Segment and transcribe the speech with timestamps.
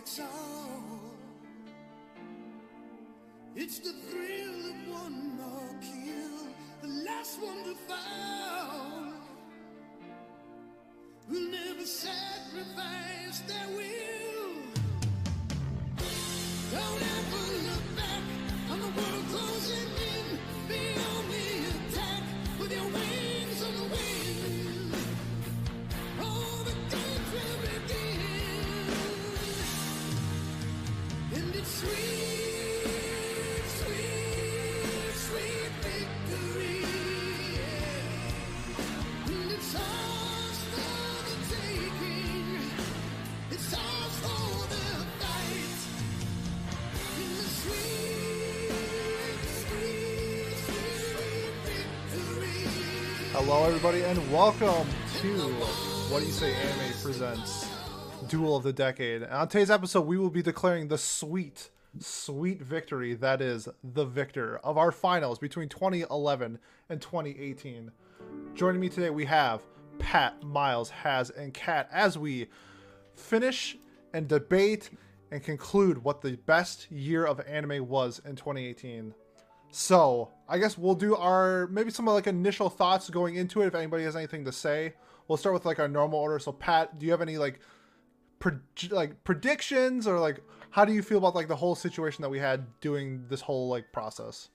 [0.00, 1.00] takes all.
[3.56, 6.46] It's the thrill of one more kill,
[6.82, 9.12] the last one to fall.
[11.28, 14.54] Will never sacrifice their will.
[16.72, 17.39] Don't ever
[53.52, 54.86] Hello, everybody, and welcome
[55.22, 55.28] to
[56.08, 57.68] What Do You Say Anime presents
[58.28, 59.22] Duel of the Decade.
[59.22, 64.04] And on today's episode, we will be declaring the sweet, sweet victory that is the
[64.04, 67.90] victor of our finals between 2011 and 2018.
[68.54, 69.62] Joining me today, we have
[69.98, 72.46] Pat, Miles, Has, and Kat as we
[73.16, 73.76] finish
[74.14, 74.90] and debate
[75.32, 79.12] and conclude what the best year of anime was in 2018.
[79.70, 83.66] So I guess we'll do our maybe some like initial thoughts going into it.
[83.66, 84.94] If anybody has anything to say,
[85.28, 86.38] we'll start with like our normal order.
[86.38, 87.60] So Pat, do you have any like
[88.38, 88.58] pre-
[88.90, 92.38] like predictions or like how do you feel about like the whole situation that we
[92.38, 94.48] had doing this whole like process?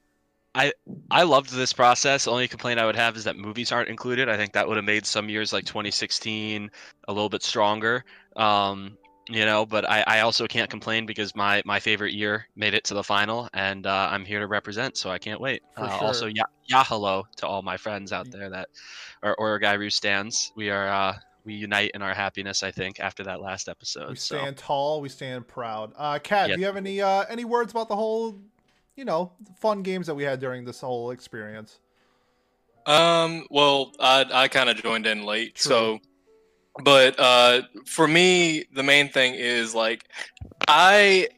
[0.54, 0.74] I
[1.12, 2.28] I loved this process.
[2.28, 4.30] Only complaint I would have is that movies aren't included.
[4.30, 6.72] I think that would have made some years like 2016
[7.08, 8.06] a little bit stronger.
[8.38, 12.74] Um, you know, but I, I also can't complain because my, my favorite year made
[12.74, 15.64] it to the final, and uh, I'm here to represent, so I can't wait.
[15.76, 16.08] For Uh, sure.
[16.08, 18.70] Also, yeah, yeah, hello to all my friends out there that
[19.24, 20.52] are Oregairu stands.
[20.56, 22.64] We are uh, we unite in our happiness.
[22.64, 24.10] I think after that last episode.
[24.10, 24.38] We so.
[24.38, 25.94] stand tall, we stand proud.
[25.96, 26.56] Uh, Kat, Yep.
[26.56, 28.42] do you have any uh any words about the whole,
[28.96, 31.80] you know, fun games that we had during this whole experience?
[32.86, 35.70] Um, well, I I kind of joined in late, True.
[35.70, 36.00] so
[36.84, 40.04] but uh for me the main thing is like
[40.68, 41.30] I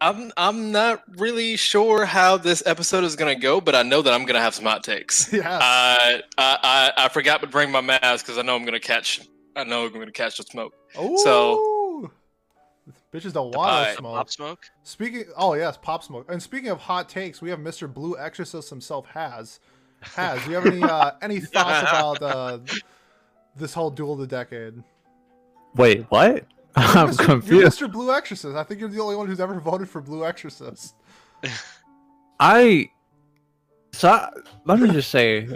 [0.00, 4.14] I'm I'm not really sure how this episode is gonna go, but I know that
[4.14, 5.30] I'm gonna have some hot takes.
[5.32, 5.44] Yes.
[5.46, 9.20] Uh, I I I forgot to bring my mask because I know I'm gonna catch
[9.54, 10.72] I know I'm gonna catch the smoke.
[10.96, 12.10] Oh, So.
[13.12, 14.14] bitches don't want Alright, to smoke.
[14.16, 14.58] Pop smoke.
[14.84, 16.30] Speaking, oh yes, pop smoke.
[16.32, 17.92] And speaking of hot takes, we have Mr.
[17.92, 19.06] Blue Exorcist himself.
[19.06, 19.60] Has
[20.00, 20.42] has.
[20.44, 22.58] Do you have any uh, any thoughts about uh,
[23.60, 24.82] this whole duel of the decade?
[25.76, 26.46] Wait, what?
[26.76, 27.18] I'm Mr.
[27.18, 27.78] You're confused.
[27.78, 27.90] Mr.
[27.90, 28.56] Blue Exorcist.
[28.56, 30.94] I think you're the only one who's ever voted for Blue Exorcist.
[32.40, 32.90] I
[33.92, 34.28] so
[34.64, 35.48] let me just say,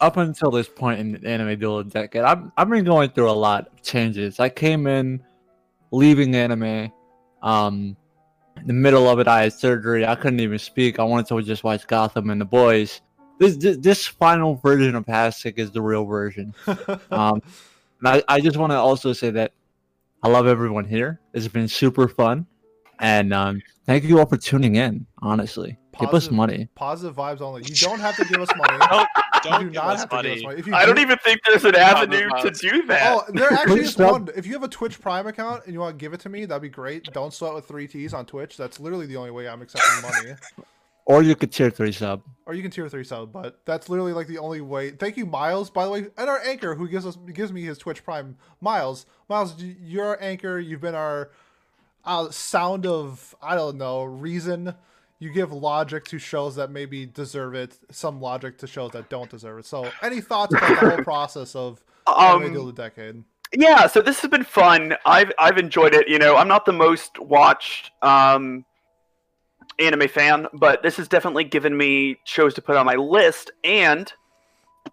[0.00, 3.10] up until this point in the anime duel of the decade, I've I've been going
[3.10, 4.40] through a lot of changes.
[4.40, 5.22] I came in
[5.92, 6.90] leaving anime,
[7.42, 7.96] um,
[8.56, 10.06] in the middle of it, I had surgery.
[10.06, 10.98] I couldn't even speak.
[10.98, 13.00] I wanted to just watch Gotham and the Boys.
[13.42, 16.54] This this, this final version of Hasek is the real version.
[17.10, 17.42] Um,
[17.98, 19.52] and I, I just want to also say that
[20.22, 21.20] I love everyone here.
[21.34, 22.46] It's been super fun.
[23.00, 25.76] And um, thank you all for tuning in, honestly.
[25.98, 26.68] Give us money.
[26.74, 27.62] Positive vibes only.
[27.64, 28.78] You don't have to give us money.
[28.90, 29.08] Don't
[29.42, 30.42] don't do not us have to give us money.
[30.44, 30.58] money.
[30.60, 33.12] If you I don't even think there's an avenue to do that.
[33.12, 34.28] Oh, there actually is one.
[34.36, 36.44] If you have a Twitch Prime account and you want to give it to me,
[36.44, 37.12] that'd be great.
[37.12, 38.56] Don't sweat with three T's on Twitch.
[38.56, 40.36] That's literally the only way I'm accepting money.
[41.04, 42.22] Or you could tier three sub.
[42.46, 44.90] or you can tier three sub, but that's literally like the only way.
[44.90, 47.78] Thank you, Miles, by the way, and our anchor who gives us gives me his
[47.78, 48.36] Twitch Prime.
[48.60, 50.58] Miles, Miles, y- you're our anchor.
[50.60, 51.30] You've been our
[52.04, 54.74] uh, sound of I don't know reason.
[55.18, 59.30] You give logic to shows that maybe deserve it, some logic to shows that don't
[59.30, 59.66] deserve it.
[59.66, 63.22] So, any thoughts about the whole process of Anime Duel Um, of the Decade?
[63.56, 64.94] yeah, so this has been fun.
[65.06, 66.08] I've I've enjoyed it.
[66.08, 68.64] You know, I'm not the most watched um,
[69.78, 74.12] anime fan, but this has definitely given me shows to put on my list, and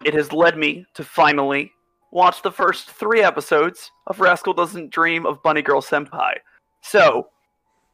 [0.04, 1.72] it has led me to finally
[2.12, 6.34] watch the first three episodes of Rascal Doesn't Dream of Bunny Girl Senpai.
[6.82, 7.28] So,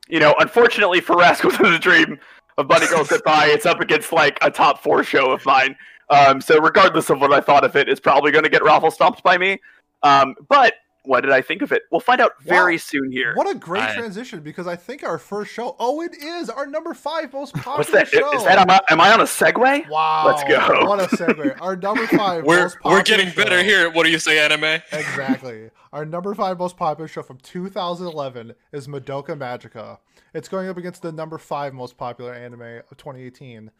[0.09, 2.19] you know, unfortunately for Rascal Doesn't Dream
[2.59, 5.77] of Bunny Girl Senpai, it's up against like a top four show of mine.
[6.09, 8.91] Um, so regardless of what I thought of it, it's probably going to get raffle
[8.91, 9.61] stomped by me.
[10.03, 10.75] Um, but
[11.07, 11.83] what did I think of it?
[11.91, 12.79] We'll find out very Wow.
[12.79, 13.35] soon here.
[13.35, 15.77] What a great I- transition because I think our first show.
[15.79, 18.09] Oh, it is our number five most popular What's that?
[18.09, 18.33] show.
[18.37, 19.89] Is that am I, am I on a segue?
[19.89, 20.27] Wow!
[20.27, 20.87] Let's go.
[20.87, 21.61] What a segue.
[21.61, 22.45] Our number five.
[22.45, 23.91] We're most popular we're getting better here.
[23.91, 24.83] What do you say, anime?
[24.93, 25.71] Exactly.
[25.93, 29.99] Our number five most popular show from 2011 is Madoka Magica.
[30.35, 32.61] It's going up against the number five most popular anime
[32.91, 33.71] of 2018, and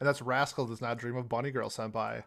[0.00, 2.22] that's Rascal Does Not Dream of Bunny Girl Senpai.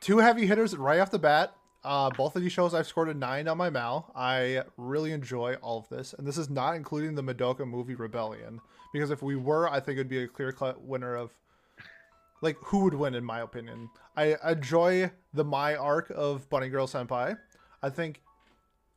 [0.00, 1.54] Two heavy hitters right off the bat.
[1.86, 4.10] Uh, both of these shows, I've scored a nine on my Mal.
[4.16, 8.60] I really enjoy all of this, and this is not including the Madoka movie Rebellion.
[8.92, 11.30] Because if we were, I think it'd be a clear cut winner of,
[12.42, 13.88] like, who would win in my opinion.
[14.16, 17.38] I enjoy the Mai arc of Bunny Girl Senpai.
[17.84, 18.20] I think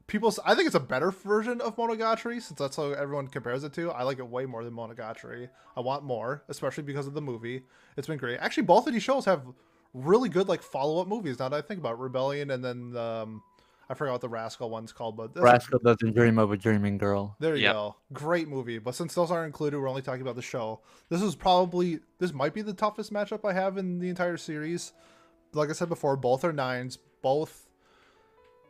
[0.07, 3.73] people, I think it's a better version of Monogatari since that's how everyone compares it
[3.73, 3.91] to.
[3.91, 5.47] I like it way more than Monogatari.
[5.77, 7.61] I want more, especially because of the movie.
[7.97, 8.39] It's been great.
[8.39, 9.43] Actually, both of these shows have
[9.93, 11.39] really good like follow up movies.
[11.39, 11.97] Now that I think about it.
[11.99, 13.41] Rebellion and then um,
[13.89, 16.97] I forgot what the Rascal one's called, but that's- Rascal doesn't dream of a dreaming
[16.97, 17.35] girl.
[17.39, 17.73] There you Yep.
[17.73, 17.95] go.
[18.13, 18.77] Great movie.
[18.77, 20.81] But since those aren't included, we're only talking about the show.
[21.09, 24.93] This is probably this might be the toughest matchup I have in the entire series.
[25.53, 26.97] Like I said before, both are nines.
[27.23, 27.67] Both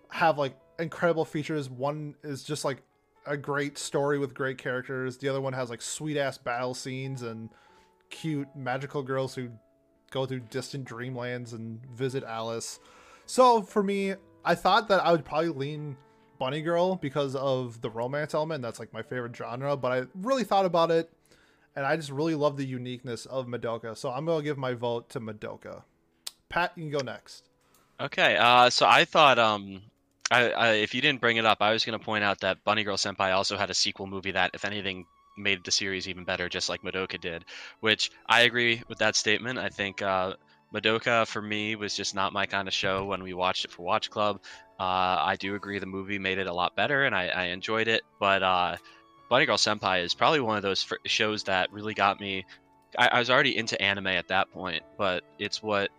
[0.10, 1.70] have like incredible features.
[1.70, 2.82] One is just like
[3.26, 5.18] a great story with great characters.
[5.18, 7.50] The other one has like sweet ass battle scenes and
[8.10, 9.50] cute magical girls who
[10.10, 12.80] go through distant dreamlands and visit Alice.
[13.26, 15.98] So for me, I thought that I would probably lean
[16.40, 18.62] Bunny Girl because of the romance element.
[18.62, 21.12] That's like my favorite genre, but I really thought about it
[21.76, 23.96] and I just really love the uniqueness of Madoka.
[23.98, 25.84] So I'm going to give my vote to Madoka.
[26.50, 27.48] Pat, you can go next.
[28.02, 29.82] Okay, uh, so I thought, um,
[30.32, 32.64] I, I, if you didn't bring it up, I was going to point out that
[32.64, 35.06] Bunny Girl Senpai also had a sequel movie that, if anything,
[35.40, 37.46] made the series even better, just like Madoka did.
[37.80, 39.58] Which I agree with that statement.
[39.58, 40.34] I think uh,
[40.74, 43.84] Madoka for me was just not my kind of show when we watched it for
[43.84, 44.42] Watch Club.
[44.80, 47.88] Uh, I do agree the movie made it a lot better, and I, I enjoyed
[47.88, 48.02] it.
[48.20, 48.78] But uh,
[49.30, 52.46] Bunny Girl Senpai is probably one of those fr- shows that really got me.
[52.98, 55.90] I, I was already into anime at that point, but it's what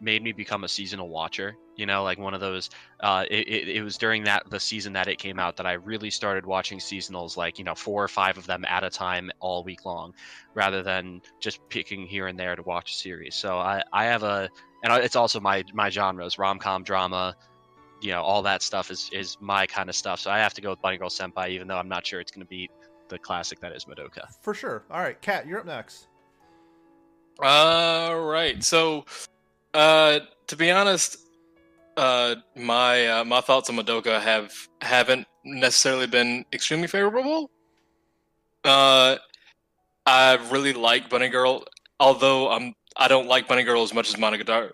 [0.00, 2.68] made me become a seasonal watcher you know like one of those
[3.00, 5.72] uh it, it, it was during that the season that it came out that i
[5.72, 9.30] really started watching seasonals like you know four or five of them at a time
[9.40, 10.12] all week long
[10.54, 14.24] rather than just picking here and there to watch a series so i i have
[14.24, 14.48] a
[14.82, 17.34] and it's also my my genres rom-com drama
[18.00, 20.60] you know all that stuff is is my kind of stuff so i have to
[20.60, 22.70] go with bunny girl senpai even though i'm not sure it's going to beat
[23.08, 24.84] the classic that is madoka For sure.
[24.90, 26.08] All right, Kat, you're up next.
[27.40, 28.62] All right.
[28.62, 29.04] So,
[29.72, 31.27] uh, to be honest,
[31.98, 37.50] uh, my uh, my thoughts on Madoka have haven't necessarily been extremely favorable.
[38.64, 39.16] Uh,
[40.06, 41.64] I really like Bunny Girl,
[42.00, 44.70] although I'm I don't like Bunny Girl as much as Monogatari,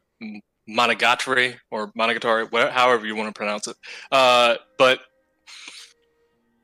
[0.69, 3.77] Monogatari or Monogatari, wha- however you want to pronounce it.
[4.13, 5.01] Uh, but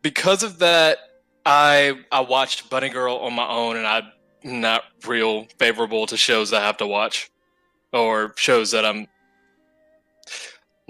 [0.02, 0.98] because of that,
[1.46, 4.04] I I watched Bunny Girl on my own, and I'm
[4.44, 7.30] not real favorable to shows I have to watch
[7.92, 9.06] or shows that I'm.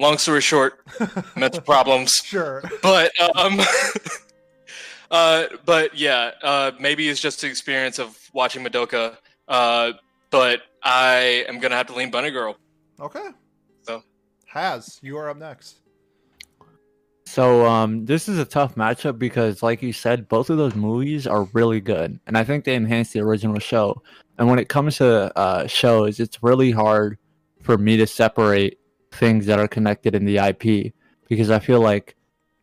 [0.00, 0.80] Long story short,
[1.36, 2.62] mental problems Sure.
[2.82, 3.60] but um
[5.10, 9.16] uh but yeah uh maybe it's just the experience of watching madoka
[9.48, 9.92] uh
[10.30, 12.56] but i am gonna have to lean bunny girl
[13.00, 13.28] Okay.
[13.82, 14.02] So-
[14.46, 15.76] Has, you are up next.
[17.26, 21.26] So um, this is a tough matchup because, like you said, both of those movies
[21.28, 24.02] are really good, and I think they enhance the original show.
[24.38, 27.16] And when it comes to uh, shows, it's really hard
[27.62, 28.79] for me to separate
[29.20, 30.92] things that are connected in the IP
[31.28, 32.16] because I feel like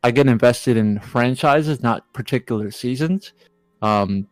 [0.04, 3.33] I get invested in franchises, not particular seasons.
[3.81, 4.27] Um,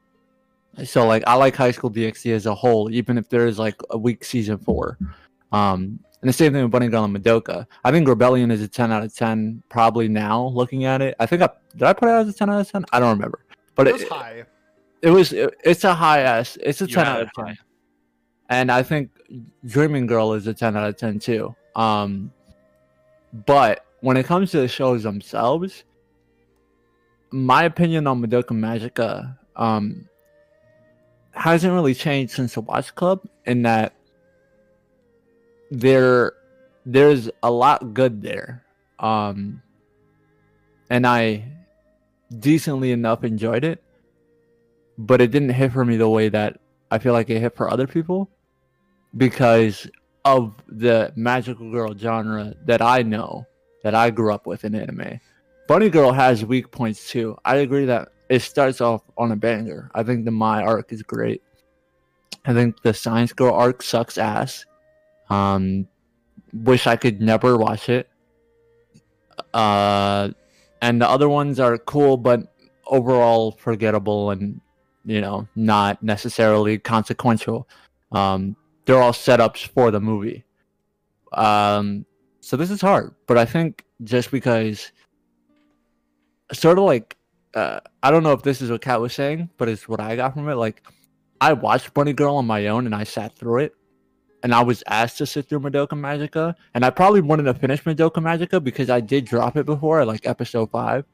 [0.83, 3.75] so like I like High School DxD as a whole, even if there is like
[3.91, 4.97] a weak season four.
[5.51, 7.67] Um, and the same thing with Bunny Girl and Madoka.
[7.83, 11.15] I think Rebellion is a 10 out of 10 probably now looking at it.
[11.19, 12.85] I think I did I put it as a 10 out of 10?
[12.91, 13.45] I don't remember.
[13.75, 14.43] But It it, was high.
[15.03, 16.57] it was it- it's a high S.
[16.61, 17.45] It's a You 10 out of 10.
[17.45, 17.57] high.
[18.49, 19.11] And I think
[19.65, 21.55] Dreaming Girl is a 10 out of 10 too.
[21.75, 22.31] Um
[23.45, 25.83] but when it comes to the shows themselves,
[27.31, 30.07] my opinion on Madoka Magica um
[31.31, 33.93] hasn't really changed since the Watch Club in that
[35.71, 36.33] there
[36.85, 38.63] there's a lot good there.
[38.99, 39.61] Um
[40.89, 41.43] and I
[42.39, 43.83] decently enough enjoyed it,
[44.97, 46.59] but it didn't hit for me the way that
[46.91, 48.29] I feel like it hit for other people
[49.17, 49.87] because
[50.25, 53.45] of the magical girl genre that I know
[53.83, 55.19] that I grew up with in anime.
[55.67, 57.37] Bunny Girl has weak points too.
[57.45, 59.89] I agree that it starts off on a banger.
[59.93, 61.41] I think the Mai arc is great.
[62.45, 64.65] I think the Science Girl arc sucks ass.
[65.29, 65.87] Um,
[66.53, 68.09] wish I could never watch it.
[69.53, 70.29] Uh,
[70.81, 72.53] and the other ones are cool, but
[72.87, 74.61] overall forgettable and
[75.05, 77.67] you know not necessarily consequential.
[78.11, 78.55] Um,
[78.85, 80.45] they're all setups for the movie.
[81.33, 82.05] Um,
[82.39, 84.91] so this is hard, but I think just because,
[86.53, 87.17] sort of like,
[87.53, 90.15] uh, I don't know if this is what Kat was saying, but it's what I
[90.15, 90.55] got from it.
[90.55, 90.83] Like,
[91.41, 93.75] I watched Bunny Girl on my own and I sat through it,
[94.43, 97.83] and I was asked to sit through Madoka Magica, and I probably wanted to finish
[97.83, 101.05] Madoka Magica because I did drop it before, like episode five.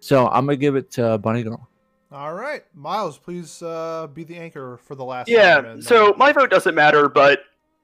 [0.00, 1.68] So I'm gonna give it to Bunny Girl.
[2.14, 5.28] All right, Miles, please uh, be the anchor for the last.
[5.28, 5.84] Yeah, segment.
[5.84, 7.40] so my vote doesn't matter, but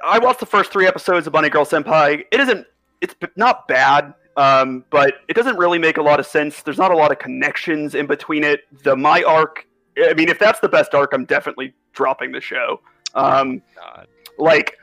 [0.06, 2.24] I watched the first three episodes of Bunny Girl Senpai.
[2.30, 2.64] It isn't,
[3.00, 6.62] it's not bad, um, but it doesn't really make a lot of sense.
[6.62, 8.60] There's not a lot of connections in between it.
[8.84, 9.66] The Mai arc,
[9.98, 12.80] I mean, if that's the best arc, I'm definitely dropping the show.
[13.16, 14.06] Um, God.
[14.38, 14.78] like,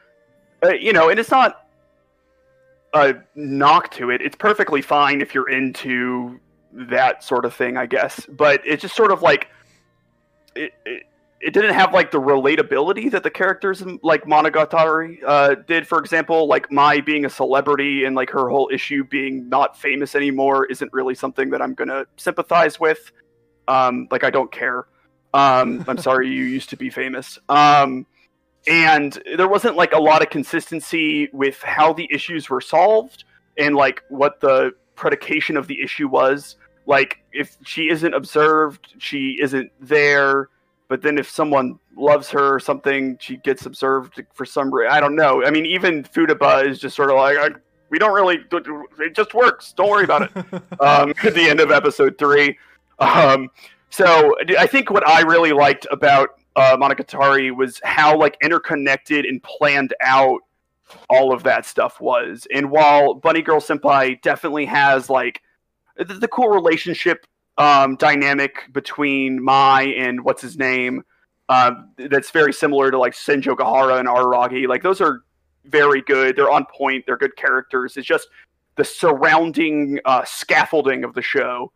[0.62, 1.70] uh, you know, and it's not
[2.94, 4.22] a knock to it.
[4.22, 6.38] It's perfectly fine if you're into
[6.78, 8.26] that sort of thing, I guess.
[8.30, 9.50] But it's just sort of like
[10.56, 11.04] it, it,
[11.40, 15.88] it didn't have like the relatability that the characters in like Monogatari uh, did.
[15.88, 20.16] For example, like Mai being a celebrity and like her whole issue being not famous
[20.16, 23.12] anymore isn't really something that I'm gonna sympathize with.
[23.68, 24.88] Um, like I don't care.
[25.34, 27.38] Um, I'm sorry you used to be famous.
[27.50, 28.06] Um,
[28.68, 33.24] and there wasn't like a lot of consistency with how the issues were solved
[33.58, 36.58] and like what the predication of the issue was
[36.88, 40.50] like if she isn't observed she isn't there
[40.88, 45.00] but then if someone loves her or something she gets observed for some reason i
[45.00, 47.50] don't know i mean even futaba is just sort of like I,
[47.90, 48.40] we don't really
[49.00, 50.32] it just works don't worry about it
[50.82, 52.58] um, at the end of episode three.
[53.00, 53.50] Um,
[53.90, 59.42] so I think what I really liked about uh, Monogatari was how like interconnected and
[59.44, 60.42] planned out
[61.10, 62.48] all of that stuff was.
[62.54, 65.42] And while Bunny Girl Senpai definitely has like
[65.98, 67.26] the, the cool relationship
[67.58, 71.04] um, dynamic between Mai and what's his name,
[71.50, 74.68] um, that's very similar to like Senjougahara and Araragi.
[74.68, 75.22] Like those are
[75.66, 76.36] very good.
[76.36, 77.06] They're on point.
[77.06, 77.98] They're good characters.
[77.98, 78.28] It's just
[78.76, 81.72] the surrounding uh, scaffolding of the show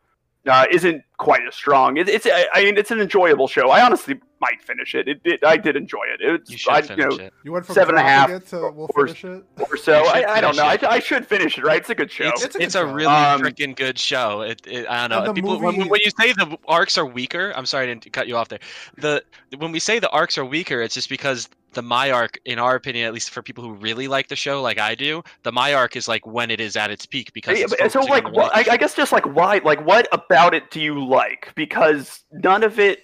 [0.48, 1.98] uh, isn't quite as strong.
[1.98, 3.70] It, it's I I mean it's an enjoyable show.
[3.70, 5.08] I honestly might finish it.
[5.08, 6.20] It, it I did enjoy it.
[6.20, 7.34] It's You should I, finish you know, it.
[7.44, 9.08] you went from seven and a half and a dropping half it to we'll or-
[9.08, 9.44] finish it.
[9.70, 9.94] or so.
[10.08, 10.64] I, I don't know.
[10.66, 11.64] I, I should finish it.
[11.64, 11.78] Right?
[11.80, 12.30] It's a good show.
[12.30, 14.42] It's, It's a it's, good a really Um, freaking good show.
[14.42, 15.26] It, it, I don't know.
[15.28, 18.28] the People, when, movie- when you say the arcs are weaker, I'm sorry to cut
[18.28, 18.60] you off there.
[18.98, 19.24] The
[19.60, 22.76] when we say the arcs are weaker, it's just because the Mai arc, in our
[22.76, 25.74] opinion, at least for people who really like the show, like I do, the Mai
[25.74, 28.26] arc is like when it is at its peak because Yeah, it's but- so like
[28.26, 31.52] on what, I, I guess just like why like what about it do you like
[31.56, 33.00] because none of it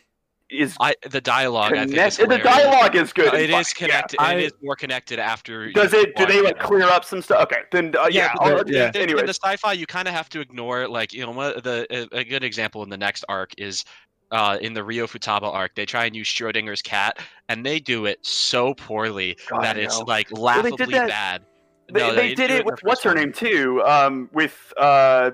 [0.49, 3.73] is I, the dialogue, I think, is the dialogue is good and It fun, is
[3.77, 3.85] yeah.
[3.87, 4.17] connected.
[4.21, 5.69] I- it is more connected after.
[5.73, 6.59] does you it do they like it.
[6.59, 8.91] clear up some stuff okay then uh, yeah, but I'll- the- yeah.
[8.91, 11.85] the- in the sci-fi, you kind of have to ignore like you know what the
[11.89, 13.83] a, a good example in the next arc is
[14.31, 15.75] uh, in the Rio Futaba arc.
[15.75, 17.19] They try and use Schrodinger's cat,
[17.49, 21.41] and they do it so poorly God, that it's like they did laughably that- bad.
[21.93, 25.31] they, No, they didn't did do it with what's her name too um with uh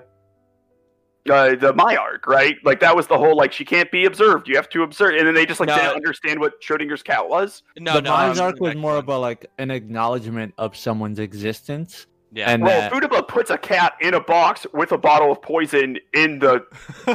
[1.32, 2.58] uh, the Mai arc, right?
[2.66, 4.48] Like that was the whole like she can't be observed.
[4.50, 5.78] You have to observe, and then they just like No.
[5.78, 7.64] didn't understand what Schrodinger's cat was.
[7.80, 9.04] No, the no, Mai's um, arc was more one.
[9.06, 12.50] about like an acknowledgement of someone's existence, yeah.
[12.50, 15.98] and Well, that Futaba puts a cat in a box with a bottle of poison
[16.14, 16.66] in the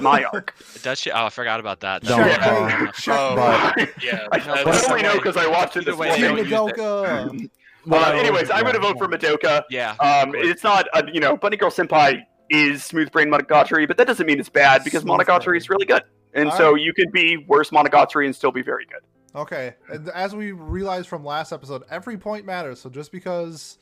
[0.01, 0.55] Mai arc.
[0.83, 1.11] Does she?
[1.11, 2.03] Oh, I forgot about that.
[2.03, 3.37] Don't That's- Checkmate.
[3.37, 6.37] but Yeah, I, that's- I only know because I watched it Either this way, morning.
[6.37, 6.81] they Team don't use it.
[6.81, 7.51] Madoka.
[7.91, 9.63] Uh, anyways, I'm going to vote for Madoka.
[9.71, 9.93] yeah.
[10.01, 14.07] Um, it's not, a, you know, Bunny Girl Senpai is Smooth Brain Monogatari, but that
[14.07, 15.57] doesn't mean it's bad because Smooth Monogatari Brain.
[15.59, 16.03] is really good.
[16.35, 16.83] And All so right.
[16.83, 19.01] you can be worse Monogatari and still be very good.
[19.35, 22.81] Okay, and as we realized from last episode, every point matters.
[22.81, 23.79] So just because,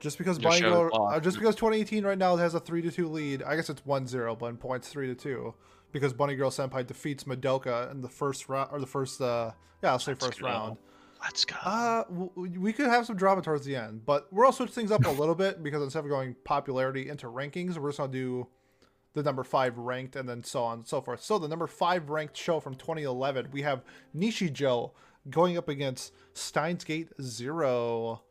[0.00, 3.08] just because Bunny Girl, uh, just because 2018 right now has a three to two
[3.08, 5.54] lead, I guess it's 1-0, but in points three to two,
[5.92, 9.52] because Bunny Girl Senpai defeats Madoka in the first round or the first, uh,
[9.82, 10.46] yeah, I'll say Let's first go.
[10.46, 10.76] round.
[11.22, 11.56] Let's go.
[11.64, 14.92] Uh, w- we could have some drama towards the end, but we're gonna switch things
[14.92, 18.46] up a little bit because instead of going popularity into rankings, we're just gonna do
[19.14, 21.20] the number five ranked and then so on and so forth.
[21.22, 23.82] So the number five ranked show from 2011, we have
[24.16, 24.92] Nichijou
[25.28, 28.22] going up against Steins Gate Zero.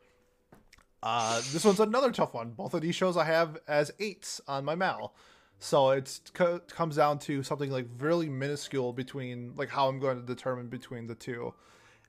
[1.02, 2.50] Uh, this one's another tough one.
[2.50, 5.14] Both of these shows I have as eights on my mal.
[5.60, 10.20] So it co- comes down to something like really minuscule between like how I'm going
[10.20, 11.54] to determine between the two.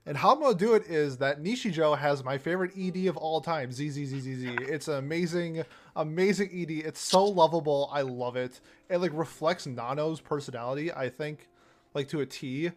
[0.06, 3.40] And how I'm gonna do it is that Nichijou has my favorite ED of all
[3.40, 4.68] time, ZZZZZ.
[4.68, 5.62] It's an amazing,
[5.94, 6.70] amazing ED.
[6.86, 7.90] It's so lovable.
[7.92, 8.60] I love it.
[8.88, 11.48] It like reflects Nano's personality, I think,
[11.92, 12.70] like to a T.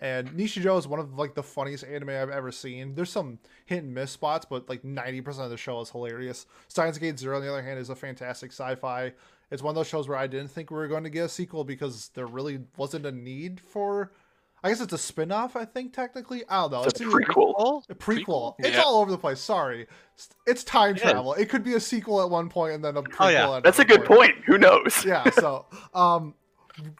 [0.00, 2.94] And Nichijou is one of like the funniest anime I've ever seen.
[2.94, 6.46] There's some hit and miss spots, but like 90% of the show is hilarious.
[6.68, 9.12] Steins Gate Zero, on the other hand, is a fantastic sci-fi.
[9.50, 11.28] It's one of those shows where I didn't think we were going to get a
[11.28, 14.12] sequel because there really wasn't a need for.
[14.62, 15.54] I guess it's a spin-off.
[15.56, 16.42] I think technically.
[16.48, 16.82] I don't know.
[16.84, 17.82] It's a either- prequel.
[17.88, 18.54] a prequel.
[18.58, 18.82] It's Yeah.
[18.82, 19.40] all over the place.
[19.40, 19.86] Sorry,
[20.46, 21.34] it's time It travel.
[21.34, 23.16] It could be a sequel at one point and then a prequel.
[23.20, 23.56] Oh, yeah.
[23.56, 24.34] at That's a another good point.
[24.46, 25.04] Who knows?
[25.04, 25.30] yeah.
[25.30, 26.34] So, um,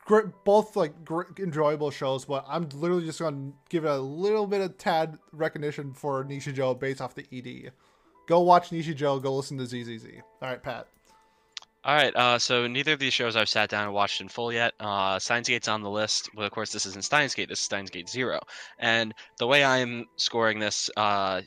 [0.05, 4.47] great, both like great, enjoyable shows, but I'm literally just gonna give it a little
[4.47, 7.73] bit of tad recognition for Nichijou based off the ED.
[8.27, 9.23] Go watch Nichijou.
[9.23, 10.07] Go listen to ZZZ.
[10.43, 10.89] All right, Pat.
[11.85, 14.53] All right, uh, so neither of these shows I've sat down and watched in full
[14.53, 14.75] yet.
[14.81, 16.29] Uh, Steins Gate's on the list.
[16.35, 17.49] Well, of course, this isn't Steins Gate.
[17.49, 18.41] This is Steins Gate Zero.
[18.79, 21.41] And the way I'm scoring this uh,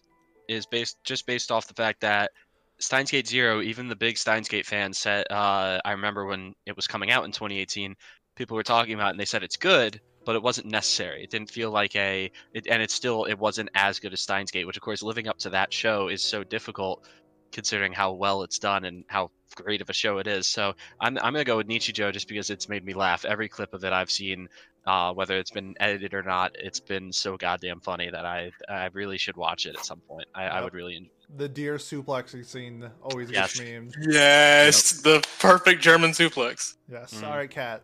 [0.47, 2.31] is based just based off the fact that
[2.79, 5.27] Steins Gate Zero, even the big Steins Gate fans said.
[5.29, 7.95] Uh, I remember when it was coming out in 2018,
[8.35, 11.23] people were talking about, and they said it's good, but it wasn't necessary.
[11.23, 14.51] It didn't feel like a, it, and it's still it wasn't as good as Steins
[14.51, 17.03] Gate, which of course living up to that show is so difficult,
[17.51, 20.47] considering how well it's done and how great of a show it is.
[20.47, 23.25] So I'm I'm gonna go with Nichijou just because it's made me laugh.
[23.25, 24.47] Every clip of it I've seen,
[24.85, 28.89] uh, whether it's been edited or not, it's been so goddamn funny that I I
[28.93, 30.27] really should watch it at some point.
[30.35, 30.95] I, I would really.
[30.97, 33.57] enjoy The deer suplexing scene always Yes.
[33.57, 33.91] gets memed.
[33.99, 36.75] Yes, the perfect German suplex.
[36.89, 37.13] Yes.
[37.13, 37.27] Mhm.
[37.27, 37.81] All right, Kat.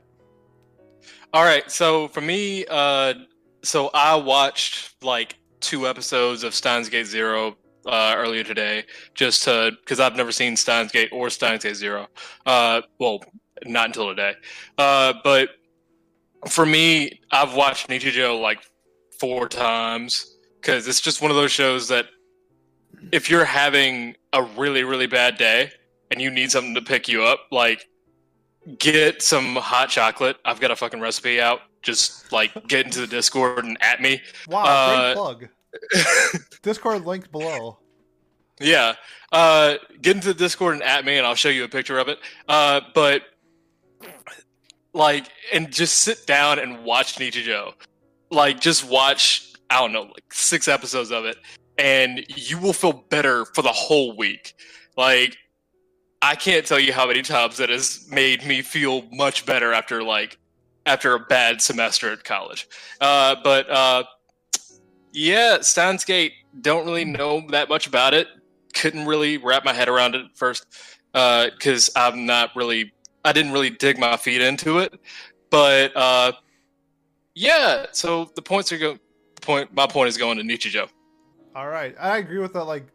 [1.34, 3.14] All right, so for me, uh,
[3.64, 9.72] so I watched like two episodes of Steins Gate Zero uh, earlier today, just to
[9.82, 12.08] because I've never seen Steins Gate or Steins Gate Zero.
[12.46, 13.22] Uh, well,
[13.66, 14.34] not until today.
[14.78, 15.50] Uh, but
[16.50, 18.60] for me, I've watched Nichijou like
[19.20, 22.06] four times because it's just one of those shows that
[23.12, 25.72] if you're having a really really bad day
[26.12, 27.88] and you need something to pick you up, like
[28.78, 30.38] get some hot chocolate.
[30.46, 31.62] I've got a fucking recipe out.
[31.82, 34.22] Just like get into the Discord and at me.
[34.50, 35.48] Wow, Uh, great plug.
[36.64, 37.80] Discord link below.
[38.60, 38.96] yeah.
[39.32, 42.08] Uh, get into the Discord and at me, and I'll show you a picture of
[42.08, 42.20] it.
[42.48, 43.22] Uh, but
[44.94, 47.74] like, and just sit down and watch Nichijou.
[48.32, 49.54] Like, just watch.
[49.70, 51.38] I don't know, like six episodes of it,
[51.78, 54.54] and you will feel better for the whole week.
[54.96, 55.38] Like,
[56.22, 60.04] I can't tell you how many times that has made me feel much better after
[60.04, 60.38] like
[60.86, 62.68] after a bad semester at college.
[63.00, 64.04] Uh, but uh,
[65.14, 66.34] yeah, Steins Gate.
[66.62, 68.28] Don't really know that much about it.
[68.74, 70.66] Couldn't really wrap my head around it at first
[71.14, 72.94] because I'm not really.
[73.24, 75.00] I didn't really dig my feet into it.
[75.50, 76.32] But uh,
[77.36, 79.00] yeah, so the points are going.
[79.42, 79.74] Point.
[79.74, 80.90] My point is going to Nichijou.
[81.56, 82.66] All right, I agree with that.
[82.66, 82.86] Like,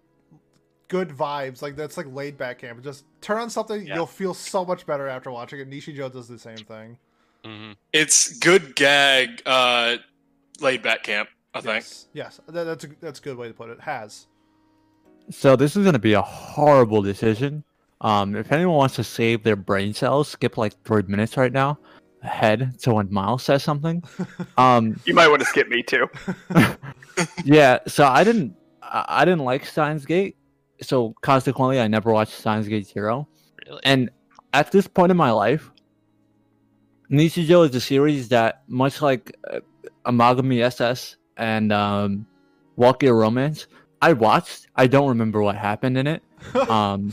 [0.92, 1.62] good vibes.
[1.62, 2.82] Like that's like laid back camp.
[2.84, 3.94] Just turn on something, Yeah.
[3.96, 5.68] you'll feel so much better after watching it.
[5.70, 6.98] Nichijou does the same thing.
[7.44, 9.42] hmm It's good gag.
[9.46, 9.96] Uh,
[10.60, 11.28] laid back camp.
[11.54, 11.74] I think.
[11.84, 13.80] Yes, yes, that, that's a that's a good way to put it.
[13.80, 14.26] Has
[15.30, 17.64] So this is gonna be a horrible decision.
[18.02, 21.78] Um, if anyone wants to save their brain cells, skip like three minutes right now
[22.22, 24.02] ahead to when Miles says something.
[24.58, 26.06] Um, You might want to skip me too.
[27.44, 27.78] yeah.
[27.86, 30.36] So I didn't, I I didn't like Steins Gate.
[30.82, 33.26] So consequently, I never watched Steins Gate Zero.
[33.66, 33.80] Really?
[33.84, 34.10] And
[34.52, 35.70] at this point in my life,
[37.10, 39.60] Nichijou is a series that, much like uh,
[40.06, 42.26] Amagami SS and um,
[42.76, 43.66] Walkie Romance,
[44.00, 44.66] I watched.
[44.76, 46.22] I don't remember what happened in it.
[46.68, 47.12] Um,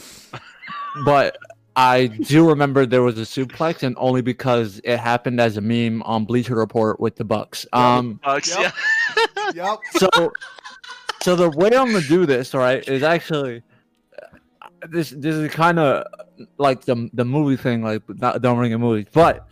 [1.06, 1.38] but
[1.76, 6.02] I do remember there was a suplex, and only because it happened as a meme
[6.02, 7.66] on Bleacher Report with the Bucks.
[7.72, 8.74] Um, Bugs, Yep.
[9.36, 9.52] yeah.
[9.54, 9.80] yep.
[9.92, 10.10] so
[11.24, 13.62] so the way I'm gonna do this, right, is actually
[14.88, 15.10] this.
[15.12, 16.06] This is kind of
[16.58, 19.08] like the the movie thing, like not, don't ring a movie.
[19.14, 19.48] But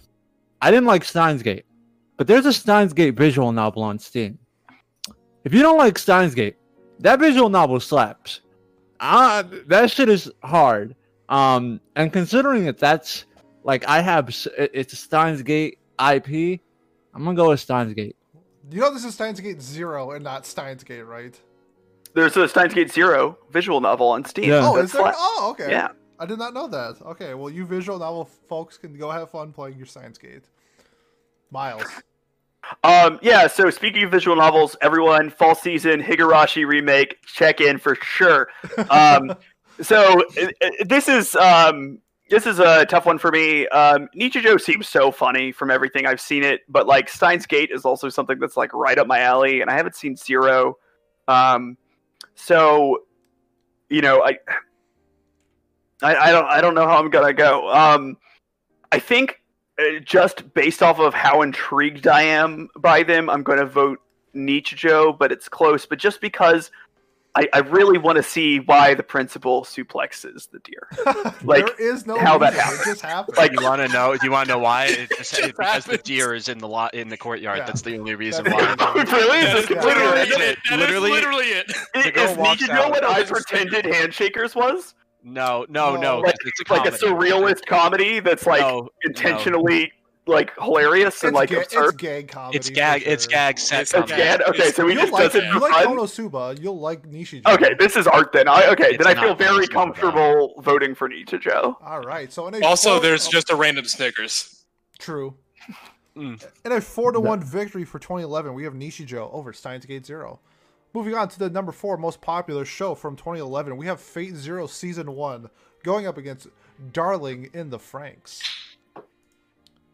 [0.61, 1.65] I didn't like Steins Gate,
[2.15, 4.39] but there's a Steins Gate visual novel on Steam.
[5.43, 6.57] If you don't like Steins Gate,
[6.99, 8.41] that visual novel slaps.
[8.99, 10.95] Uh, that shit is hard.
[11.29, 13.25] Um, and considering that that's
[13.63, 16.61] like I have, it's a Steins Gate IP,
[17.13, 18.15] I'm gonna go with Steins Gate.
[18.69, 21.39] You know this is Steins Gate Zero and not Steins Gate, right?
[22.17, 24.49] There's a Steins Gate Zero visual novel on Steam.
[24.49, 24.61] Yeah.
[24.67, 25.03] Oh, That's is there?
[25.03, 25.69] like- Oh, okay.
[25.69, 25.89] Yeah.
[26.19, 26.99] I did not know that.
[27.05, 30.45] Okay, well, you visual novel folks can go have fun playing your Steins Gate.
[31.51, 31.83] Miles.
[32.83, 37.93] Um, yeah, so speaking of visual novels, everyone, fall season, Higurashi remake, check in for
[38.01, 38.49] sure.
[38.89, 39.35] Um,
[39.79, 40.23] so
[40.87, 41.99] this is um,
[42.31, 43.67] this is a tough one for me.
[43.67, 47.85] Um, Nichijou seems so funny from everything I've seen it, but like Steins Gate is
[47.85, 50.77] also something that's like right up my alley, and I haven't seen Zero.
[51.27, 51.77] Um,
[52.37, 53.01] so
[53.89, 54.37] you know, I,
[56.03, 57.71] I I don't I don't know how I'm gonna go.
[57.71, 58.17] Um,
[58.91, 59.41] I think
[59.79, 63.99] uh, just based off of how intrigued I am by them, I'm to vote
[64.35, 65.85] Nichijou, but it's close.
[65.85, 66.71] But just because
[67.37, 70.87] I, I really want to see why the principal suplexes the deer.
[71.43, 72.81] Like, there is no how that reason, happened.
[72.81, 73.37] It just happened.
[73.37, 74.17] Like- you want to know?
[74.17, 74.85] Do you want to know why?
[74.89, 77.59] It just, Just it- because the deer is in the lot in the courtyard.
[77.59, 77.65] Yeah.
[77.65, 78.75] That's the only reason why.
[78.79, 79.11] it.
[79.11, 79.37] really?
[79.39, 80.57] Is That this is completely literally it.
[80.69, 81.71] That is Literally- literally it.
[81.95, 82.89] Is girl walks Nichijou out.
[82.89, 84.95] what I pretended Handshakers was?
[85.23, 86.01] No, no, No.
[86.01, 86.19] no.
[86.21, 87.29] Like, 'cause it's a like a comedy.
[87.31, 89.91] surrealist comedy that's like No, intentionally
[90.27, 92.57] like hilarious and It's, like ga- it's gag comedy.
[92.57, 93.03] It's for gag.
[93.05, 93.81] It's gag set.
[93.81, 94.15] It's It's comedy.
[94.15, 94.41] gag.
[94.49, 95.97] Okay, so he You'll just like, doesn't you do like fun.
[95.97, 96.61] Konosuba.
[96.61, 97.45] You'll like Nishiji.
[97.47, 98.47] Okay, this is art then.
[98.47, 99.73] I, okay, It's then I feel very Konosuba, though.
[99.73, 101.75] comfortable voting for Nichijou.
[101.83, 102.31] All right.
[102.31, 104.63] So in a Also, four- there's oh, just a random Snickers.
[104.99, 105.35] true.
[106.15, 106.43] Mm.
[106.65, 110.39] In a four to one victory for 2011, we have Nichijou over Steins Gate Zero.
[110.93, 114.65] Moving on to the number four most popular show from 2011, we have Fate Zero
[114.65, 115.49] Season One
[115.83, 116.47] going up against
[116.91, 118.41] Darling in the Franxx.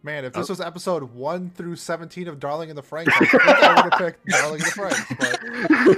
[0.03, 3.51] Man, if this uh, was episode one through 17 of Darling in the Franxx, I
[3.51, 5.97] I would have picked Darling in the Franxx.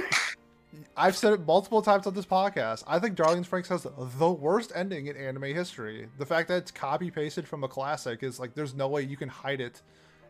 [0.96, 2.84] I've said it multiple times on this podcast.
[2.86, 3.86] I think Darling in the Franxx has
[4.18, 6.08] the worst ending in anime history.
[6.18, 9.16] The fact that it's copy pasted from a classic is like there's no way you
[9.16, 9.82] can hide it,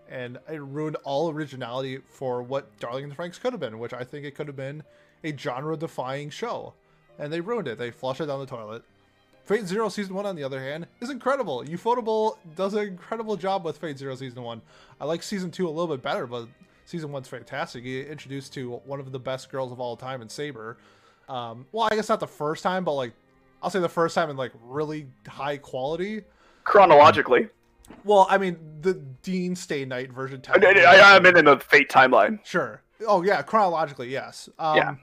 [0.09, 3.93] and it ruined all originality for what Darling in the Franxx could have been, which
[3.93, 4.83] I think it could have been
[5.23, 6.73] a genre defying show.
[7.19, 7.77] And they ruined it.
[7.77, 8.85] They flushed it down the toilet.
[9.47, 11.63] Fate Zero Season 1, on the other hand, is incredible.
[11.63, 14.61] Ufotable does an incredible job with Fate Zero Season 1.
[15.01, 16.49] I like Season 2 a little bit better, but
[16.85, 17.85] Season 1's fantastic.
[17.85, 20.79] Get introduced to one of the best girls of all time in Saber.
[21.29, 23.13] Um, well, I guess not the first time, but like,
[23.63, 26.23] I'll say the first time in like really high quality.
[26.65, 27.49] Chronologically,
[28.03, 30.43] Well, I mean, the Deen Stay Night version.
[30.49, 32.45] I, I, I'm in the Fate timeline.
[32.45, 32.83] Sure.
[33.07, 34.49] Oh yeah, chronologically, yes.
[34.59, 34.95] Um, Yeah.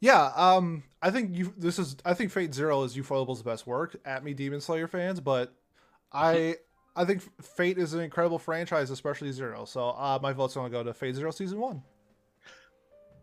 [0.00, 0.30] Yeah.
[0.34, 1.52] Um, I think you.
[1.56, 1.96] This is.
[2.04, 3.96] I think Fate Zero is Ufotable's best work.
[4.04, 5.52] At me, Demon Slayer fans, but
[6.12, 6.56] I.
[6.98, 9.66] I think Fate is an incredible franchise, especially Zero.
[9.66, 11.82] So uh, my vote's gonna go to Fate Zero Season One.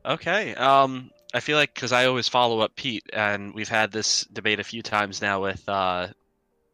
[0.06, 0.54] Okay.
[0.54, 4.60] Um, I feel like because I always follow up Pete, and we've had this debate
[4.60, 6.08] a few times now with uh,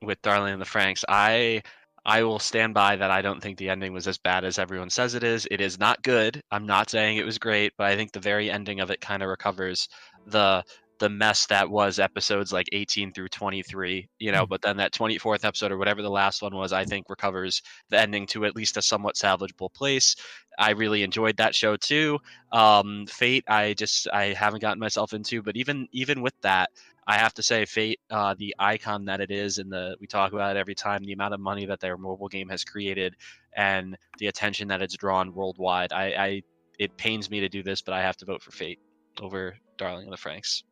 [0.01, 1.05] with Darling and the Franxx.
[1.07, 1.63] I
[2.09, 3.11] I will stand by that.
[3.11, 5.47] I don't think the ending was as bad as everyone says it is.
[5.51, 6.41] It is not good.
[6.49, 9.21] I'm not saying it was great, but I think the very ending of it kind
[9.21, 9.87] of recovers
[10.25, 10.63] the
[10.99, 15.45] the mess that was episodes like 18 through 23 you know but then that 24th
[15.45, 18.77] episode or whatever the last one was i think recovers the ending to at least
[18.77, 20.15] a somewhat salvageable place.
[20.57, 22.19] I really enjoyed that show too.
[22.51, 26.69] Um fate i just i haven't gotten myself into but even even with that
[27.07, 30.33] i have to say fate uh the icon that it is and the we talk
[30.33, 33.15] about it every time the amount of money that their mobile game has created
[33.55, 36.41] and the attention that it's drawn worldwide i i
[36.77, 38.79] it pains me to do this but i have to vote for fate
[39.21, 40.63] over darling of the franxx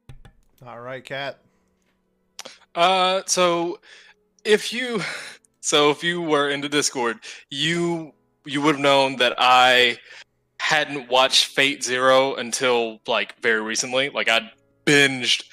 [0.66, 1.38] All right, Kat.
[2.74, 3.80] Uh, so
[4.44, 5.02] if you,
[5.60, 8.14] so if you were in the Discord, you
[8.46, 9.98] you would have known that I
[10.60, 14.10] hadn't watched Fate Zero until like very recently.
[14.10, 14.52] Like I
[14.86, 15.44] binged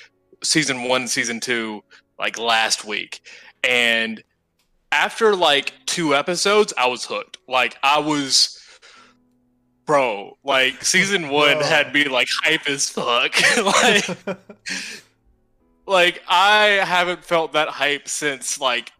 [0.42, 1.82] season one, season two,
[2.18, 3.20] like last week,
[3.62, 4.22] and
[4.90, 7.38] after like two episodes, I was hooked.
[7.46, 8.58] Like I was.
[9.86, 11.66] Bro, like season one Bro.
[11.66, 13.34] had me like hype as fuck.
[13.64, 14.38] like
[15.86, 18.92] like I haven't felt that hype since like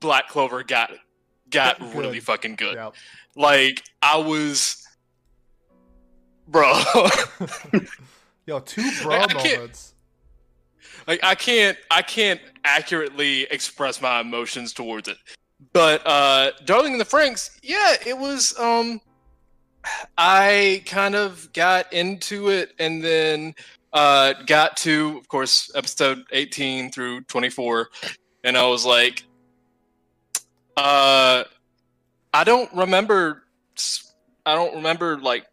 [0.00, 0.90] Black Clover got
[1.50, 1.94] got Good.
[1.94, 2.74] really fucking good.
[2.74, 2.94] Yep.
[3.36, 4.78] Like I was
[6.48, 6.72] bro
[8.46, 9.94] Yo, two bro can't- moments.
[11.06, 15.16] like I can't I can't accurately express my emotions towards it.
[15.72, 19.00] But uh Darling in the Franxx, yeah, it was um
[20.16, 23.54] I kind of got into it and then
[23.92, 27.88] uh got to of course episode 18 through 24
[28.44, 29.24] and I was like
[30.76, 31.44] uh
[32.34, 33.42] I don't remember
[34.46, 35.46] I don't remember like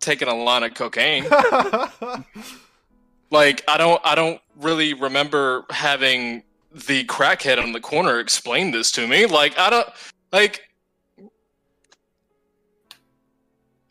[0.00, 1.24] taking a line of cocaine.
[3.30, 8.90] like I don't I don't really remember having the crackhead on the corner explain this
[8.92, 9.26] to me.
[9.26, 9.88] Like I don't
[10.32, 10.67] like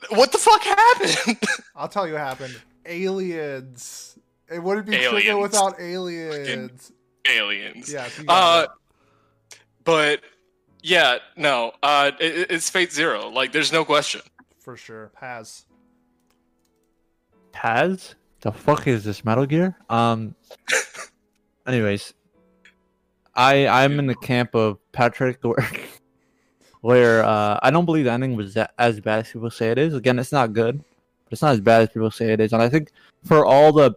[0.09, 1.37] what the fuck happened?
[1.75, 2.59] I'll tell you what happened.
[2.85, 4.17] Aliens.
[4.49, 5.41] It wouldn't be Trigger Aliens.
[5.41, 6.91] without aliens.
[7.29, 7.91] Aliens.
[7.91, 8.67] Yeah, Uh,
[9.51, 9.59] it.
[9.83, 10.21] but
[10.81, 11.73] yeah, no.
[11.83, 13.27] Uh, it, it's Fate Zero.
[13.29, 14.21] Like, there's no question.
[14.59, 15.11] for sure.
[15.19, 15.65] Has.
[17.51, 18.15] Paz?
[18.41, 19.75] The fuck is this Metal Gear?
[19.89, 20.35] Um.
[21.67, 22.13] anyways,
[23.35, 25.39] I I'm in the camp of Patrick,
[26.81, 29.69] where, where uh, I don't believe the ending was that, as bad as people say
[29.71, 29.93] it is.
[29.93, 32.53] Again, it's not good, but it's not as bad as people say it is.
[32.53, 32.91] And I think
[33.23, 33.95] for all the,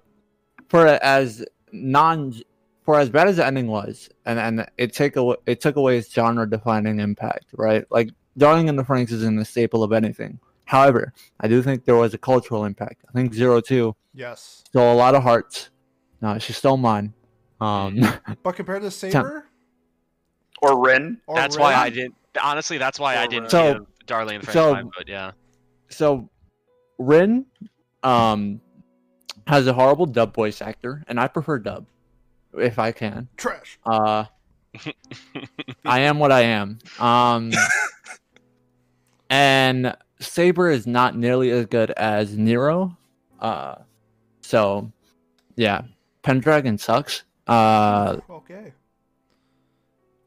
[0.68, 2.34] for as non,
[2.82, 5.98] for as bad as the ending was, and and it take away it took away
[5.98, 7.84] its genre defining impact, right?
[7.90, 10.38] Like Darling in the Franxx isn't a staple of anything.
[10.64, 13.04] However, I do think there was a cultural impact.
[13.08, 14.62] I think Zero Two Yes.
[14.66, 15.70] stole a lot of hearts.
[16.22, 17.12] No, she stole mine.
[17.60, 18.00] Um,
[18.42, 19.46] But compared to Saber,
[20.62, 21.20] Or Ren.
[21.26, 22.14] or that's why I didn't.
[22.42, 25.08] Honestly, that's why I didn't So- give Darling and the so- Franxx my vote.
[25.08, 25.30] Yeah.
[25.88, 26.28] so
[26.98, 27.46] Rin
[28.02, 28.60] um
[29.46, 31.86] has a horrible dub voice actor, and I prefer dub
[32.56, 33.28] if I can.
[33.36, 33.78] trash.
[33.84, 34.24] Uh
[35.84, 36.78] I am what I am.
[37.00, 37.50] Um,
[39.30, 42.96] and Saber is not nearly as good as Nero.
[43.40, 43.76] Uh,
[44.42, 44.92] so
[45.56, 45.82] yeah,
[46.22, 47.24] Pendragon sucks.
[47.48, 48.72] Uh, Okay.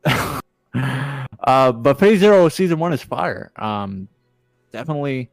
[1.44, 3.52] uh, but Fate Zero season one is fire.
[3.56, 4.08] Um,
[4.72, 5.30] definitely,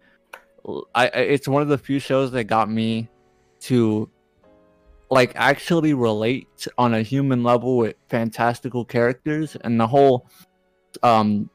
[0.95, 3.09] I, I it's one of the few shows that got me
[3.61, 4.11] to
[5.11, 10.27] like actually relate on a human level with fantastical characters and the whole
[11.03, 11.51] um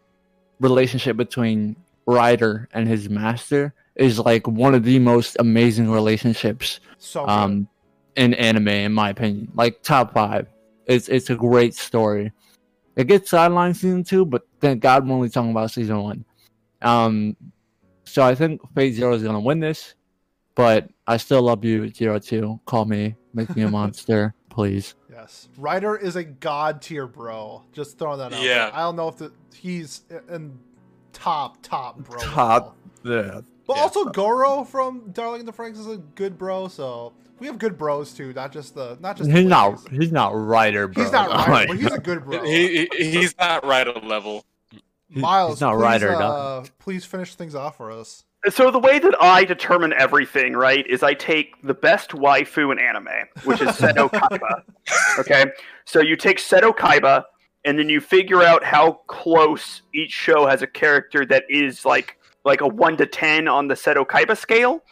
[0.59, 7.27] relationship between Rider and his master is like one of the most amazing relationships So
[7.27, 7.67] um
[8.15, 9.51] in anime in my opinion.
[9.55, 10.47] Like top five.
[10.85, 12.31] It's it's a great story
[12.95, 16.25] it gets sidelined season two but thank god we're only talking about season one
[16.81, 17.35] um
[18.03, 19.95] so i think fate zero is gonna win this
[20.55, 25.47] but i still love you zero two call me make me a monster please Yes,
[25.57, 27.63] Rider is a god tier bro.
[27.71, 28.43] Just throwing that out.
[28.43, 28.65] Yeah.
[28.65, 28.75] there.
[28.75, 30.59] I don't know if the, he's in
[31.13, 32.19] top top bro.
[32.19, 32.77] Top.
[33.03, 33.33] level.
[33.35, 33.83] yeah But Yeah.
[33.83, 36.67] also Goro from Darling in the Franxx is a good bro.
[36.67, 39.29] So we have good bros too, not just the not just.
[39.29, 42.23] the he's not he's not Rider bro He's not Rider, my but he's a good
[42.23, 42.43] bro.
[42.43, 44.45] He, he he's not right on level.
[45.09, 48.23] Miles, he's not please, Rider uh, please finish things off for us.
[48.49, 52.77] So the way that I determine everything, right, is I take the best waifu in
[52.79, 53.07] anime,
[53.43, 54.63] which is Seto Kaiba.
[55.19, 55.45] okay,
[55.85, 57.23] so you take Seto Kaiba,
[57.63, 62.19] and then you figure out how close each show has a character that is like
[62.45, 64.83] like a one to ten on the Seto Kaiba scale,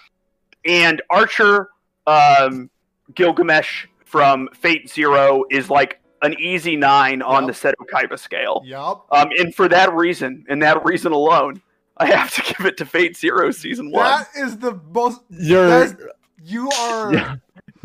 [0.65, 1.69] and Archer,
[2.07, 2.69] um,
[3.15, 7.53] Gilgamesh from Fate Zero is like an easy nine on Yep.
[7.55, 8.61] the Seto Kaiba scale.
[8.65, 9.05] Yup.
[9.11, 11.61] Um, and for that reason, and that reason alone,
[11.97, 14.05] I have to give it to Fate Zero season one.
[14.05, 15.21] That is the most.
[15.29, 15.95] you're That's,
[16.43, 17.13] you are.
[17.13, 17.35] Yeah.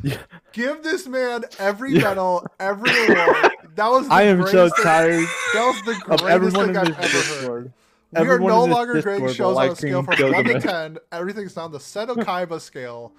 [0.05, 0.19] Yeah.
[0.53, 2.03] Give this man every Yeah.
[2.05, 3.51] medal, every award.
[3.75, 4.07] That was.
[4.09, 7.03] The i am so greatest thing- tired That was the greatest thing I've ever heard.
[7.03, 7.73] discord
[8.13, 10.63] We are no in this longer grading shows on a scale from 1 to Gilgamesh.
[10.63, 10.99] 10.
[11.13, 13.13] Everything's on the Seto Kaiba scale.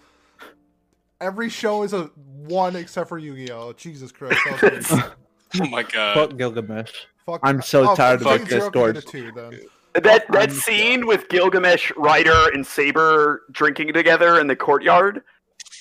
[1.21, 2.05] Every show is a
[2.47, 3.73] 1 except for Yu Gi Oh!
[3.73, 4.39] Jesus Christ.
[4.45, 5.03] that was crazy.
[5.61, 6.13] Oh my god.
[6.13, 6.93] fuck gilgamesh
[7.25, 7.39] Fuck.
[7.43, 8.97] I'm so oh, tired of this Zero Discord.
[8.97, 9.59] a 2 then.
[10.03, 15.23] That that scene with Gilgamesh, Rider, and Saber drinking together in the courtyard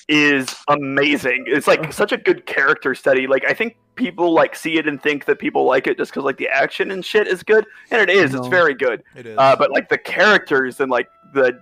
[0.09, 1.45] is amazing.
[1.47, 3.27] It's like such a good character study.
[3.27, 6.25] Like I think people like see it and think that people like it just because
[6.25, 8.35] like the action and shit is good, and it is.
[8.35, 9.03] It's very good.
[9.15, 9.39] It is.
[9.39, 11.61] Uh, but like the characters and like the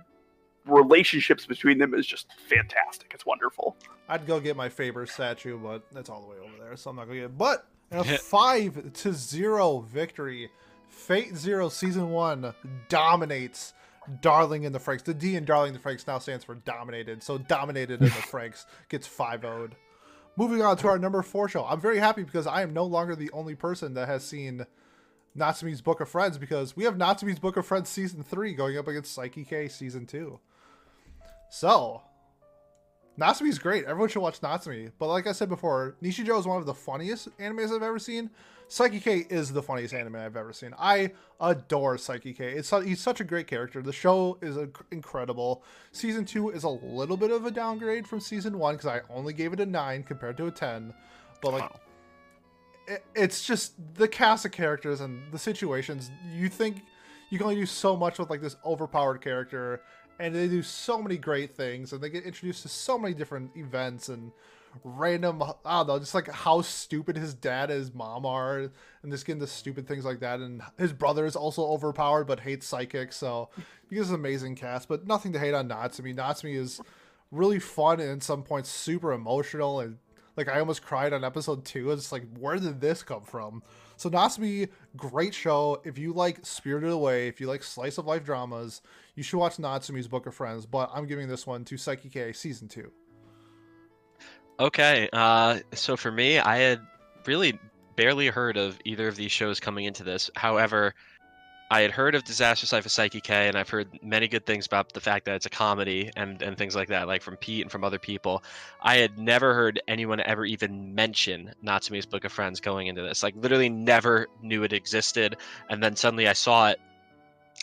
[0.65, 3.11] relationships between them is just fantastic.
[3.13, 3.75] It's wonderful.
[4.09, 6.95] I'd go get my Faber statue, but that's all the way over there, so I'm
[6.95, 7.37] not going to get it.
[7.37, 10.49] But in a 5 to 0 victory,
[10.89, 12.53] Fate Zero Season 1
[12.89, 13.73] dominates
[14.21, 15.03] Darling in the Franxx.
[15.03, 18.09] The D in Darling in the Franxx now stands for dominated, so dominated in the
[18.11, 19.75] Franxx gets 5 0'd.
[20.35, 21.65] Moving on to our number 4 show.
[21.65, 24.65] I'm very happy because I am no longer the only person that has seen
[25.37, 28.87] Natsumi's Book of Friends because we have Natsumi's Book of Friends Season 3 going up
[28.87, 30.39] against Saiki K Season 2.
[31.49, 32.01] So,
[33.19, 33.85] Natsumi's great.
[33.85, 34.91] Everyone should watch Natsumi.
[34.99, 38.29] But like I said before, Nichijou is one of the funniest animes I've ever seen.
[38.69, 40.73] Saiki K is the funniest anime I've ever seen.
[40.77, 42.51] I adore Saiki K.
[42.51, 43.81] It's he's such a great character.
[43.81, 45.63] The show is inc- incredible.
[45.93, 49.31] Season two is a little bit of a downgrade from season one because I only
[49.33, 50.93] gave it a nine compared to a ten.
[51.41, 51.71] But like,
[52.87, 56.11] it, it's just the cast of characters and the situations.
[56.35, 56.83] You think
[57.29, 59.81] you can only do so much with like this overpowered character,
[60.19, 63.51] and they do so many great things, and they get introduced to so many different
[63.55, 64.33] events and
[64.83, 65.41] random.
[65.43, 68.69] I don't know, just like how stupid his dad and his mom are,
[69.03, 70.39] and just getting the stupid things like that.
[70.39, 73.49] And his brother is also overpowered but hates psychics, so
[73.89, 74.87] he has an amazing cast.
[74.87, 76.15] But nothing to hate on Natsumi.
[76.15, 76.81] Natsumi is
[77.31, 79.97] really fun and at some points super emotional and
[80.37, 81.91] like I almost cried on episode two.
[81.91, 83.63] It's like, where did this come from?
[83.97, 85.81] So Natsumi, great show.
[85.83, 88.83] If you like Spirited Away, if you like slice of life dramas,
[89.15, 90.67] you should watch Natsumi's Book of Friends.
[90.67, 92.91] But I'm giving this one to Saiki K season two.
[94.59, 96.81] Okay, uh, so for me, I had
[97.25, 97.59] really
[97.95, 100.31] barely heard of either of these shows coming into this.
[100.35, 100.95] However,
[101.69, 104.65] I had heard of Disastrous Life of Saiki K, and I've heard many good things
[104.65, 107.61] about the fact that it's a comedy and, and things like that, like from Pete
[107.61, 108.43] and from other people.
[108.81, 113.21] I had never heard anyone ever even mention Natsumi's Book of Friends going into this.
[113.21, 115.35] Like, literally never knew it existed.
[115.69, 116.79] And then suddenly I saw it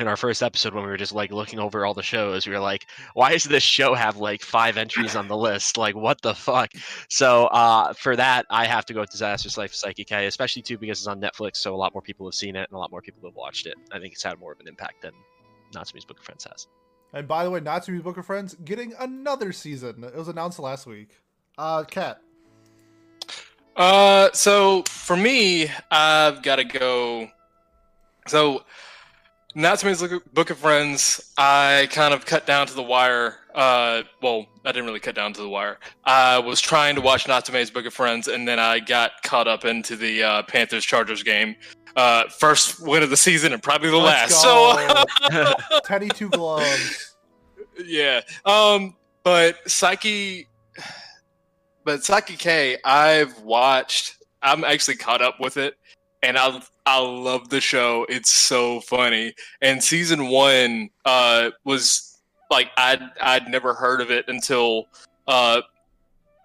[0.00, 2.46] in our first episode when we were just like looking over all the shows.
[2.46, 5.76] We were like, why does this show have like five entries on the list?
[5.76, 6.70] Like, what the fuck?
[7.08, 10.62] So uh, for that, I have to go with Disastrous Life of Saiki K, especially
[10.62, 12.78] too because it's on Netflix, so a lot more people have seen it and a
[12.78, 13.74] lot more people have watched it.
[13.92, 15.12] I think it's had more of an impact than
[15.74, 16.66] Natsumi's Book of Friends has.
[17.12, 20.02] And by the way, Natsumi's Book of Friends getting another season.
[20.02, 21.10] It was announced last week.
[21.56, 22.20] Uh, Kat.
[23.76, 27.28] Uh, so for me, I've got to go.
[28.26, 28.64] So,
[29.54, 33.36] Natsume's Look- Book of Friends, I kind of cut down to the wire.
[33.54, 35.78] Uh, well, I didn't really cut down to the wire.
[36.04, 39.64] I was trying to watch Natsume's Book of Friends, and then I got caught up
[39.64, 41.54] into the uh, Panthers Chargers game.
[41.96, 44.42] Uh, first win of the season and probably the Let's last.
[44.42, 45.04] So.
[45.30, 45.54] go.
[45.84, 47.14] Teddy Two Gloves.
[47.84, 48.22] yeah.
[48.44, 50.46] Um, but Saiki,
[51.84, 54.16] but Saiki K, I've watched.
[54.42, 55.74] I'm actually caught up with it,
[56.24, 58.06] and I I love the show.
[58.08, 59.34] It's so funny.
[59.60, 64.86] And season one uh was like I'd I'd never heard of it until
[65.26, 65.62] uh.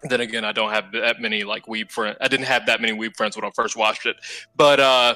[0.02, 2.16] Then again, I don't have that many like weeb friends.
[2.22, 4.16] I didn't have that many weeb friends when I first watched it.
[4.56, 5.14] But uh,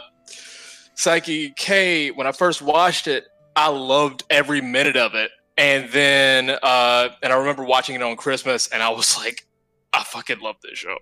[0.94, 3.24] Saiki K, when I first watched it,
[3.56, 8.16] I loved every minute of it and then uh and i remember watching it on
[8.16, 9.43] christmas and i was like
[9.94, 10.96] i fucking love this show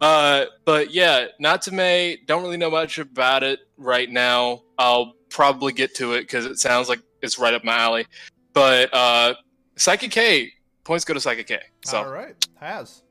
[0.00, 5.94] uh but yeah natsume don't really know much about it right now i'll probably get
[5.94, 8.06] to it because it sounds like it's right up my alley
[8.52, 9.34] but uh
[9.76, 10.52] Saiki K
[10.84, 13.02] points go to Saiki K so All right, Haz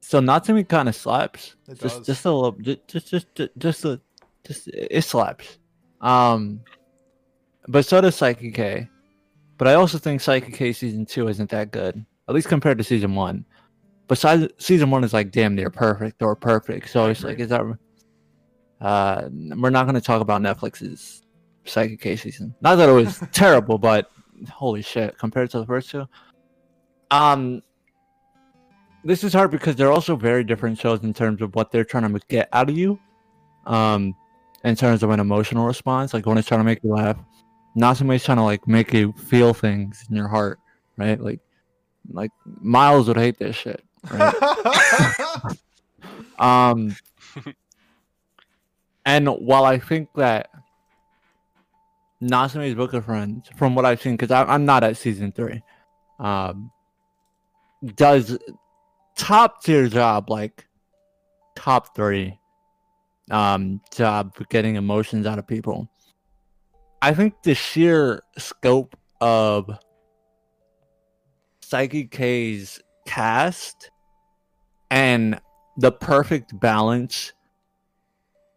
[0.00, 1.56] So Natsume kind of slaps.
[1.68, 2.06] It just does.
[2.06, 4.00] just a little, just just just just a,
[4.46, 5.58] just it slaps.
[6.00, 6.62] Um,
[7.68, 8.88] but so does Saiki K.
[9.58, 12.84] But I also think Saiki K season two isn't that good, at least compared to
[12.84, 13.44] season one.
[14.10, 16.90] But si- season one is like damn near perfect or perfect.
[16.90, 17.62] So it's like, is that?
[18.80, 21.22] Uh, we're not going to talk about Netflix's
[21.64, 22.52] Saiki K season.
[22.60, 24.10] Not that it was terrible, but
[24.50, 26.08] holy shit, compared to the first two.
[27.12, 27.62] Um,
[29.04, 32.12] this is hard because they're also very different shows in terms of what they're trying
[32.12, 32.98] to get out of you.
[33.64, 34.16] Um,
[34.64, 37.16] in terms of an emotional response, like when it's trying to make you laugh,
[37.76, 40.58] Natsume's trying to like make you feel things in your heart,
[40.96, 41.20] right?
[41.20, 41.38] Like,
[42.10, 45.42] like Miles would hate this shit, right?
[46.38, 46.96] um,
[49.04, 50.50] and while I think that
[52.20, 55.62] Natsume's Book of Friends, from what I've seen, because I'm not at season three,
[56.18, 56.70] um,
[57.94, 58.38] does
[59.16, 60.66] top tier job, like
[61.56, 62.38] top three
[63.30, 65.88] um job for getting emotions out of people.
[67.02, 69.70] I think the sheer scope of
[71.64, 73.89] Saiki K's cast
[74.90, 75.40] and
[75.76, 77.32] the perfect balance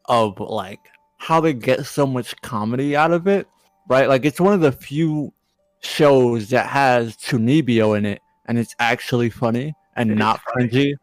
[0.05, 0.79] of like
[1.17, 3.47] how they get so much comedy out of it,
[3.87, 4.09] right?
[4.09, 5.33] Like it's one of the few
[5.79, 10.95] shows that has Chunibyo in it and it's actually funny and It not cringy.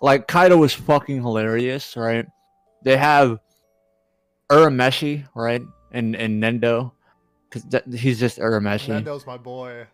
[0.00, 2.26] Like Kaido was fucking hilarious, right?
[2.82, 3.38] They have
[4.50, 5.62] Urameshi, right?
[5.92, 6.92] And and Nendo,
[7.50, 9.02] because he's just Urameshi.
[9.02, 9.86] Nendo's my boy.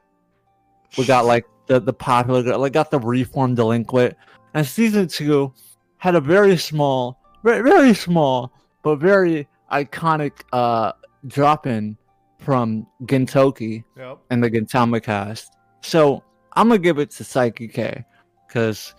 [0.97, 4.15] We got like the the popular, girl- like got the reformed delinquent,
[4.57, 5.53] and season two
[5.99, 8.51] had a very small, very very small,
[8.83, 10.93] but very iconic uh
[11.27, 11.97] drop in
[12.39, 14.19] from Gintoki Yep.
[14.31, 15.53] and the Gintama cast.
[15.83, 16.23] So
[16.55, 18.05] I'm gonna give it to Saiki K,
[18.49, 18.95] because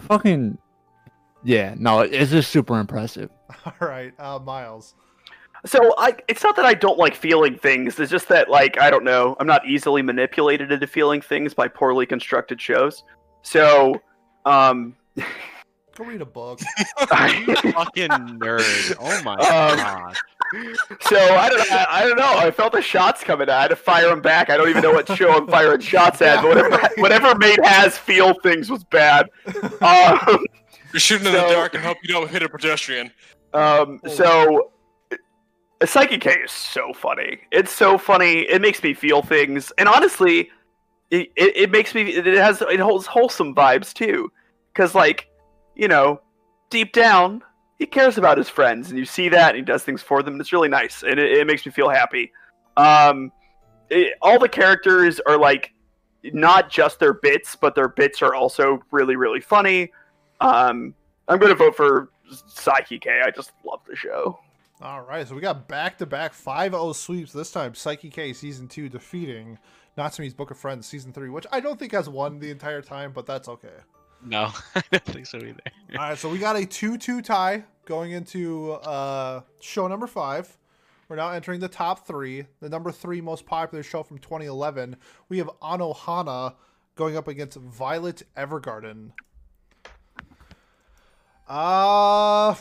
[0.00, 0.56] fucking
[1.44, 3.30] yeah, no, it's just super impressive.
[3.66, 4.94] All right, uh, Miles.
[5.64, 7.98] So I, it's not that I don't like feeling things.
[7.98, 9.36] It's just that like I don't know.
[9.38, 13.04] I'm not easily manipulated into feeling things by poorly constructed shows.
[13.46, 14.00] So,
[14.46, 14.94] um,
[15.96, 16.60] Go read a book.
[16.98, 18.96] You fucking nerd.
[19.00, 20.16] Oh my Um, god.
[21.00, 22.36] so I don't, I, I don't know.
[22.38, 23.48] I felt the shots coming.
[23.48, 24.50] I had to fire them back.
[24.50, 26.42] I don't even know what show I'm firing shots at.
[26.42, 29.28] But whatever, whatever made Haz feel things was bad.
[29.80, 30.44] Um,
[30.92, 33.10] you're shooting in the dark and hope you don't hit a pedestrian
[33.54, 34.72] Um, so
[35.80, 37.40] Saiki K is so funny.
[37.52, 38.40] It's so funny.
[38.42, 40.50] It makes me feel things, and honestly,
[41.10, 42.02] it, it, it makes me.
[42.12, 44.30] It has it holds wholesome vibes too,
[44.76, 45.28] because like
[45.74, 46.20] you know,
[46.70, 47.42] deep down
[47.78, 50.34] he cares about his friends, and you see that, and he does things for them.
[50.34, 52.32] And it's really nice, and it, it makes me feel happy.
[52.76, 53.30] Um,
[53.90, 55.74] it, all the characters are like
[56.24, 59.92] not just their bits, but their bits are also really really funny.
[60.40, 60.94] Um,
[61.28, 63.20] I'm gonna vote for Saiki K.
[63.24, 64.38] I just love the show.
[64.82, 67.72] All right, so we got back to back 5 0 sweeps this time.
[67.72, 69.58] Saiki K season 2 defeating
[69.96, 73.12] Natsume's Book of Friends season 3, which I don't think has won the entire time,
[73.12, 73.68] but that's okay.
[74.26, 75.60] No, I don't think so either.
[75.92, 80.58] All right, so we got a 2 2 tie going into uh, show number 5.
[81.08, 82.46] We're now entering the top three.
[82.60, 84.96] The number three most popular show from 2011.
[85.28, 86.54] We have Anohana
[86.96, 89.12] going up against Violet Evergarden.
[91.48, 92.56] Uh,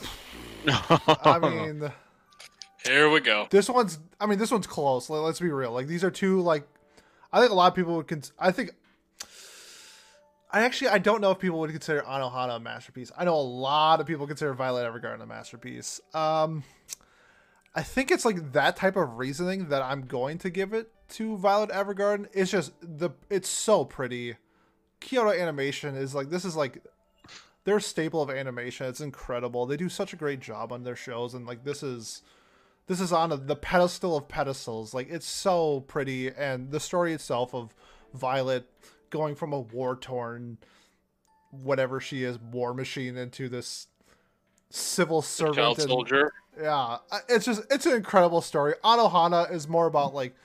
[0.68, 1.92] I mean.
[2.86, 5.10] here we go This one's, I mean, this one's close.
[5.10, 5.72] Let, us be real.
[5.72, 6.68] Like these are two, like,
[7.34, 8.08] I think a lot of people would.
[8.08, 8.72] Cons- I think
[10.52, 13.12] I actually I don't know if people would consider Anohana a masterpiece.
[13.18, 16.00] I know a lot of people consider Violet Evergarden a masterpiece.
[16.14, 16.64] Um,
[17.74, 21.38] I think it's like that type of reasoning that I'm going to give it to
[21.38, 22.28] Violet Evergarden.
[22.34, 24.36] It's just the it's so pretty.
[25.02, 26.82] Kyoto Animation is like this is like
[27.66, 28.88] their staple of animation.
[28.88, 29.66] It's incredible.
[29.66, 32.22] They do such a great job on their shows, and like this is
[32.88, 34.94] this is on a, the pedestal of pedestals.
[34.94, 37.76] Like it's so pretty, and the story itself of
[38.14, 38.70] Violet
[39.16, 40.58] going from a war torn,
[41.52, 43.88] whatever she is, war machine into this
[44.70, 46.34] civil servant Child and- soldier.
[46.62, 46.98] yeah,
[47.30, 48.74] it's just it's an incredible story.
[48.84, 50.36] Anohana is more about like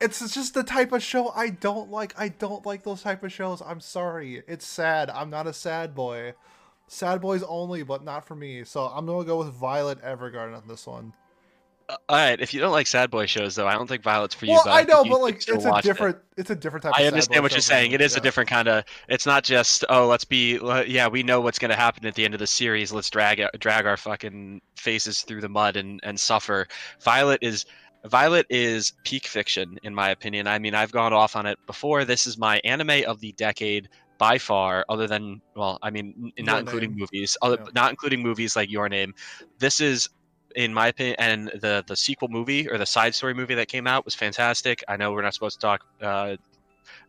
[0.00, 2.18] it's it's just the type of show I don't like.
[2.18, 3.62] I don't like those type of shows.
[3.64, 4.42] I'm sorry.
[4.48, 5.10] It's sad.
[5.10, 6.34] I'm not a sad boy.
[6.86, 8.64] Sad boys only, but not for me.
[8.64, 11.12] So I'm gonna go with Violet Evergarden on this one.
[11.88, 14.34] Uh, All right, if you don't like sad boy shows, though, I don't think Violet's
[14.34, 14.52] for you.
[14.52, 15.88] well, I know, but like it's a watch it.
[15.88, 16.94] different it's a different type.
[16.94, 17.92] of I understand what you're saying.
[17.92, 18.20] It is Yeah.
[18.20, 18.84] a different kind of.
[19.08, 20.58] It's not just oh, let's be.
[20.86, 22.92] Yeah, we know what's going to happen at the end of the series.
[22.92, 26.66] Let's drag drag our fucking faces through the mud and and suffer.
[27.02, 27.66] Violet is.
[28.06, 30.46] Violet is peak fiction, in my opinion.
[30.46, 32.04] I mean, I've gone off on it before.
[32.04, 36.52] This is my anime of the decade by far, other than well, I mean, not
[36.52, 36.98] Your including Name.
[37.00, 37.70] movies, other, Yeah.
[37.74, 39.14] not including movies like Your Name.
[39.58, 40.06] This is
[40.54, 43.86] in my opinion, and the the sequel movie or the side story movie that came
[43.86, 44.82] out was fantastic.
[44.88, 45.84] I know we're not supposed to talk.
[46.00, 46.36] Uh,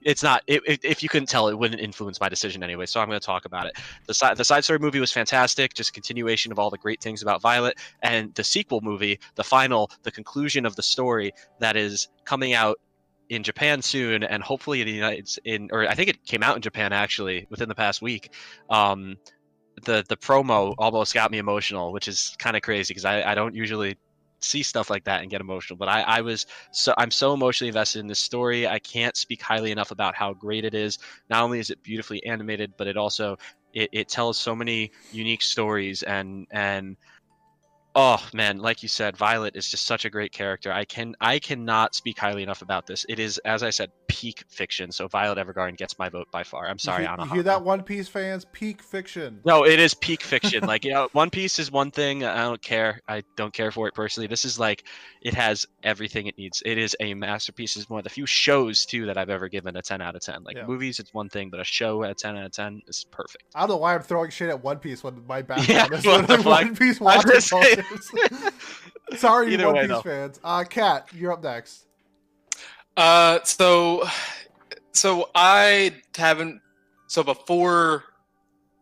[0.02, 0.44] it's not.
[0.48, 2.86] It, it, if you couldn't tell, it wouldn't influence my decision anyway.
[2.86, 3.78] So I'm going to talk about it.
[4.06, 5.74] The side the side story movie was fantastic.
[5.74, 9.90] Just continuation of all the great things about Violet, and the sequel movie, the final,
[10.04, 12.80] the conclusion of the story that is coming out
[13.30, 16.56] in Japan soon, and hopefully in the United in or I think it came out
[16.56, 18.32] in Japan actually within the past week.
[18.70, 19.18] Um,
[19.84, 23.36] the the promo almost got me emotional, which is kind of crazy because I, I
[23.36, 23.98] don't usually
[24.40, 25.78] see stuff like that and get emotional.
[25.78, 28.68] But I, I was so I'm so emotionally invested in this story.
[28.68, 31.00] I can't speak highly enough about how great it is.
[31.30, 33.38] Not only is it beautifully animated, but it also
[33.74, 36.96] it, it tells so many unique stories and and
[37.96, 40.72] oh man, like you said, Violet is just such a great character.
[40.72, 43.06] I can I cannot speak highly enough about this.
[43.08, 44.92] It is, as I said, peak fiction.
[44.92, 46.68] So Violet Evergarden gets my vote by far.
[46.68, 47.26] I'm sorry, you, Anna.
[47.26, 48.46] you hear that, One Piece fans?
[48.52, 49.40] Peak fiction.
[49.46, 50.66] No, it is peak fiction.
[50.66, 52.24] like, you know, One Piece is one thing.
[52.24, 53.02] I don't care.
[53.08, 54.28] I don't care for it personally.
[54.28, 54.84] This is like,
[55.22, 56.62] it has everything it needs.
[56.66, 57.76] It is a masterpiece.
[57.78, 60.22] It's one of the few shows too that I've ever given a 10 out of
[60.22, 60.44] 10.
[60.44, 60.66] Like Yeah.
[60.68, 63.46] movies, it's one thing, but a show at 10 out of 10 is perfect.
[63.56, 66.06] I don't know why I'm throwing shit at One Piece when my background Yeah, is
[66.06, 66.66] what the literally?
[66.66, 67.85] One Piece watching gonna say- posters.
[69.18, 70.02] Sorry, Either One way, Piece though.
[70.02, 70.40] fans.
[70.44, 71.86] Uh, Kat, you're up next.
[72.98, 74.04] Uh, so,
[74.94, 76.62] so I haven't.
[77.08, 78.04] So before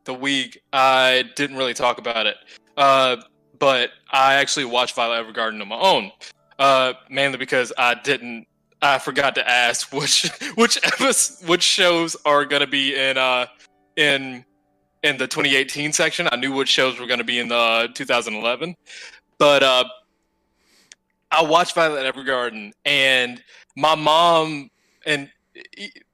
[0.05, 2.35] the week, I didn't really talk about it.
[2.77, 3.17] Uh,
[3.59, 6.11] but I actually watched Violet Evergarden on my own.
[6.59, 8.47] Uh, mainly because I didn't.
[8.81, 13.47] I forgot to ask which which episodes, which shows are gonna be in uh
[13.95, 14.43] in
[15.03, 16.27] in the 2018 section.
[16.31, 18.75] I knew which shows were gonna be in the 2011,
[19.37, 19.83] but uh,
[21.31, 23.43] I watched Violet Evergarden and
[23.75, 24.69] my mom
[25.05, 25.29] and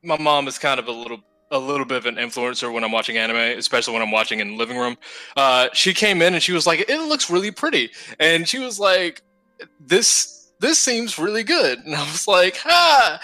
[0.04, 1.22] my mom is kind of a little
[1.52, 4.50] a little bit of an influencer when I'm watching anime, especially when I'm watching in
[4.50, 4.98] the living room.
[5.36, 8.80] Uh, she came in and she was like, "It looks really pretty," and she was
[8.80, 9.22] like,
[9.80, 13.20] "This this seems really good," and I was like, "Ah,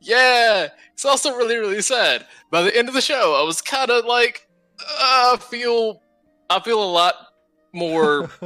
[0.00, 2.26] yeah." It's also really really sad.
[2.50, 4.46] By the end of the show, I was kind of like,
[5.00, 6.02] uh, feel
[6.48, 7.14] I feel a lot
[7.72, 8.30] more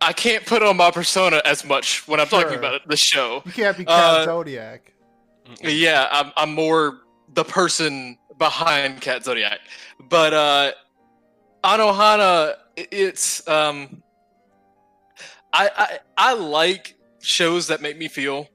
[0.00, 3.42] I can't put on my persona as much when I'm talking about it, the show.
[3.46, 4.92] You can't be Kat Uh, Zodiac.
[5.62, 7.00] Yeah, I'm I'm more
[7.34, 9.60] the person behind Kat Zodiac.
[10.08, 10.72] But uh
[11.62, 14.02] Anohana i- it's um
[15.52, 18.48] I I I like shows that make me feel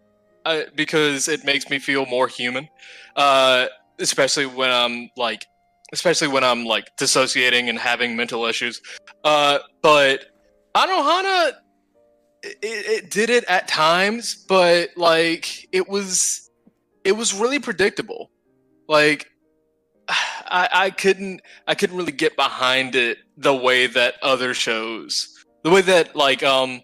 [0.45, 2.67] uh, because it makes me feel more human.
[3.15, 3.67] Uh
[3.99, 5.45] especially when I'm like
[5.93, 8.81] especially when I'm like dissociating and having mental issues.
[9.23, 10.25] Uh but
[10.75, 11.53] Anohana
[12.43, 16.49] it, it did it at times, but like it was
[17.03, 18.29] it was really predictable.
[18.87, 19.27] Like
[20.09, 25.33] I I couldn't I couldn't really get behind it the way that other shows
[25.63, 26.81] the way that like um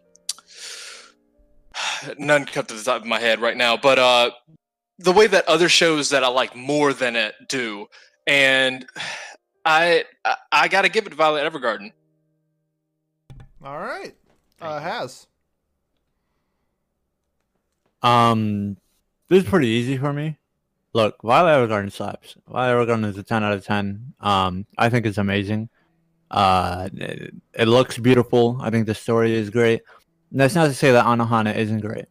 [2.17, 4.31] none come to the top of my head right now, but uh
[4.99, 7.87] the way that other shows that I like more than it do.
[8.27, 8.85] And
[9.65, 11.91] I I, I gotta give it to Violet Evergarden.
[13.63, 14.13] All right.
[14.61, 15.27] Uh, Haz.
[18.01, 18.75] Um,
[19.29, 20.37] this is pretty easy for me.
[20.93, 22.35] Look, Violet Evergarden slaps.
[22.47, 24.13] Violet Evergarden is a 10 out of 10.
[24.19, 25.69] Um, I think it's amazing.
[26.29, 28.57] Uh, it, it looks beautiful.
[28.61, 29.81] I think the story is great.
[30.31, 32.05] And that's not to say that Anohana isn't great.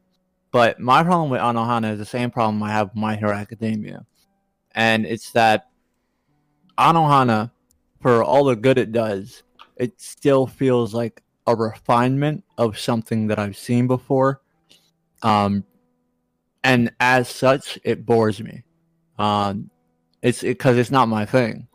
[0.52, 4.06] But my problem with Anohana is the same problem I have with My Hero Academia.
[4.74, 5.68] and it's that
[6.78, 7.50] Anohana,
[8.00, 9.42] for all the good it does,
[9.76, 14.40] it still feels like a refinement of something that I've seen before.
[15.22, 15.64] Um,
[16.64, 18.62] and as such, it bores me.
[19.18, 19.70] Um,
[20.22, 21.66] it's because it's not my thing.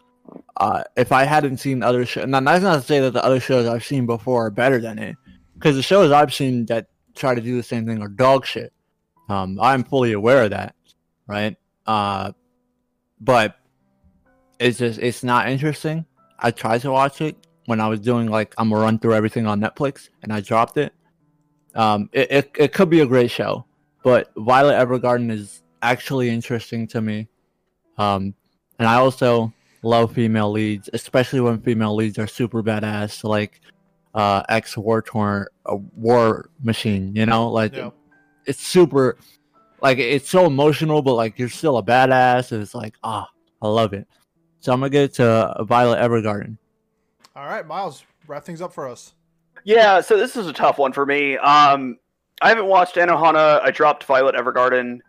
[0.55, 3.39] Uh, if I hadn't seen other shows, and that's not to say that the other
[3.39, 5.15] shows I've seen before are better than it,
[5.53, 6.87] because the shows I've seen that
[7.17, 8.73] try to do the same thing are dog shit.
[9.29, 10.75] Um, I'm fully aware of that,
[11.27, 11.55] right?
[11.85, 12.31] Uh,
[13.19, 13.59] but
[14.59, 16.05] it's just it's not interesting.
[16.39, 19.45] I tried to watch it when I was doing like I'm gonna run through everything
[19.45, 20.93] on Netflix, and I dropped it.
[21.75, 23.65] Um, it, it it could be a great show,
[24.03, 27.27] but Violet Evergarden is actually interesting to me.
[27.97, 28.33] Um,
[28.79, 33.61] and I also love female leads, especially when female leads are super badass, like
[34.17, 37.15] uh, X War Torn, a War Machine.
[37.15, 37.91] You know, like Yeah.
[38.45, 39.15] it's super,
[39.81, 43.29] like it's so emotional, but like you're still a badass, and it's like ah,
[43.61, 44.07] I love it.
[44.59, 46.57] So I'm gonna get to Violet Evergarden.
[47.35, 49.13] All right, Miles, wrap things up for us.
[49.63, 51.37] Yeah, so this is a tough one for me.
[51.37, 51.97] Um,
[52.41, 53.61] I haven't watched Anohana.
[53.61, 54.99] I dropped Violet Evergarden,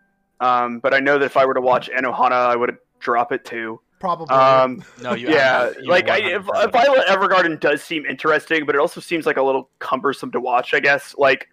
[0.41, 3.45] um, but I know that if I were to watch Anohana, I would drop it
[3.47, 3.81] too.
[3.99, 4.29] Probably.
[4.29, 5.29] Um, No, you.
[5.29, 9.01] yeah, you like I, if, 100% if Violet Evergarden does seem interesting, but it also
[9.01, 10.75] seems like a little cumbersome to watch.
[10.75, 11.49] I guess like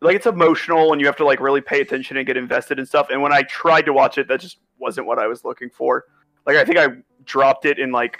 [0.00, 2.86] like it's emotional and you have to like really pay attention and get invested in
[2.86, 3.08] stuff.
[3.10, 6.04] And when I tried to watch it, that just wasn't what I was looking for.
[6.46, 6.88] Like I think I
[7.24, 8.18] dropped it and like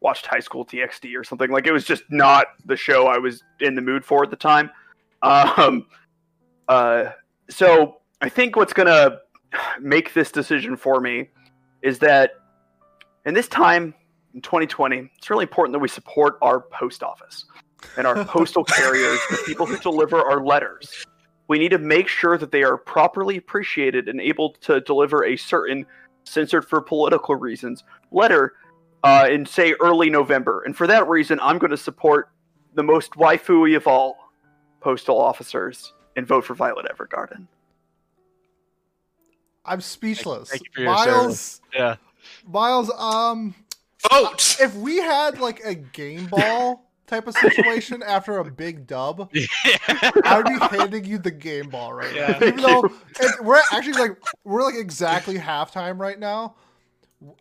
[0.00, 1.50] watched High School DxD or something.
[1.50, 4.36] Like it was just not the show I was in the mood for at the
[4.36, 4.70] time.
[5.22, 5.86] Um,
[6.68, 7.10] uh,
[7.50, 9.18] so I think what's gonna
[9.80, 11.30] make this decision for me
[11.82, 12.32] is that
[13.28, 13.94] in this time
[14.34, 17.44] in 2020, it's really important that we support our post office
[17.96, 21.06] and our postal carriers, the people who deliver our letters.
[21.46, 25.36] We need to make sure that they are properly appreciated and able to deliver a
[25.36, 25.84] certain
[26.24, 28.54] censored for political reasons letter
[29.04, 30.62] uh, in say early November.
[30.64, 32.30] And for that reason, I'm going to support
[32.74, 34.16] the most waifu y of all
[34.80, 37.46] postal officers and vote for Violet Evergarden.
[39.64, 40.48] I'm speechless.
[40.48, 41.96] thank you for your Miles, Yeah.
[42.48, 43.54] Miles, um,
[44.10, 44.56] Vote.
[44.60, 49.30] if we had like a game ball type of situation after a big dub,
[50.24, 52.38] I would be handing you the game ball right Yeah.
[52.40, 52.46] now.
[52.46, 52.84] Even though
[53.20, 56.54] it, we're actually like we're like exactly halftime right now.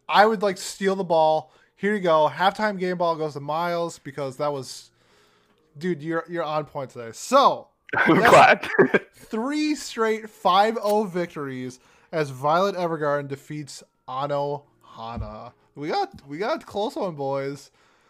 [0.09, 1.51] I would like steal the ball.
[1.75, 2.27] Here you go.
[2.33, 4.89] Halftime game ball goes to Miles because that was,
[5.77, 6.01] dude.
[6.01, 7.11] You're you're on point today.
[7.13, 7.67] So
[9.15, 11.79] three straight 5-0 victories
[12.11, 14.63] as Violet Evergarden defeats Ano
[14.97, 15.53] Hana.
[15.75, 17.69] We got we got close one, boys.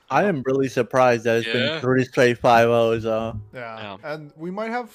[0.10, 1.54] I am really surprised that it's Yeah.
[1.54, 3.06] been three straight five O's.
[3.06, 3.78] Uh, Yeah.
[4.02, 4.14] Yeah.
[4.14, 4.90] and we might have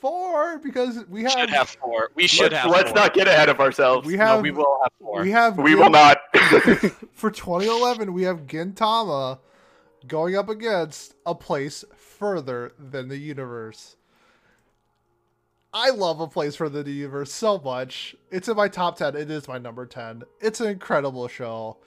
[0.00, 2.10] four because we We have should have four.
[2.14, 2.70] We should let's have.
[2.70, 2.94] let's four.
[2.96, 4.06] not get ahead of ourselves.
[4.06, 5.22] we No, have we will have four.
[5.22, 6.18] we have We Gin- will not.
[7.12, 9.38] for 2011 we have Gintama
[10.06, 13.96] going up against a place further than the universe.
[15.74, 18.14] I love a place for the universe so much.
[18.30, 19.16] It's in my top 10.
[19.16, 20.22] It is my number 10.
[20.40, 21.78] It's an incredible show.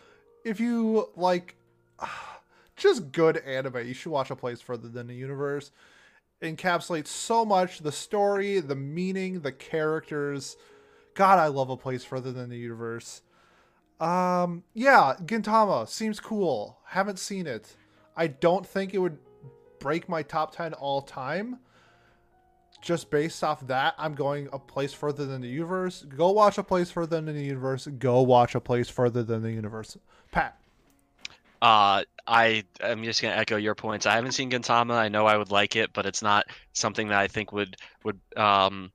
[0.44, 1.56] If you like
[2.76, 5.72] just good anime, you should watch a place further than the universe.
[6.42, 10.58] Encapsulates so much the story, the meaning, the characters.
[11.14, 13.22] God, I love a place further than the universe.
[14.00, 16.80] Um, yeah, Gintama seems cool.
[16.88, 17.76] Haven't seen it.
[18.18, 19.20] I don't think it would
[19.80, 21.60] break my top 10 all time.
[22.82, 26.04] Just based off that, I'm going a place further than the universe.
[26.04, 27.88] Go watch a place further than the universe.
[27.88, 29.98] Go watch a place further than the universe.
[30.32, 30.60] Pat.
[31.62, 34.06] Uh, I I'm just gonna echo your points.
[34.06, 34.94] I haven't seen Gintama.
[34.94, 38.20] I know I would like it, but it's not something that I think would would
[38.38, 38.92] um,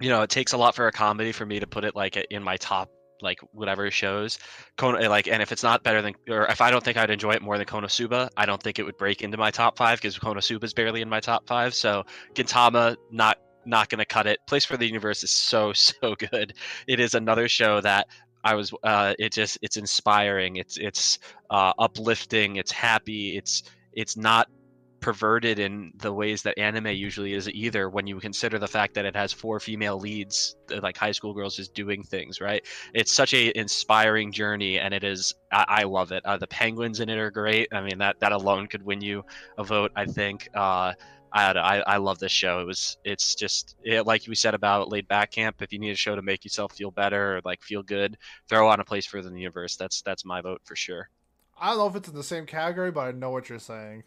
[0.00, 2.16] you know, it takes a lot for a comedy for me to put it like
[2.16, 2.90] in my top
[3.20, 4.38] like whatever shows.
[4.76, 7.32] Kono, like, and if it's not better than, or if I don't think I'd enjoy
[7.32, 10.18] it more than Konosuba, I don't think it would break into my top five because
[10.18, 11.74] Konosuba is barely in my top five.
[11.74, 12.04] So
[12.34, 14.38] Gintama, not not gonna cut it.
[14.46, 16.54] Place for the Universe is so so good.
[16.86, 18.08] It is another show that
[18.42, 18.72] I was.
[18.82, 20.56] Uh, it just it's inspiring.
[20.56, 21.18] It's it's
[21.50, 22.56] uh, uplifting.
[22.56, 23.36] It's happy.
[23.36, 23.62] It's
[23.92, 24.48] it's not
[25.04, 29.04] perverted in the ways that anime usually is either when you consider the fact that
[29.04, 33.12] it has four female leads uh, like high school girls just doing things right it's
[33.12, 37.10] such a inspiring journey and it is i, I love it uh, the penguins in
[37.10, 39.26] it are great i mean that that alone could win you
[39.58, 40.94] a vote i think uh
[41.36, 42.60] I, I, I love this show.
[42.60, 45.62] It was it's just it, like we said about laid back camp.
[45.62, 48.16] If you need a show to make yourself feel better or like feel good,
[48.48, 49.74] throw on a place further than the universe.
[49.74, 51.10] That's that's my vote for sure.
[51.60, 54.04] I don't know if it's in the same category, but I know what you're saying.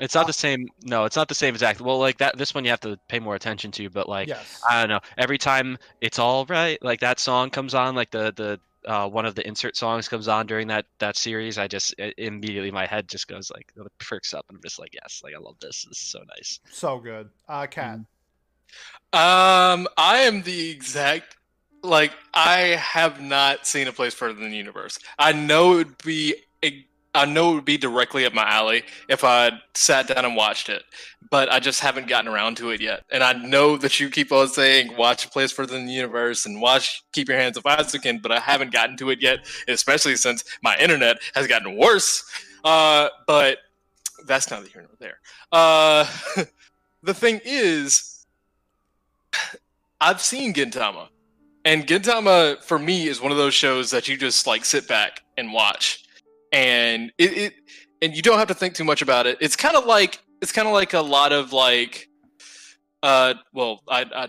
[0.00, 0.68] It's not the same.
[0.82, 1.80] No, it's not the same exact.
[1.80, 2.36] Well, like that.
[2.38, 3.90] This one you have to pay more attention to.
[3.90, 4.60] But like, yes.
[4.68, 5.00] I don't know.
[5.18, 9.26] Every time it's all right, like that song comes on, like the the uh, one
[9.26, 12.86] of the insert songs comes on during that that series, I just i- immediately my
[12.86, 15.84] head just goes like perks up, and I'm just like, yes, like I love this.
[15.84, 16.60] This is so nice.
[16.70, 17.28] So good.
[17.48, 18.00] Uh, Kat.
[19.12, 21.36] Um, I am the exact
[21.82, 24.98] like I have not seen a place further than the universe.
[25.18, 28.84] I know it would be a- I know it would be directly up my alley
[29.08, 30.84] if I sat down and watched it,
[31.28, 33.04] but I just haven't gotten around to it yet.
[33.10, 36.46] And I know that you keep on saying watch a place further than the universe
[36.46, 40.14] and watch Keep Your Hands Off Eizouken, but I haven't gotten to it yet, especially
[40.14, 42.24] since my internet has gotten worse.
[42.62, 43.58] Uh, but
[44.26, 45.18] that's neither here nor there.
[45.50, 46.06] Uh,
[47.02, 48.26] the thing is,
[50.00, 51.08] I've seen Gintama,
[51.64, 55.22] and Gintama for me is one of those shows that you just like sit back
[55.36, 56.04] and watch,
[56.52, 57.54] and it, it
[58.02, 59.38] and you don't have to think too much about it.
[59.40, 62.08] It's kind of like it's kind of like a lot of like,
[63.02, 64.28] uh, well, I, I,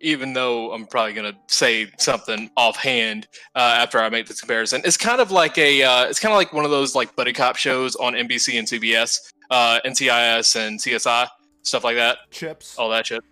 [0.00, 4.96] even though I'm probably gonna say something offhand uh, after I make this comparison, it's
[4.96, 7.56] kind of like a uh, it's kind of like one of those like buddy cop
[7.56, 9.18] shows on NBC and CBS,
[9.50, 11.28] uh, NCIS and CSI
[11.62, 12.76] stuff like that Chips.
[12.76, 13.22] all that shit.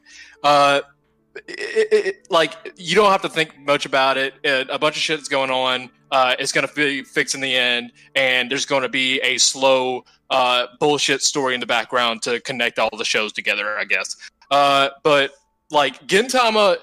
[0.43, 0.81] Uh,
[1.47, 4.35] it, like you don't have to think much about it.
[4.43, 5.91] it a bunch of shit's going on.
[6.11, 10.05] Uh, it's gonna be fixed in the end, and there's going to be a slow
[10.31, 13.79] uh, bullshit story in the background to connect all the shows together.
[13.79, 14.17] I guess.
[14.51, 15.33] Uh, but
[15.71, 16.77] like Gintama.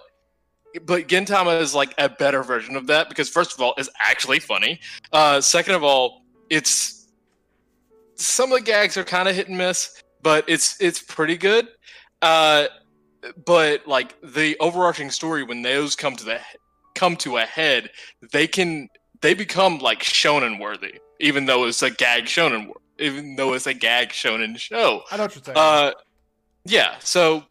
[0.85, 4.39] But Gintama is like a better version of that because first of all, it's actually
[4.39, 4.79] funny.
[5.11, 6.21] Uh, second of all,
[6.51, 7.07] it's
[8.13, 11.67] some of the gags are kind of hit and miss, but it's it's pretty good.
[13.45, 16.39] But like the overarching story, when those come to the
[16.95, 17.89] come to a head,
[18.31, 18.89] they can
[19.21, 23.73] they become like shonen worthy, even though it's a gag shonen, even though it's a
[23.73, 25.03] gag shonen show.
[25.11, 25.57] I know what you're saying.
[25.57, 25.91] Uh,
[26.65, 26.95] yeah.
[26.99, 27.43] So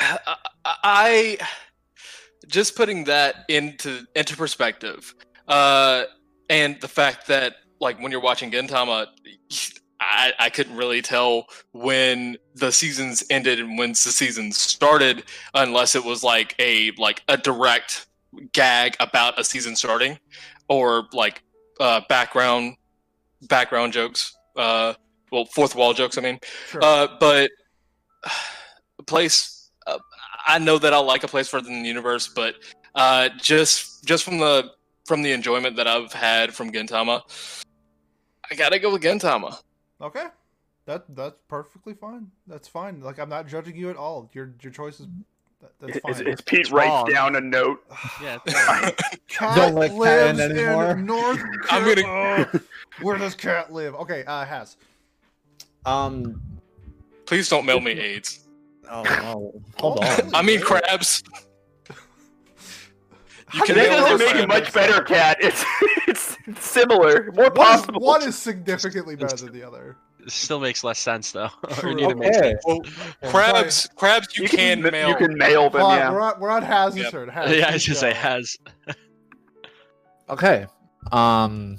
[0.00, 1.38] I, I
[2.46, 5.14] just putting that into into perspective,
[5.48, 6.04] uh,
[6.48, 9.06] and the fact that like when you're watching Gintama,
[10.02, 15.24] I, I couldn't really tell when the seasons ended and when the seasons started,
[15.54, 18.06] unless it was like a like a direct
[18.52, 20.18] gag about a season starting,
[20.68, 21.42] or like
[21.80, 22.76] uh, background
[23.48, 24.36] background jokes.
[24.56, 24.94] Uh,
[25.30, 26.18] well, fourth wall jokes.
[26.18, 26.38] I mean.
[26.68, 26.82] sure.
[26.82, 27.50] Uh, but
[28.98, 29.98] a place, uh,
[30.46, 32.56] I know that I like a place further than the universe, but
[32.94, 34.70] uh, just just from the
[35.06, 37.22] from the enjoyment that I've had from Gintama,
[38.50, 39.58] I gotta go with Gintama.
[40.02, 40.26] Okay.
[40.86, 42.26] That that's perfectly fine.
[42.46, 43.00] That's fine.
[43.00, 44.28] Like I'm not judging you at all.
[44.34, 45.06] Your your choice is
[45.60, 46.26] that, that's As, fine.
[46.26, 47.06] as Pete It's writes wrong.
[47.12, 47.84] down a note.
[48.22, 49.00] Yeah, Kat
[49.56, 50.90] Don't let Kat lives in anymore.
[50.90, 51.40] in North.
[51.70, 52.60] I'm gonna- Car- Oh,
[53.00, 53.94] where does Kat live?
[53.94, 54.76] Okay, uh, Haz.
[55.86, 56.40] Um.
[57.26, 58.40] Please don't mail me AIDS.
[58.90, 59.62] Oh no.
[59.78, 60.34] Hold on.
[60.34, 61.22] I mean crabs.
[63.52, 65.36] How can do That you mail know doesn't make it much better, Kat.
[65.40, 65.64] It's
[66.08, 68.00] it's similar, more One is, possible.
[68.00, 69.96] one is significantly better than the other.
[70.28, 71.48] still makes less sense though.
[71.72, 71.90] True.
[71.90, 72.54] or neither makes Okay.
[72.64, 72.80] Well,
[73.24, 75.08] crabs, crabs, you, can, ma- mail.
[75.10, 75.80] You can mail them.
[75.82, 76.10] Hold on, yeah.
[76.12, 77.10] we're on, we're on Haz's Yep.
[77.10, 77.28] turn.
[77.28, 78.56] Haz, Yeah, I should say has.
[80.30, 80.66] Okay.
[81.10, 81.78] Um.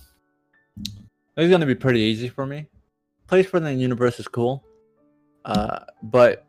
[1.36, 2.67] It's gonna be pretty easy for me.
[3.28, 4.63] Place for the universe is cool.
[5.45, 6.45] Uh, but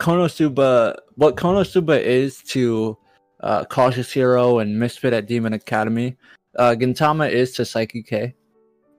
[0.00, 2.98] Konosuba, what Konosuba is to
[3.40, 6.16] uh, Cautious Hero and Misfit at Demon Academy,
[6.58, 8.34] uh, Gintama is to Saiki K,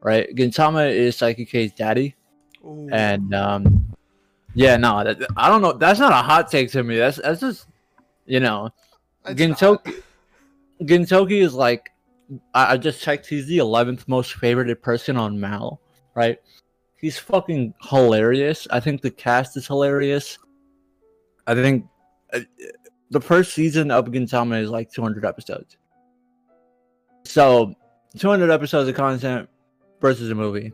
[0.01, 0.27] right?
[0.35, 2.15] Gintama is Saiki K's daddy,
[2.65, 2.89] Ooh.
[2.91, 3.93] and um,
[4.53, 5.73] yeah, no, that, I don't know.
[5.73, 6.97] That's not a hot take to me.
[6.97, 7.67] That's that's just,
[8.25, 8.69] you know,
[9.25, 10.01] It's Gintoki,
[10.81, 11.91] Gintoki is like,
[12.53, 13.27] I, I just checked.
[13.27, 15.79] He's the eleventh most favorited person on Mal,
[16.15, 16.39] right?
[16.97, 18.67] He's fucking hilarious.
[18.71, 20.37] I think the cast is hilarious.
[21.47, 21.85] I think
[22.33, 22.41] uh,
[23.11, 25.77] the first season of Gintama is like 200 episodes.
[27.25, 27.75] So,
[28.17, 29.49] 200 episodes of content
[30.01, 30.73] versus a movie,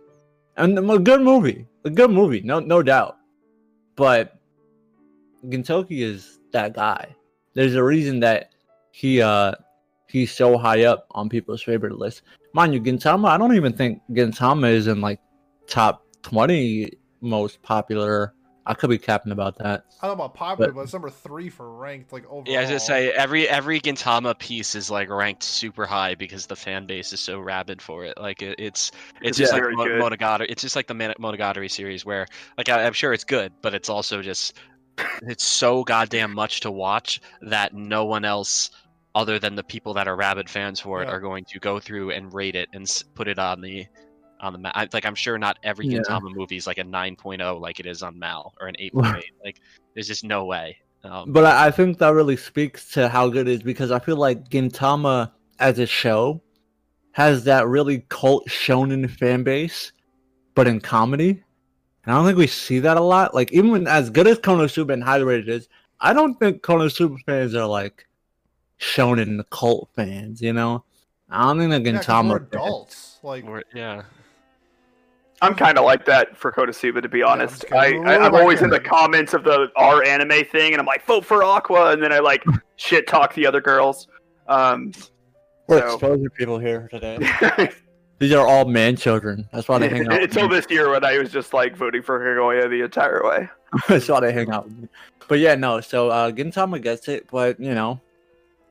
[0.58, 3.18] and a good movie, a good movie, no no doubt.
[3.96, 4.40] But
[5.46, 7.16] Gintoki is that guy.
[7.54, 8.52] There's a reason that
[8.92, 9.54] he uh
[10.08, 12.22] he's so high up on people's favorite list.
[12.54, 15.20] Mind you, Gintama, I don't even think Gintama is in like
[15.68, 18.34] top twenty most popular.
[18.68, 19.86] I could be capping about that.
[20.02, 22.44] I don't know about popular, But- but it's number three for ranked like overall.
[22.48, 26.48] Yeah, I was gonna say every every Gintama piece is like ranked super high because
[26.48, 28.18] the fan base is so rabid for it.
[28.18, 28.92] Like it, it's
[29.22, 29.56] it's just Yeah.
[29.58, 30.02] like Very Mo- good.
[30.20, 30.48] Monogatari.
[30.50, 32.26] It's just like the Man- Monogatari series where
[32.58, 34.58] like I, I'm sure it's good, but it's also just
[35.24, 38.72] it's so goddamn much to watch that no one else
[39.14, 41.12] other than the people that are rabid fans for it Yeah.
[41.14, 43.86] are going to go through and rate it and put it on the
[44.40, 46.00] on the ma- I, like I'm sure not every Yeah.
[46.00, 49.24] Gintama movie is like a 9.0 like it is on Mal or an 8.8.
[49.46, 49.62] like
[49.94, 50.78] there's just no way.
[51.04, 54.00] Um, But I, I think that really speaks to how good it is because I
[54.00, 56.42] feel like Gintama as a show
[57.12, 59.92] has that really cult shonen fan base,
[60.54, 61.30] but in comedy.
[62.04, 63.34] And I don't think we see that a lot.
[63.34, 65.70] Like even when, as good as Konosuba and highly rated is,
[66.02, 68.06] I don't think Konosuba fans are like
[68.80, 70.42] shonen cult fans.
[70.42, 70.84] You know,
[71.30, 72.50] I don't think they're Yeah, 'cause Gintama we're fans.
[72.54, 73.20] adults.
[73.24, 74.04] Like, We're- yeah.
[75.46, 77.62] I'm kind of like that for Konosuba, to be honest.
[77.62, 80.86] just I, I, I'm always in the comments of the R anime thing, and I'm
[80.86, 82.44] like, vote for Aqua, and then I like
[82.76, 84.08] shit talk the other girls.
[84.48, 84.92] Um,
[85.68, 87.72] We're So- exposing people here today.
[88.20, 89.48] These are all man children.
[89.52, 90.24] That's why they hang out.
[90.24, 93.50] until this year when I was just like voting for Hiroya the entire way.
[93.90, 94.88] That's why they hang out with me.
[95.28, 95.82] But yeah, no.
[95.82, 98.00] So uh, Gintama gets it, but you know,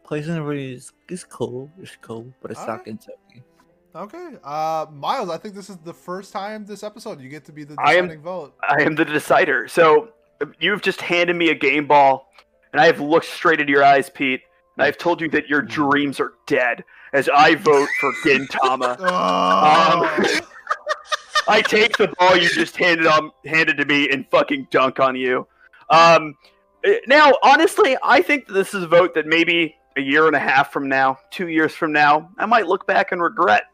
[0.04, 1.70] Placing everybody is, is cool.
[1.80, 2.86] It's cool, but it's not Alright.
[2.86, 3.08] Gintama.
[3.94, 4.30] Okay.
[4.42, 7.62] Uh, Miles, I think this is the first time this episode you get to be
[7.64, 8.54] the I am- deciding vote.
[8.68, 9.68] I am the decider.
[9.68, 10.08] So
[10.58, 12.28] you've just handed me a game ball,
[12.72, 14.40] and I have looked straight into your eyes, Pete,
[14.76, 16.82] and I've told you that your dreams are dead
[17.12, 18.96] as I vote for Gintama.
[19.00, 20.40] Oh.
[21.46, 25.14] I take the ball you just handed on handed to me and fucking dunk on
[25.14, 25.46] you.
[25.90, 26.34] Um,
[26.84, 30.34] eh, now, honestly, I think that this is a vote that maybe a year and
[30.34, 33.64] a half from now, two years from now, I might look back and regret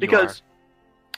[0.00, 0.42] because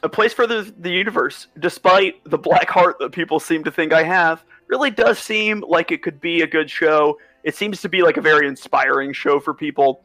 [0.03, 3.93] a place for the the universe, despite the black heart that people seem to think
[3.93, 7.19] I have, really does seem like it could be a good show.
[7.45, 10.03] It seems to be like a very inspiring show for people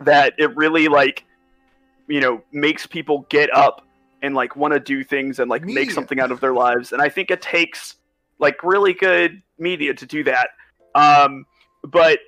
[0.00, 1.24] that it really like
[2.08, 3.86] you know makes people get up
[4.22, 6.92] and like want to do things and like make something out of their lives.
[6.92, 7.96] And i think it takes
[8.38, 10.48] like really good media to do that.
[10.94, 11.46] Um
[11.84, 12.18] but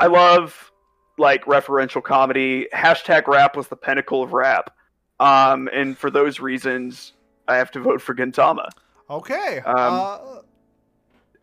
[0.00, 0.72] i love
[1.18, 2.66] like referential comedy.
[2.74, 4.74] Hashtag rap was the pinnacle of rap
[5.20, 7.12] um and for those reasons
[7.46, 8.68] i have to vote for gintama
[9.10, 9.58] Okay.
[9.66, 10.18] Um, uh,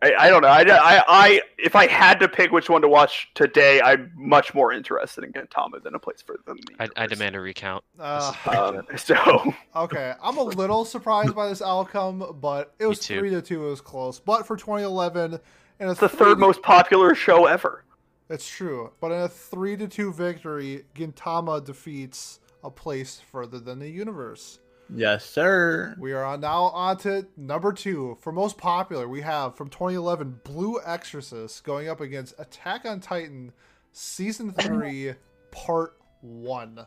[0.00, 0.48] I, I don't know.
[0.48, 4.54] I, I, I, if I had to pick which one to watch today, I'm much
[4.54, 6.56] more interested in Gintama than a place for them.
[6.78, 7.84] I, I demand a recount.
[7.98, 10.14] uh, Um, so okay.
[10.22, 13.66] I'm a little surprised by this outcome, but it was three to two.
[13.66, 14.18] It was close.
[14.18, 15.38] But for 2011,
[15.80, 17.84] and it's the third most popular show ever.
[18.30, 18.92] It's true.
[19.00, 24.58] But in a three to two victory, Gintama defeats a place further than the universe.
[24.94, 25.94] Yes, sir.
[25.98, 28.16] We are now on to number two.
[28.20, 33.52] For most popular, we have from 2011 Blue Exorcist going up against Attack on Titan
[33.92, 35.14] Season 3
[35.50, 36.86] Part 1.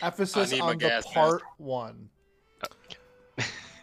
[0.00, 2.08] Emphasis on the gas Part 1.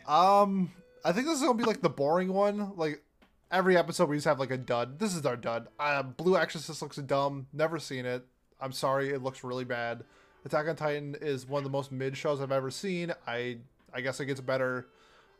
[0.09, 0.71] Um,
[1.05, 2.73] I think this is going to be like the boring one.
[2.75, 3.03] Like
[3.51, 4.99] every episode we just have like a dud.
[4.99, 5.67] This is our dud.
[5.79, 7.45] Uh, Blue Exorcist looks dumb.
[7.53, 8.25] Never seen it.
[8.59, 10.03] I'm sorry, it looks really bad.
[10.49, 13.13] Attack on Titan is one of the most mid shows I've ever seen.
[13.27, 13.57] I
[13.93, 14.87] I guess it gets better.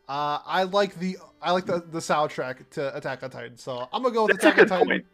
[0.08, 4.02] Uh, I like the I like the, the soundtrack to Attack on Titan, so I'm
[4.02, 4.86] gonna go with That's a Attack on Titan.
[4.88, 5.06] point.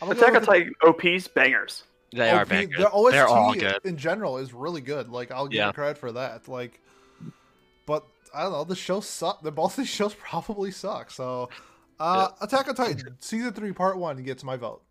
[0.00, 1.84] I'm gonna Attack on Titan OP's bangers.
[2.12, 2.78] They are OP bangers.
[2.78, 3.78] The OST They're all good.
[3.84, 5.08] in general is really good.
[5.10, 5.66] Like I'll give Yeah.
[5.68, 6.46] you credit for that.
[6.48, 6.80] Like,
[7.86, 8.04] but
[8.34, 8.64] I don't know.
[8.64, 9.42] The show suck.
[9.42, 11.10] The both of these shows probably suck.
[11.10, 11.50] So,
[11.98, 14.82] uh, Attack on Titan season three part one gets my vote.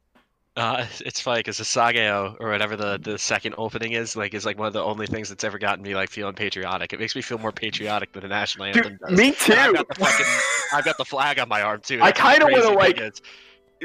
[0.60, 4.46] Uh, it's funny because the Sasageyo or whatever the, the second opening is like is
[4.46, 6.92] like one of the only things that's ever gotten me like feeling patriotic.
[6.92, 9.18] It makes me feel more patriotic than the national anthem Dude, does.
[9.18, 9.54] me too.
[9.54, 10.26] I've got the fucking
[10.74, 12.02] I've got the flag on my arm too.
[12.02, 13.22] I That's how kinda wanna, like, big it is.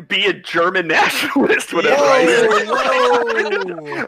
[0.09, 2.03] Be a German nationalist, whatever.
[2.03, 2.49] I hear.
[2.67, 4.07] Whoa!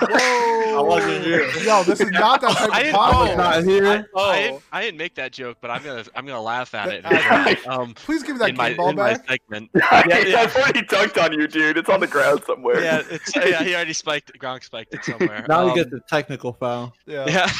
[0.00, 0.78] Whoa!
[0.78, 1.48] I wasn't here.
[1.64, 3.86] Yo, this is not that type I of didn't- I not here.
[3.86, 4.30] I, Oh.
[4.30, 7.04] I, didn't, I didn't make that joke, but I'm gonna I'm gonna laugh at it.
[7.16, 7.56] Okay.
[7.66, 9.26] um, Please give me that in my game ball in my back.
[9.28, 9.70] segment.
[9.82, 11.78] I've already dunked on you, dude.
[11.78, 12.82] It's on the ground somewhere.
[12.82, 13.62] Yeah, it's yeah.
[13.62, 14.38] He already spiked.
[14.38, 15.46] Gronk spiked it somewhere.
[15.48, 16.92] Now Um, you get the technical foul.
[17.06, 17.24] Yeah.
[17.28, 17.50] Yeah,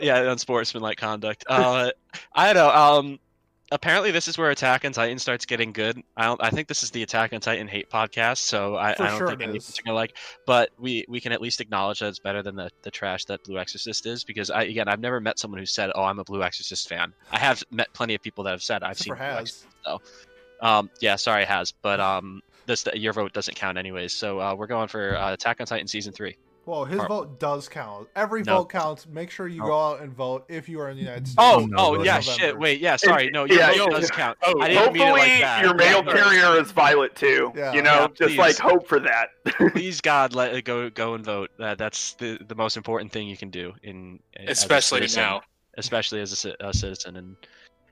[0.00, 1.44] yeah, unsportsmanlike conduct.
[1.48, 1.90] Uh,
[2.34, 2.70] I don't know.
[2.74, 3.18] Um,
[3.72, 6.00] apparently, this is where Attack on Titan starts getting good.
[6.16, 6.42] I don't.
[6.42, 9.28] I think this is the Attack on Titan hate podcast, so I, I don't sure
[9.28, 9.64] think it any is.
[9.64, 10.16] of us are gonna like.
[10.46, 13.42] But we we can at least acknowledge that it's better than the the trash that
[13.44, 14.22] Blue Exorcist is.
[14.22, 17.12] Because I again, I've never met someone who said, "Oh, I'm a Blue Exorcist fan."
[17.32, 19.38] I have met plenty of people that have said, "I've Except seen Blue Haz.
[19.40, 19.66] Exorcist."
[20.60, 24.12] Um, yeah, sorry, Haz, but um, this your vote doesn't count anyways.
[24.12, 26.36] So uh, we're going for uh, Attack on Titan season three.
[26.64, 28.08] Whoa, his Or- vote does count.
[28.14, 28.58] Every No.
[28.58, 29.06] vote counts.
[29.08, 29.66] Make sure you No.
[29.66, 31.36] go out and vote if you are in the United States.
[31.38, 32.22] Oh, no, oh yeah, November.
[32.22, 32.58] shit.
[32.58, 33.30] Wait, yeah, sorry.
[33.30, 34.38] No, your Yeah, vote does count.
[34.44, 35.64] Oh, I didn't mean it Hopefully, like that.
[35.64, 37.52] your mail Yeah, carrier is violet too.
[37.56, 37.72] Yeah.
[37.72, 39.30] You know, Yeah, just like hope for that.
[39.72, 40.88] Please, God, let it go.
[40.90, 41.50] Go and vote.
[41.58, 45.40] Uh, that's the the most important thing you can do in as Especially citizen, now.
[45.78, 47.16] especially as a, a citizen.
[47.16, 47.36] And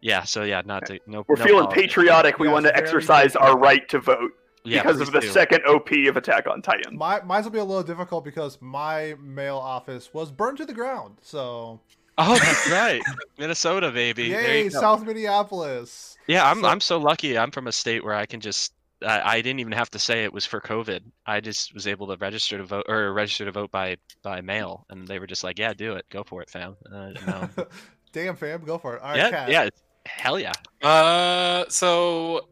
[0.01, 1.25] yeah, so yeah, not to no.
[1.27, 1.83] We're no feeling politics.
[1.89, 2.39] patriotic.
[2.39, 4.31] We Yes, want to very exercise our right to vote
[4.65, 5.29] Yeah, because of the do.
[5.29, 6.97] second OP of Attack on Titan.
[6.97, 10.75] My mine's will be a little difficult because my mail office was burned to the
[10.75, 11.17] ground.
[11.23, 11.81] So
[12.19, 13.01] Oh, that's right,
[13.39, 14.31] Minnesota, baby.
[14.31, 14.81] There yay, you go.
[14.81, 16.19] South Minneapolis.
[16.27, 17.39] Yeah, I'm So- I'm so lucky.
[17.39, 20.25] I'm from a state where I can just I, I didn't even have to say
[20.25, 21.01] it was for COVID.
[21.25, 24.85] I just was able to register to vote or register to vote by by mail,
[24.91, 27.49] and they were just like, "Yeah, do it, go for it, fam." Uh, no.
[28.13, 29.03] Damn, fam, go for it.
[29.03, 29.51] All right, yeah, Kat.
[29.51, 29.69] yeah,
[30.05, 30.53] hell yeah.
[30.83, 32.49] Uh, so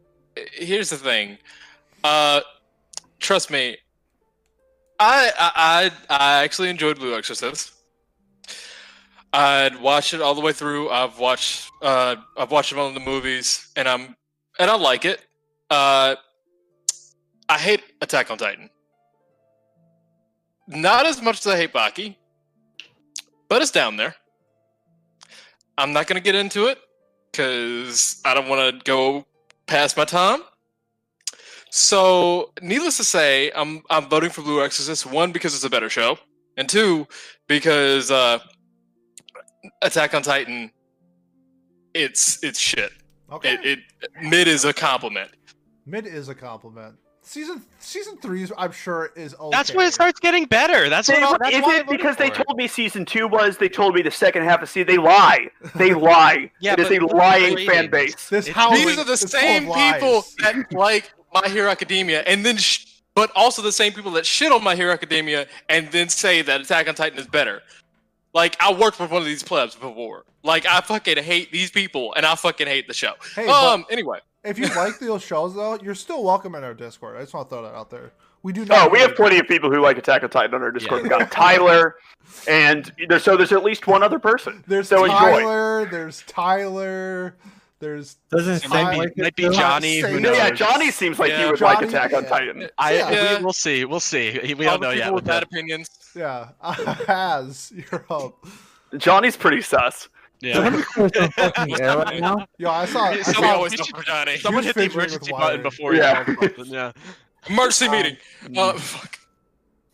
[0.53, 1.37] here's the thing.
[2.03, 2.41] Uh,
[3.19, 3.77] trust me.
[4.99, 7.73] I I I actually enjoyed Blue Exorcist.
[9.31, 10.89] I'd watched it all the way through.
[10.89, 14.15] I've watched uh I've watched them on the movies, and I'm
[14.59, 15.21] and I like it.
[15.69, 16.15] Uh,
[17.47, 18.69] I hate Attack on Titan.
[20.67, 22.15] Not as much as I hate Baki,
[23.47, 24.15] but it's down there.
[25.77, 26.79] I'm not gonna get into it
[27.31, 29.25] because I don't want to go
[29.65, 30.41] past my time.
[31.71, 35.05] So, needless to say, I'm I'm voting for Blue Exorcist.
[35.05, 36.17] One because it's a better show,
[36.57, 37.07] and two
[37.47, 38.39] because uh,
[39.81, 40.71] Attack on Titan,
[41.93, 42.91] it's it's shit.
[43.31, 43.53] Okay.
[43.53, 43.79] It, it
[44.23, 45.29] mid is a compliment.
[45.85, 46.95] Mid is a compliment.
[47.21, 49.49] Season season three, is, I'm sure, is okay.
[49.51, 50.89] That's when it starts getting better.
[50.89, 51.39] That's They- what.
[51.39, 52.33] That's is why I it voted because they it.
[52.33, 53.57] told me season two was?
[53.57, 54.87] They told me the second half of season.
[54.87, 55.49] They lie.
[55.75, 56.49] They lie.
[56.59, 58.29] Yeah, it is a look lying fan base.
[58.29, 60.35] This It's- These are the is full of same people lies.
[60.39, 64.51] that like My Hero Academia, and then, sh- but also the same people that shit
[64.51, 67.61] on My Hero Academia, and then say that Attack on Titan is better.
[68.33, 70.25] Like I worked with one of these plebs before.
[70.43, 73.13] Like I fucking hate these people, and I fucking hate the show.
[73.35, 73.85] Hey, um.
[73.89, 77.17] Anyway, If you like those shows, though, you're still welcome in our Discord.
[77.17, 78.11] I just want to throw that out there.
[78.41, 78.87] We do not.
[78.87, 80.99] Oh, we have hate- plenty of people who like Attack on Titan on our Discord.
[80.99, 81.03] Yeah.
[81.03, 81.95] We got Tyler,
[82.47, 84.63] and there's, so there's at least one other person.
[84.67, 85.17] There's so enjoy.
[85.17, 85.85] Tyler.
[85.91, 87.35] There's Tyler.
[87.79, 89.49] There's Doesn't It might be, like might be.
[89.49, 89.99] Johnny.
[89.99, 90.35] Who knows?
[90.35, 91.49] Yeah, Johnny seems like he Yeah.
[91.51, 92.29] would like Johnny, Attack on yeah.
[92.29, 92.69] Titan.
[92.77, 93.37] I, Yeah.
[93.37, 93.85] we, we'll see.
[93.85, 94.53] We'll see.
[94.57, 95.05] We all don't the know yet.
[95.13, 95.43] with with bad that.
[95.43, 95.89] opinions.
[96.15, 96.49] yeah.
[97.07, 98.45] Haz you're up.
[98.97, 100.09] Johnny's pretty sus.
[100.41, 100.69] Yeah.
[100.69, 102.45] There's some fucking air right now.
[102.57, 103.05] Yo, I saw.
[103.05, 104.37] I saw always go for Johnny.
[104.37, 106.25] Someone hit the fidgeting with emergency button before Yeah.
[106.27, 106.53] you.
[106.65, 106.91] Yeah.
[107.47, 108.17] Emergency Um, meeting.
[108.57, 109.19] Uh, fuck.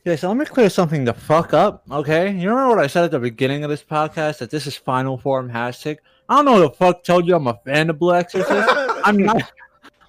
[0.05, 2.31] Yeah, so let me clear something the fuck up, okay?
[2.31, 5.17] You remember what I said at the beginning of this podcast that this is final
[5.17, 5.97] form hashtag?
[6.27, 8.69] I don't know who the fuck told you I'm a fan of Blue Exorcist.
[9.03, 9.51] I'm not.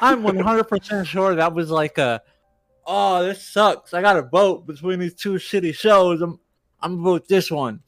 [0.00, 2.20] I'm 100% sure that was like a,
[2.86, 3.94] oh, this sucks.
[3.94, 6.20] I got to vote between these two shitty shows.
[6.20, 6.38] I'm,
[6.80, 7.80] I'm gonna vote this one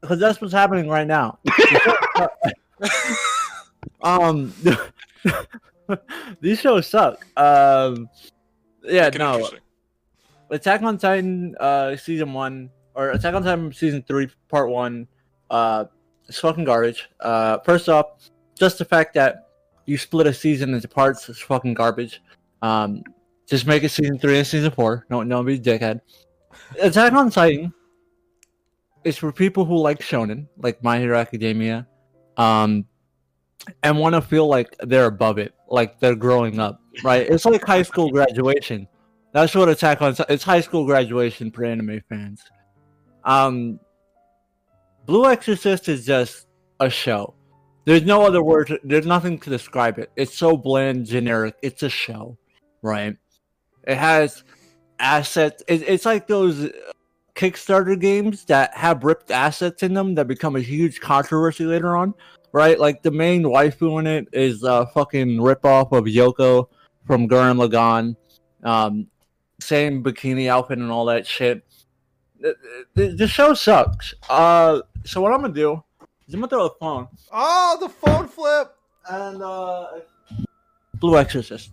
[0.00, 1.38] because that's what's happening right now.
[4.02, 4.52] um,
[6.40, 7.26] these shows suck.
[7.36, 8.08] Um,
[8.82, 9.48] yeah, no.
[10.50, 15.06] Attack on Titan uh season one or Attack on Titan season three part one
[15.48, 15.84] uh
[16.30, 17.10] it's fucking garbage.
[17.18, 19.48] Uh first off, just the fact that
[19.84, 22.22] you split a season into parts is fucking garbage.
[22.62, 23.02] Um
[23.48, 25.06] just make it season three and season four.
[25.10, 26.00] No no be a dickhead.
[26.80, 27.74] Attack on Titan
[29.02, 31.88] is for people who like shonen, like My Hero Academia,
[32.36, 32.86] um
[33.82, 37.28] and want to feel like they're above it, like they're growing up, right?
[37.28, 38.86] It's like high school graduation.
[39.32, 42.40] That's what Attack on Ti- it's high school graduation for anime fans.
[43.24, 43.80] Um,
[45.10, 46.46] Blue Exorcist is just
[46.78, 47.34] a show.
[47.84, 48.78] There's no other word.
[48.84, 50.12] There's nothing to describe it.
[50.14, 51.56] It's so bland, generic.
[51.62, 52.38] It's a show,
[52.80, 53.16] right?
[53.88, 54.44] It has
[55.00, 55.64] assets.
[55.66, 56.70] It, it's like those
[57.34, 62.14] Kickstarter games that have ripped assets in them that become a huge controversy later on,
[62.52, 62.78] right?
[62.78, 66.68] Like the main waifu in it is a fucking ripoff of Yoko
[67.04, 68.14] from Gurren Lagann.
[68.62, 69.08] Um,
[69.60, 71.64] same bikini outfit and all that shit.
[72.40, 72.56] The,
[72.94, 74.14] the, the show sucks.
[74.28, 75.82] Uh, so what I'm gonna do
[76.26, 78.72] is I'm gonna throw a phone Oh, the phone flip.
[79.08, 79.86] and uh,
[80.94, 81.70] Blue Exorcist.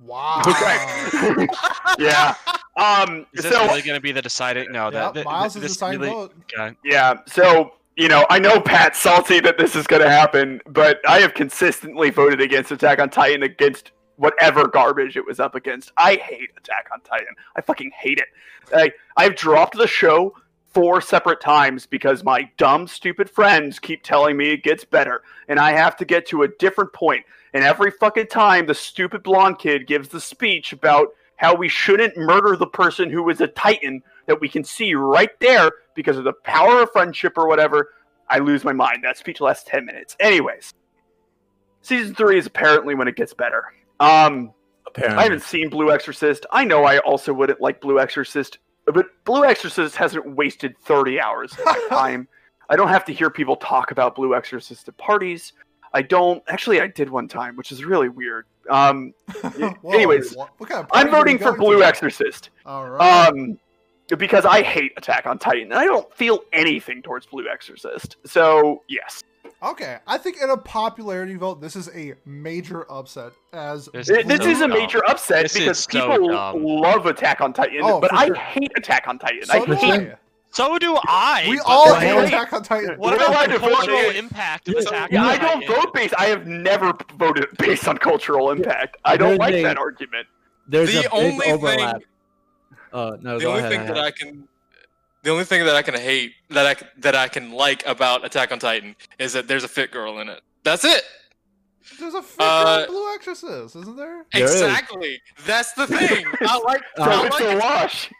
[0.00, 0.42] Wow.
[0.46, 1.46] Okay.
[1.98, 2.34] yeah.
[2.76, 3.26] Um.
[3.34, 4.72] Is this so really going to be the deciding?
[4.72, 6.34] No, Yeah, that, that Miles is this deciding really, vote.
[6.58, 6.74] Okay.
[6.84, 11.00] Yeah, so you know, I know Pat's salty that this is going to happen, but
[11.06, 13.90] I have consistently voted against Attack on Titan against
[14.20, 15.92] whatever garbage it was up against.
[15.96, 17.34] I hate Attack on Titan.
[17.56, 18.28] I fucking hate it.
[18.74, 20.34] I I've dropped the show
[20.72, 25.58] four separate times because my dumb, stupid friends keep telling me it gets better, and
[25.58, 27.24] I have to get to a different point.
[27.54, 32.16] And every fucking time, the stupid blonde kid gives the speech about how we shouldn't
[32.18, 36.24] murder the person who is a Titan that we can see right there because of
[36.24, 37.88] the power of friendship or whatever,
[38.28, 39.02] I lose my mind.
[39.02, 40.14] That speech lasts 10 minutes.
[40.20, 40.74] Anyways,
[41.80, 43.64] season three is apparently when it gets better.
[44.00, 44.52] Um,
[44.86, 46.46] Apparently, I haven't seen Blue Exorcist.
[46.50, 51.52] I know I also wouldn't like Blue Exorcist, but Blue Exorcist hasn't wasted 30 hours
[51.52, 52.26] of my time.
[52.68, 55.52] I don't have to hear people talk about Blue Exorcist at parties.
[55.92, 56.42] I don't.
[56.48, 58.46] Actually, I did one time, which is really weird.
[58.68, 61.82] Um, Whoa, anyways, kind of I'm voting for Blue?
[61.82, 62.50] Exorcist.
[62.66, 63.28] All right.
[63.28, 63.58] Um,
[64.18, 68.16] because I hate Attack on Titan, and I don't feel anything towards Blue Exorcist.
[68.24, 69.22] So yes,
[69.62, 73.32] Okay, I think in a popularity vote, this is a major upset.
[73.52, 74.78] As There's- This So is a dumb.
[74.78, 76.62] major upset This because so people dumb.
[76.64, 78.34] love Attack on Titan, Oh, but I sure.
[78.36, 79.44] hate Attack on Titan.
[79.44, 80.10] so I do hate.
[80.12, 80.16] I.
[80.52, 81.46] So do I.
[81.48, 82.28] We all hate Wait.
[82.28, 82.96] Attack on Titan.
[82.98, 85.74] What about the to vote cultural impact of Yeah, Attack Yeah, on I don't Titan?
[85.76, 86.14] vote based.
[86.18, 88.96] I have never voted based on cultural impact.
[89.04, 90.26] I don't There's like a- that argument.
[90.66, 92.02] There's The a big only thing- overlap.
[92.92, 93.70] Uh, no, the only ahead.
[93.70, 93.86] thing Hayat.
[93.88, 94.48] that I can,
[95.22, 98.24] the only thing that I can hate that I c- that I can like about
[98.24, 100.40] Attack on Titan is that there's a fit girl in it.
[100.64, 101.02] That's it.
[101.98, 104.24] There's a fit Uh, Blue Exorcist, isn't there?
[104.32, 104.52] There is.
[104.62, 105.20] exactly.
[105.46, 106.24] That's the thing.
[106.42, 106.82] I like.
[106.98, 107.54] Uh, So I it's like.
[107.54, 108.10] a wash.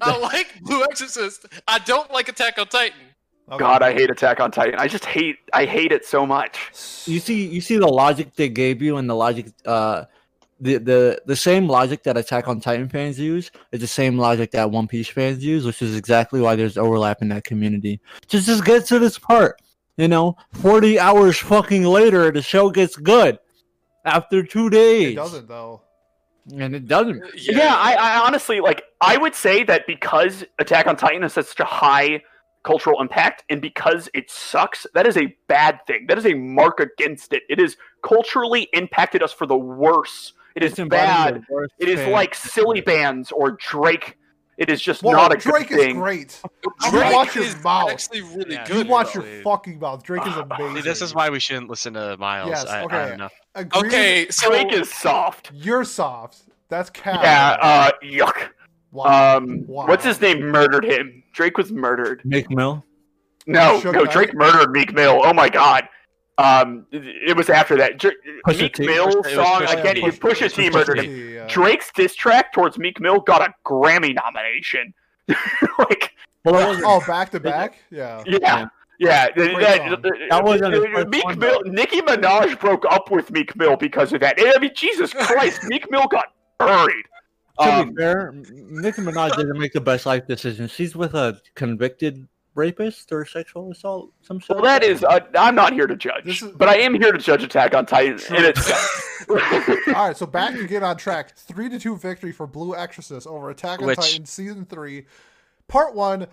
[0.00, 1.46] I like Blue Exorcist.
[1.68, 2.98] I don't like Attack on Titan.
[3.50, 3.58] Okay.
[3.58, 4.76] God, I hate Attack on Titan.
[4.78, 5.36] I just hate.
[5.52, 6.58] I hate it so much.
[7.06, 10.04] you see you see the logic they gave you and the logic uh
[10.60, 14.50] the the the same logic that attack on titan fans use is the same logic
[14.52, 18.46] that one piece fans use which is exactly why there's overlap in that community just
[18.46, 19.60] just get to this part
[19.96, 23.38] you know 40 hours fucking later the show gets good
[24.04, 25.82] after two days It doesn't though.
[26.56, 28.82] and it doesn't Yeah, I, I honestly like.
[29.00, 32.22] I would say that because Attack on Titan has such a high
[32.64, 36.06] cultural impact, and because it sucks, that is a bad thing.
[36.06, 37.42] That is a mark against it.
[37.48, 40.34] It has culturally impacted us for the worse.
[40.54, 41.42] It is bad.
[41.78, 44.16] It is like Silly Bandz or Drake.
[44.56, 46.40] It is just Whoa, not a Drake good is great.
[46.90, 47.90] Drake watch your is mouth.
[47.90, 48.68] actually really Yeah.
[48.68, 48.88] You good.
[48.88, 49.24] watch though.
[49.24, 50.04] your fucking mouth.
[50.04, 50.76] Drake is amazing.
[50.76, 52.50] See, this is why we shouldn't listen to Miles.
[52.50, 53.08] Yes, I, I okay.
[53.08, 53.28] don't know.
[53.80, 55.50] Okay, so Drake is soft.
[55.52, 56.42] You're soft.
[56.68, 57.20] That's Cal.
[57.20, 57.56] Yeah.
[57.60, 57.90] Uh.
[58.04, 58.50] Yuck.
[58.92, 59.38] Wow.
[59.38, 59.66] Um.
[59.66, 59.86] Wow.
[59.88, 60.40] What's his name?
[60.40, 61.24] Murdered him.
[61.32, 62.22] Drake was murdered.
[62.24, 62.84] Meek Mill
[63.48, 64.12] No, Suge no, Knight?
[64.12, 65.20] Drake murdered Meek Mill.
[65.24, 65.88] Oh my god.
[66.36, 67.98] Um, it was after that.
[67.98, 68.14] Dr-
[68.46, 68.86] Pusha Meek T.
[68.86, 70.04] Mill's Pusha- song, Pusha I can't T.
[70.04, 71.34] even Pusha T Pusha murdered him.
[71.34, 71.46] Yeah.
[71.46, 74.92] Drake's diss track towards Meek Mill got a Grammy nomination.
[75.78, 76.12] like,
[76.44, 77.76] well it wasn't Oh, back to back.
[77.90, 78.22] Yeah.
[78.26, 78.66] yeah,
[78.98, 79.28] yeah.
[79.28, 81.60] th- that, That wasn't his th- first Meek one, Mill.
[81.66, 84.34] Nicki Minaj broke up with Meek Mill because of that.
[84.38, 87.04] I mean, Jesus Christ, Meek Mill got buried.
[87.60, 90.66] To Um, be fair, Nicki Minaj didn't make the best life decision.
[90.66, 94.12] She's with a convicted rapist or sexual assault.
[94.22, 94.50] Some shit.
[94.56, 95.02] well, that is.
[95.04, 97.74] Uh, I'm not here to This judge, is- but I am here to judge Attack
[97.74, 98.70] on Titan, and it's.
[99.28, 101.34] All right, so back to get on track.
[101.36, 105.06] Three to two victory for Blue Exorcist over Attack on Which- Titan season three,
[105.68, 106.26] part one.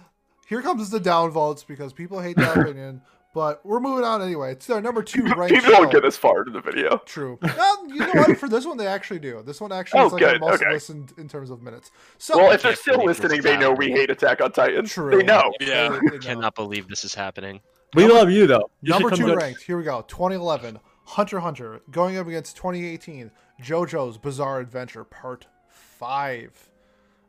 [0.48, 3.02] Here comes the downvotes because people hate that opinion,
[3.34, 4.52] but we're moving on anyway.
[4.54, 5.92] It's our number two ranked People don't show.
[5.92, 6.98] get this far into the video.
[7.06, 7.40] True.
[7.44, 8.38] Um, you know what?
[8.38, 9.42] For this one, they actually do.
[9.46, 10.72] This one actually Oh, is like the good, most okay.
[10.72, 11.92] listened in terms of minutes.
[12.18, 14.86] So Well, if they're still listening, they know we hate Attack on Titan.
[14.86, 15.18] True.
[15.18, 15.52] They know.
[15.60, 15.90] Yeah.
[15.90, 16.18] they- they know.
[16.20, 17.62] Cannot believe this is happening.
[17.96, 18.70] we love you though.
[18.82, 19.62] You Number two ranked.
[19.64, 20.02] Here we go.
[20.08, 20.80] 2011.
[21.04, 26.70] Hunter Hunter going up against 2018 JoJo's Bizarre Adventure Part Five.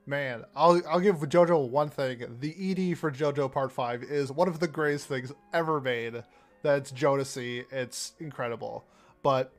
[0.04, 2.38] Man, I'll I'll give JoJo one thing.
[2.40, 6.24] The ED for JoJo Part Five is one of the greatest things ever made.
[6.62, 7.64] That's Jodeci.
[7.70, 8.84] It's incredible.
[9.22, 9.52] But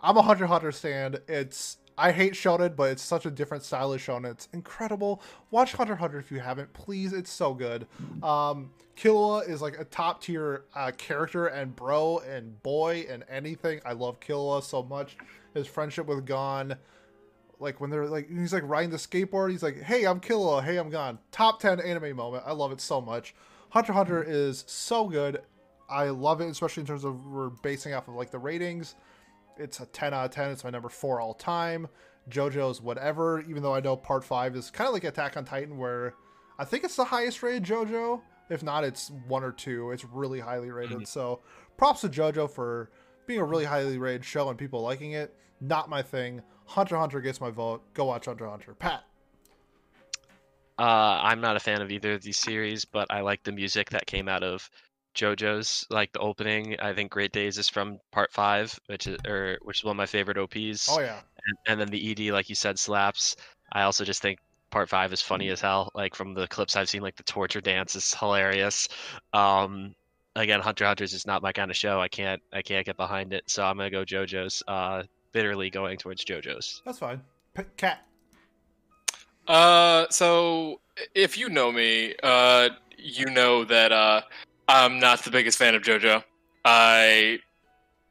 [0.00, 1.20] I'm a Hunter Hunter stand.
[1.28, 4.32] It's I hate shonen, but it's such a different style of shonen.
[4.32, 5.22] It's incredible.
[5.52, 7.12] Watch Hunter Hunter if you haven't, please.
[7.12, 7.86] It's so good.
[8.22, 13.80] Um, Killua is like a top tier uh, character and bro and boy and anything.
[13.84, 15.16] I love Killua so much.
[15.54, 16.74] His friendship with Gon,
[17.64, 19.50] like when they're like he's like riding the skateboard.
[19.50, 22.44] He's like, "Hey, I'm Killua Hey, I'm Gon Top ten anime moment.
[22.46, 23.34] I love it so much.
[23.70, 24.28] Hunter x Hunter mm.
[24.28, 25.40] is so good.
[25.88, 28.94] I love it, especially in terms of we're basing off of like the ratings.
[29.56, 30.50] It's a 10 out of 10.
[30.50, 31.88] It's my number four all time.
[32.28, 35.76] JoJo's whatever, even though I know part five is kind of like Attack on Titan,
[35.76, 36.14] where
[36.58, 38.20] I think it's the highest rated JoJo.
[38.48, 39.90] If not, it's one or two.
[39.90, 40.98] It's really highly rated.
[40.98, 41.06] Mm.
[41.06, 41.40] So
[41.76, 42.90] props to JoJo for
[43.26, 45.36] being a really highly rated show and people liking it.
[45.60, 46.42] Not my thing.
[46.66, 47.82] Hunter Hunter gets my vote.
[47.94, 48.74] Go watch Hunter Hunter.
[48.74, 49.04] Pat.
[50.78, 53.90] Uh, I'm not a fan of either of these series, but I like the music
[53.90, 54.68] that came out of
[55.14, 56.76] JoJo's, like the opening.
[56.80, 59.96] I think Great Days is from Part Five, which is or which is one of
[59.96, 60.88] my favorite OPs.
[60.90, 61.20] Oh yeah.
[61.46, 63.36] and, and then the ED, like you said, slaps.
[63.72, 64.40] I also just think
[64.70, 65.92] Part Five is funny as hell.
[65.94, 68.88] Like from the clips I've seen, like the torture dance is hilarious.
[69.32, 69.94] Um,
[70.34, 72.00] again, Hunter Hunters is not my kind of show.
[72.00, 74.64] I can't I can't get behind it, so I'm gonna go JoJo's.
[74.66, 75.04] Uh,
[75.34, 76.80] bitterly going towards JoJo's.
[76.86, 77.20] That's fine.
[77.54, 78.06] P- Kat.
[79.46, 80.80] Uh, so
[81.14, 84.22] if you know me, uh, you know that uh,
[84.68, 86.24] I'm not the biggest fan of JoJo.
[86.64, 87.40] I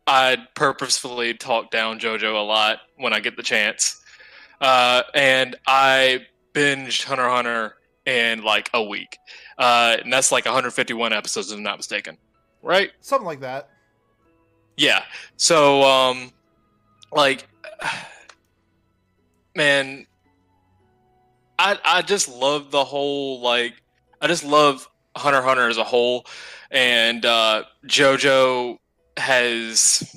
[0.06, 4.04] I purposefully talk down JoJo a lot when I get the chance,
[4.62, 9.18] uh, and I binged Hunter Hunter in like a week,
[9.58, 12.18] uh, and that's like 151 episodes, if I'm not mistaken,
[12.62, 12.92] right?
[13.00, 13.70] Something like that.
[14.76, 15.04] Yeah.
[15.38, 16.32] So, um,
[17.16, 17.48] like,
[19.56, 20.06] man,
[21.60, 23.82] I I just love the whole like
[24.22, 26.26] I just love Hunter Hunter as a whole,
[26.72, 28.78] and uh, JoJo
[29.18, 30.16] has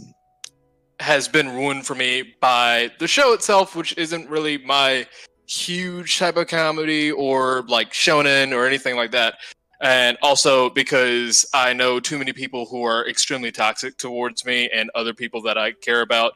[1.01, 5.07] has been ruined for me by the show itself, which isn't really my
[5.47, 9.35] huge type of comedy or like shonen or anything like that.
[9.83, 14.91] And also because I know too many people who are extremely toxic towards me and
[14.95, 16.35] other people that I care about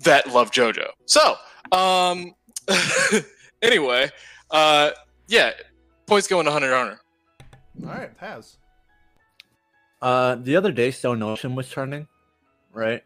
[0.00, 0.86] that love JoJo.
[1.06, 1.36] So,
[1.70, 2.34] um,
[3.62, 4.10] anyway,
[4.50, 4.90] uh,
[5.28, 5.52] yeah,
[6.06, 7.00] points going to Hunter x Hunter.
[7.84, 8.56] All right, Haz.
[10.00, 12.08] Uh, the other day, Stone Ocean was trending,
[12.72, 13.02] right?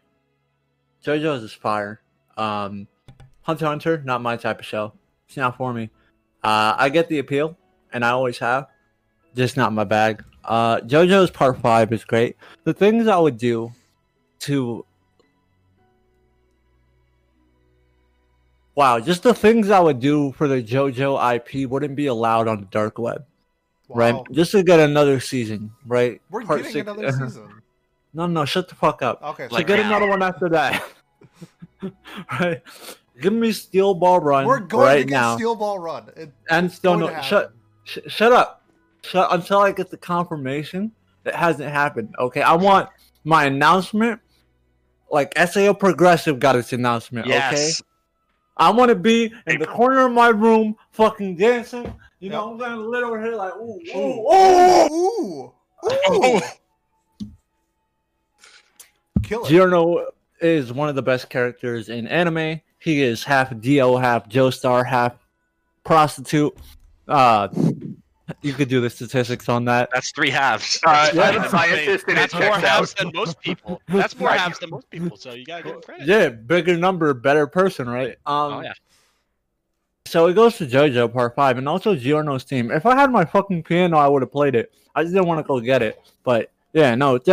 [1.05, 2.01] JoJo's is fire.
[2.37, 2.87] Um,
[3.41, 4.93] Hunter Hunter, not my type of show.
[5.27, 5.89] It's not for me.
[6.43, 7.57] Uh, I get the appeal,
[7.93, 8.67] and I always have.
[9.35, 10.23] Just not my bag.
[10.43, 12.35] Uh, JoJo's Part Five is great.
[12.63, 13.71] The things I would do
[14.39, 14.85] to
[18.77, 22.59] Wow, just the things I would do for the JoJo IP wouldn't be allowed on
[22.59, 23.25] the dark web,
[23.89, 24.13] right?
[24.13, 24.23] Wow.
[24.31, 26.21] Just to get another season, right?
[26.29, 27.49] We're Part getting six- another season.
[28.13, 29.23] No, no, shut the fuck up.
[29.23, 29.87] Okay, So Like get now.
[29.87, 30.83] another one after that.
[32.39, 32.61] right?
[33.19, 35.35] Give me Steel Ball Run we're going right to get now.
[35.37, 36.11] Steel Ball Run.
[36.15, 37.53] It, and Stone going to Shut,
[37.83, 38.61] sh- shut up.
[39.01, 40.91] Shut until I get the confirmation.
[41.25, 42.13] It hasn't happened.
[42.19, 42.89] Okay, I want
[43.23, 44.21] my announcement.
[45.09, 47.25] Like SAO Progressive got its announcement.
[47.25, 47.81] Okay, Yes.
[48.57, 51.93] I want to be in the corner of my room, fucking dancing.
[52.19, 52.53] You know, Yep.
[52.53, 55.53] I'm gonna lit over here like, ooh, ooh, Ooh, ooh.
[55.85, 56.41] ooh, ooh.
[59.23, 59.49] Kill it.
[59.49, 60.07] Giorno
[60.41, 62.61] is one of the best characters in anime.
[62.79, 65.13] He is half Dio, half Joestar, half
[65.83, 66.55] prostitute.
[67.07, 67.47] Uh,
[68.41, 69.89] you could do the statistics on that.
[69.93, 70.79] That's three halves.
[70.85, 71.21] Uh, Yeah.
[71.23, 72.97] I'm a scientist and That's more halves out.
[72.97, 73.81] than most people.
[73.87, 74.39] That's more Right.
[74.39, 75.15] halves than most people.
[75.17, 76.07] So you gotta give him credit.
[76.07, 78.17] Yeah, bigger number, better person, right?
[78.25, 78.73] Um, Oh yeah.
[80.05, 82.71] So it goes to JoJo Part Five, and also Giorno's team.
[82.71, 84.71] If I had my fucking piano, I would have played it.
[84.95, 87.17] I just didn't want to go get it, but yeah, no.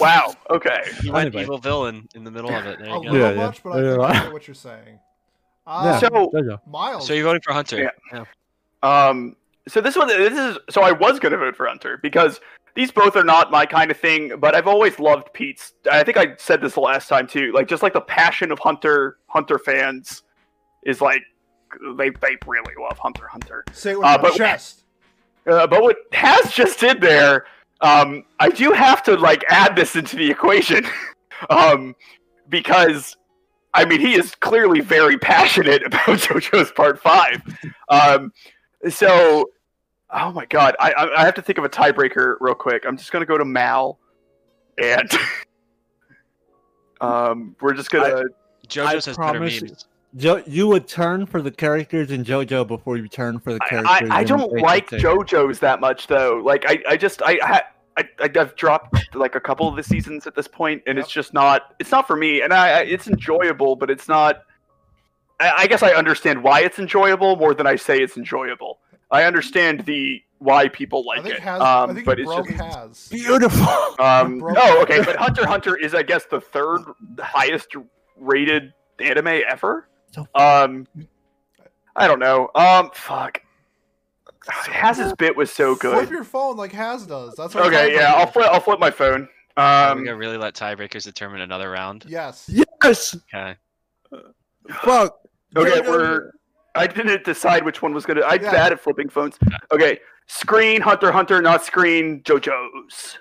[0.00, 0.34] wow.
[0.50, 0.82] Okay.
[1.02, 2.78] You went evil villain in the middle of it.
[2.78, 3.10] There you go.
[3.10, 4.98] A yeah, much, but I think I get what you're saying.
[5.66, 5.98] Uh, yeah.
[5.98, 7.06] So you Miles.
[7.06, 7.78] So you're voting for Hunter.
[7.78, 7.90] Yeah.
[8.12, 8.24] yeah.
[8.82, 9.36] Um.
[9.66, 10.58] So this one, this is.
[10.70, 12.40] So I was going to vote for Hunter because
[12.78, 14.38] these both are not my kind of thing.
[14.38, 15.74] But I've always loved Pete's.
[15.90, 17.50] I think I said this the last time too.
[17.52, 20.22] Like just like the passion of Hunter Hunter fans
[20.84, 21.22] is like
[21.96, 23.64] they they really love Hunter Hunter.
[23.72, 24.84] Say with Uh, but- chest.
[25.46, 27.46] Uh, but what Haz just did there,
[27.80, 30.84] um, I do have to like add this into the equation,
[31.50, 31.96] um,
[32.50, 33.16] because
[33.74, 37.40] I mean he is clearly very passionate about JoJo's Part Five.
[37.88, 38.30] Um,
[38.90, 39.48] so,
[40.10, 42.84] oh my God, I I I have to think of a tiebreaker real quick.
[42.86, 43.98] I'm just gonna go to Mal,
[44.82, 45.10] and
[47.00, 48.24] um, we're just gonna.
[48.68, 49.86] JoJo I says better promise memes.
[50.16, 54.10] Jo- you would turn for the characters in JoJo before you turn for the characters.
[54.10, 56.40] I, I in don't like JoJo's that much though.
[56.44, 57.62] Like I, I just I, I
[57.98, 61.34] I I've dropped like a couple of the seasons at this point, and it's just
[61.34, 62.42] not it's not for me.
[62.42, 64.42] And I, I it's enjoyable, but it's not.
[65.40, 68.78] I, I guess I understand why it's enjoyable more than I say it's enjoyable.
[69.10, 71.60] I understand the why people I like think it, has.
[71.60, 72.50] um, I think but it it's just.
[72.60, 73.08] has.
[73.08, 73.66] Beautiful.
[74.00, 76.82] Um, Broke- oh, okay, but Hunter Hunter is, I guess, the third
[77.18, 77.74] highest
[78.16, 79.88] rated anime ever.
[80.36, 80.86] Um,
[81.96, 82.48] I don't know.
[82.54, 83.42] Um, fuck.
[84.46, 85.96] Haz's bit was so good.
[85.98, 87.34] Flip your phone like Haz does.
[87.36, 88.46] That's what Okay, yeah, I'll flip.
[88.52, 89.28] I'll flip my phone.
[89.56, 92.04] Are we Um, gonna really let tiebreakers determine another round?
[92.06, 92.48] Yes.
[92.48, 93.16] Yes.
[93.34, 93.56] Okay.
[94.70, 95.18] Fuck.
[95.56, 95.86] okay, JoJo.
[95.88, 96.30] we're.
[96.78, 98.22] I didn't decide which one was gonna.
[98.24, 98.52] I'm Yeah.
[98.52, 99.38] bad at flipping phones.
[99.72, 103.18] Okay, screen Hunter Hunter, not screen JoJo's.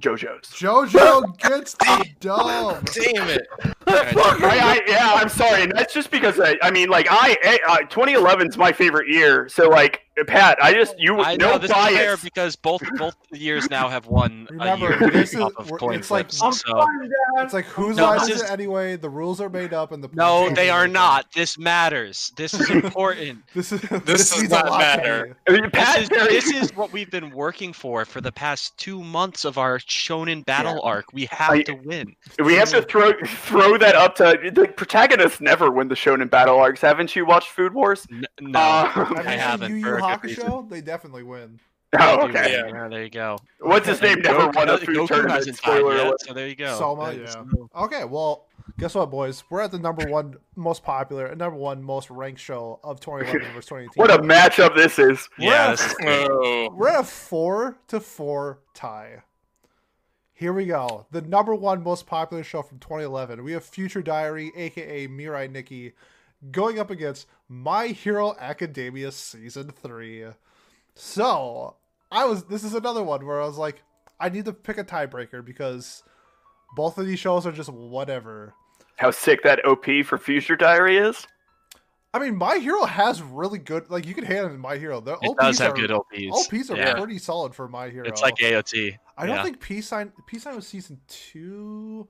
[0.00, 0.48] JoJo's.
[0.50, 2.84] JoJo gets the dub.
[2.92, 3.46] Damn it!
[3.86, 5.62] I, I, yeah, I'm sorry.
[5.62, 8.72] And that's just because I, I mean, like, I, eh, uh, I 2011 is my
[8.72, 9.48] favorite year.
[9.48, 12.22] So, like, Pat, I just you I know no this is fair bias.
[12.22, 15.78] because both both years now have won a Remember, year this is- off of we're-
[15.80, 16.42] coin it's like- flips.
[16.42, 18.96] I'm so fine, It's like whose No, line is it is- anyway?
[18.96, 21.24] The rules are made up and the no, they are are not.
[21.24, 21.32] up.
[21.32, 22.32] This matters.
[22.36, 23.40] This is important.
[23.54, 25.36] This is This this, does not matter.
[25.48, 28.76] I mean, This Pat is, this is what we've been working for for the past
[28.78, 31.06] two months of our Shonen battle arc.
[31.12, 32.14] We have I- to win.
[32.44, 35.40] we have to throw throw that up to the protagonists.
[35.40, 36.80] Never win the Shonen battle arcs.
[36.80, 38.06] Haven't you watched Food Wars?
[38.12, 40.46] N- no, Uh, Have you I haven't Yu Yu for a good reason.
[40.46, 40.68] Hakusho?
[40.70, 41.60] They definitely win.
[42.00, 42.52] oh, okay.
[42.52, 42.66] Yeah.
[42.66, 43.38] yeah, there you go.
[43.60, 44.20] What's his name?
[44.20, 45.56] Never won a no, food tournament.
[45.56, 46.20] Spoiler yet, alert.
[46.20, 46.76] so there you go.
[46.76, 47.82] Soma, There's yeah.
[47.82, 48.46] Okay, well,
[48.78, 49.44] guess what, boys?
[49.48, 53.52] We're at the number one most popular and number one most ranked show of 2011
[53.54, 54.00] versus 2018.
[54.00, 55.28] What a matchup this is.
[55.38, 56.28] Yeah, this is great.
[56.30, 59.22] Oh, We're at a four to four tie.
[60.32, 61.06] Here we go.
[61.12, 63.44] The number one most popular show from 2011.
[63.44, 65.92] We have Future Diary, aka Mirai Nikki,
[66.50, 70.26] going up against My Hero Academia Season 3.
[70.94, 71.76] So,
[72.10, 73.82] I was this is another one where I was like,
[74.20, 76.02] I need to pick a tiebreaker because
[76.76, 78.54] both of these shows are just whatever.
[78.96, 81.26] How sick that OP for Future Diary is.
[82.12, 85.00] I mean, My Hero has really good like you can hand it My Hero.
[85.00, 86.46] The It OPs does have are, good OPs.
[86.52, 86.94] OPs are yeah.
[86.94, 88.06] pretty solid for My Hero.
[88.06, 88.96] It's like AOT.
[89.16, 89.42] I don't yeah.
[89.42, 92.08] think Peace Sign Peace Sign was season two,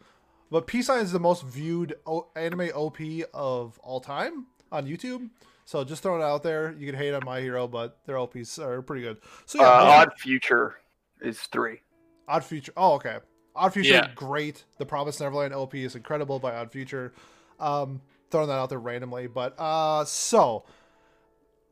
[0.54, 2.98] but Peace Sign is the most viewed o- anime OP
[3.34, 5.28] of all time on YouTube.
[5.64, 8.56] So just throwing it out there, you can hate on My Hero, but their OPs
[8.60, 9.16] are pretty good.
[9.46, 10.76] So yeah, uh, Odd Future
[11.20, 11.80] is three.
[12.28, 12.72] Odd Future.
[12.76, 13.16] Oh, okay.
[13.56, 14.10] Odd Future, Yeah.
[14.14, 14.62] great.
[14.78, 17.14] The Promised Neverland OP is incredible by Odd Future.
[17.58, 18.00] Um,
[18.30, 20.66] throwing that out there randomly, but uh, so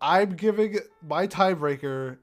[0.00, 2.18] I'm giving my tiebreaker.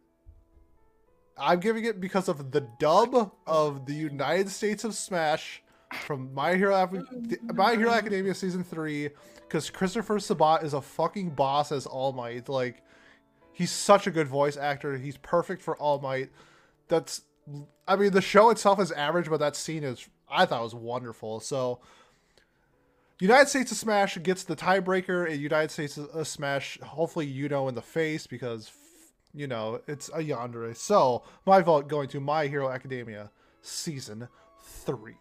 [1.38, 5.64] I'm giving it because of the dub of the United States of Smash
[5.94, 6.90] from My Hero
[7.54, 9.10] My Hero Academia season three.
[9.42, 12.50] Because Christopher Sabat is a fucking boss as All Might.
[12.50, 12.84] Like,
[13.52, 14.98] he's such a good voice actor.
[14.98, 16.30] He's perfect for All Might.
[16.88, 17.22] That's
[17.88, 21.40] I mean, the show itself is average, but that scene is I thought was wonderful.
[21.40, 21.80] So,
[23.20, 25.30] United States of Smash gets the tiebreaker.
[25.30, 28.72] And United States of Smash, hopefully, you know, in the face because
[29.34, 30.76] you know it's a yandere.
[30.76, 34.28] So, my vote going to My Hero Academia season
[34.64, 35.16] three.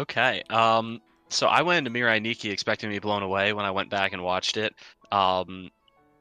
[0.00, 0.42] Okay.
[0.50, 1.00] Um.
[1.28, 4.12] So I went into Mirai Nikki expecting to be blown away when I went back
[4.12, 4.74] and watched it.
[5.10, 5.70] Um,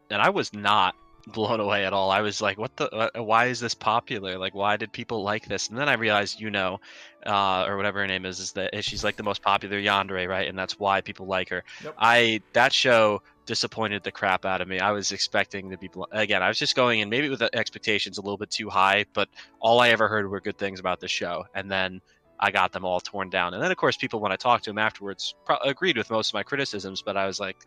[0.10, 0.96] and I was not
[1.28, 2.12] blown away at all.
[2.12, 2.90] I was like, "What the?
[2.90, 4.38] Uh, why is this popular?
[4.38, 6.80] Like, why did people like this?" And then I realized, you know,
[7.26, 10.48] uh, or whatever her name is, is that she's like the most popular yandere, right?
[10.48, 11.64] And that's why people like her.
[11.84, 11.96] Yep.
[11.98, 14.80] I that show disappointed the crap out of me.
[14.80, 16.42] I was expecting to be blo- again.
[16.42, 19.30] I was just going in maybe with the expectations a little bit too high, but
[19.60, 22.02] all I ever heard were good things about the show, and then
[22.42, 23.54] I got them all torn down.
[23.54, 26.30] And then, of course, people when I talked to them afterwards pro- agreed with most
[26.30, 27.58] of my criticisms, but I was like,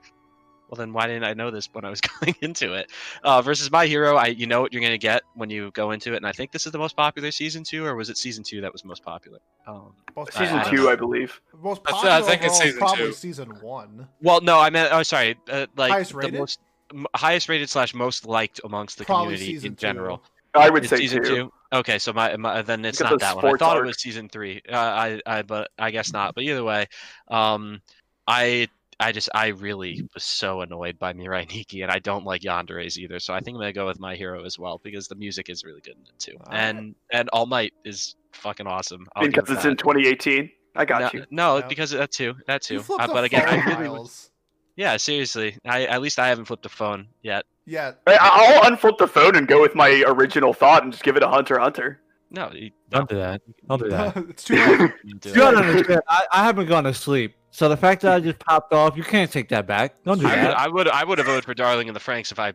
[0.68, 2.90] well, then why didn't I know this when I was going into it?
[3.22, 5.90] Uh, versus My Hero, I you know what you're going to get when you go
[5.92, 8.16] into it, and I think this is the most popular season two, or was it
[8.18, 9.38] season two that was most popular?
[9.66, 10.90] Um, Most I- Season I don't two, know.
[10.90, 11.40] I believe.
[11.62, 13.12] Most I popular I think it's season probably two.
[13.12, 14.08] season one.
[14.22, 16.34] well, no, I meant oh, sorry, uh, like Highest the rated?
[16.40, 16.60] most
[16.92, 20.18] m- highest rated slash most liked amongst the Probably community in general.
[20.18, 20.24] two.
[20.54, 21.34] I would It's say season two.
[21.36, 21.52] two.
[21.72, 23.44] Okay, so my, my then it's Because not that one.
[23.44, 24.62] I sports thought it was season three.
[24.70, 26.34] Uh, I I but I guess not.
[26.34, 26.86] But either way,
[27.28, 27.80] um,
[28.28, 28.68] I
[29.00, 32.98] I just I really was so annoyed by Mirai Nikki, and I don't like Yandere's
[32.98, 33.18] either.
[33.18, 35.64] So I think I'm gonna go with My Hero as well because the music is
[35.64, 36.60] really good in it too, Alright.
[36.60, 39.06] and and All Might is fucking awesome.
[39.16, 39.70] I'll Because it's that.
[39.70, 40.50] in 2018.
[40.76, 41.26] I got no, you.
[41.30, 41.66] no, Yeah.
[41.68, 42.34] because of that too.
[42.46, 42.82] That too.
[42.98, 44.30] Uh, but again, I really was, Miles.
[44.76, 45.56] Yeah, seriously.
[45.64, 47.44] I at least I haven't flipped a phone yet.
[47.66, 51.16] Yeah, I- I'll unflip the phone and go with my original thought and just give
[51.16, 52.00] it a Hunter Hunter.
[52.30, 53.40] No, you, Don't do that.
[53.68, 54.16] Don't do that.
[54.28, 54.90] it's too late.
[55.04, 55.38] you do You it.
[55.38, 56.00] gotta understand.
[56.08, 59.04] I, I haven't gone to sleep, so the fact that I just popped off, you
[59.04, 60.02] can't take that back.
[60.02, 60.58] Don't do I would, that.
[60.58, 62.52] I would, I would have voted for Darling and the Franxx if I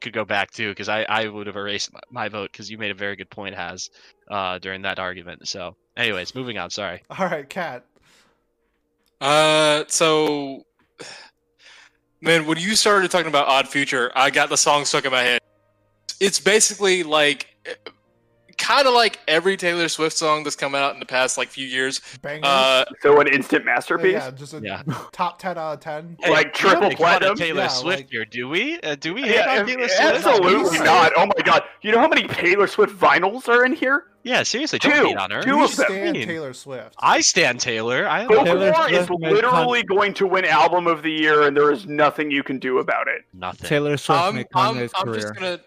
[0.00, 2.78] could go back too, because I, I would have erased my, my vote because you
[2.78, 3.90] made a very good point, Haz,
[4.30, 5.48] uh, during that argument.
[5.48, 6.70] So, anyways, moving on.
[6.70, 7.02] Sorry.
[7.18, 7.84] All right, Kat.
[9.20, 10.62] Uh, so,
[12.20, 15.22] man, when you started talking about Odd Future, I got the song stuck in my
[15.22, 15.40] head.
[16.20, 17.54] It's basically like,
[18.66, 21.66] kind of like every Taylor Swift song that's come out in the past like few
[21.66, 22.00] years.
[22.22, 22.48] Bangers.
[22.48, 24.12] Uh, So an instant masterpiece.
[24.14, 24.82] yeah, just a Yeah.
[25.12, 26.16] top ten out of ten.
[26.20, 27.36] Hey, Like triple make platinum?
[27.36, 28.80] Taylor Yeah, Swift like- here, do we?
[28.80, 30.00] Uh, do we hate Yeah, on Taylor Swift?
[30.00, 31.12] absolutely not.
[31.16, 31.62] Oh my god.
[31.82, 34.04] You know how many Taylor Swift vinyls are in here?
[34.24, 35.04] Yeah, seriously, don't Two.
[35.06, 35.40] hate on her.
[35.42, 35.86] Two We of them.
[35.86, 36.16] stand?
[36.16, 36.96] Taylor Swift.
[36.98, 38.08] I stand Taylor.
[38.08, 38.72] I Folklore Taylor
[39.06, 42.42] Swift made literally going to win album of the year, and there is nothing you
[42.42, 43.22] can do about it.
[43.32, 43.68] nothing.
[43.68, 45.20] Taylor Swift I'm, made I'm, Kanye's I'm career.
[45.20, 45.60] just gonna,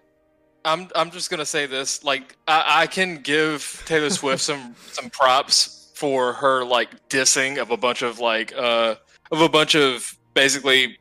[0.65, 2.03] I'm, I'm just gonna say this.
[2.03, 7.71] Like, I, I can give Taylor Swift some, some props for her like dissing of
[7.71, 8.95] a bunch of like, uh,
[9.31, 10.97] of a bunch of basically,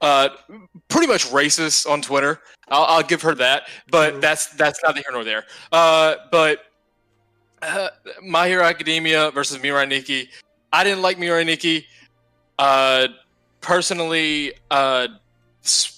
[0.00, 0.28] uh,
[0.88, 2.40] pretty much racist on Twitter.
[2.68, 4.20] I'll, I'll give her that, but True.
[4.20, 5.44] that's that's neither here nor there.
[5.72, 6.60] Uh, but
[7.62, 7.88] uh,
[8.22, 10.28] My Hero Academia versus Mirai Nikki.
[10.72, 11.86] I didn't like Mirai Nikki.
[12.58, 13.08] Uh,
[13.60, 15.08] personally, uh,
[15.64, 15.95] s-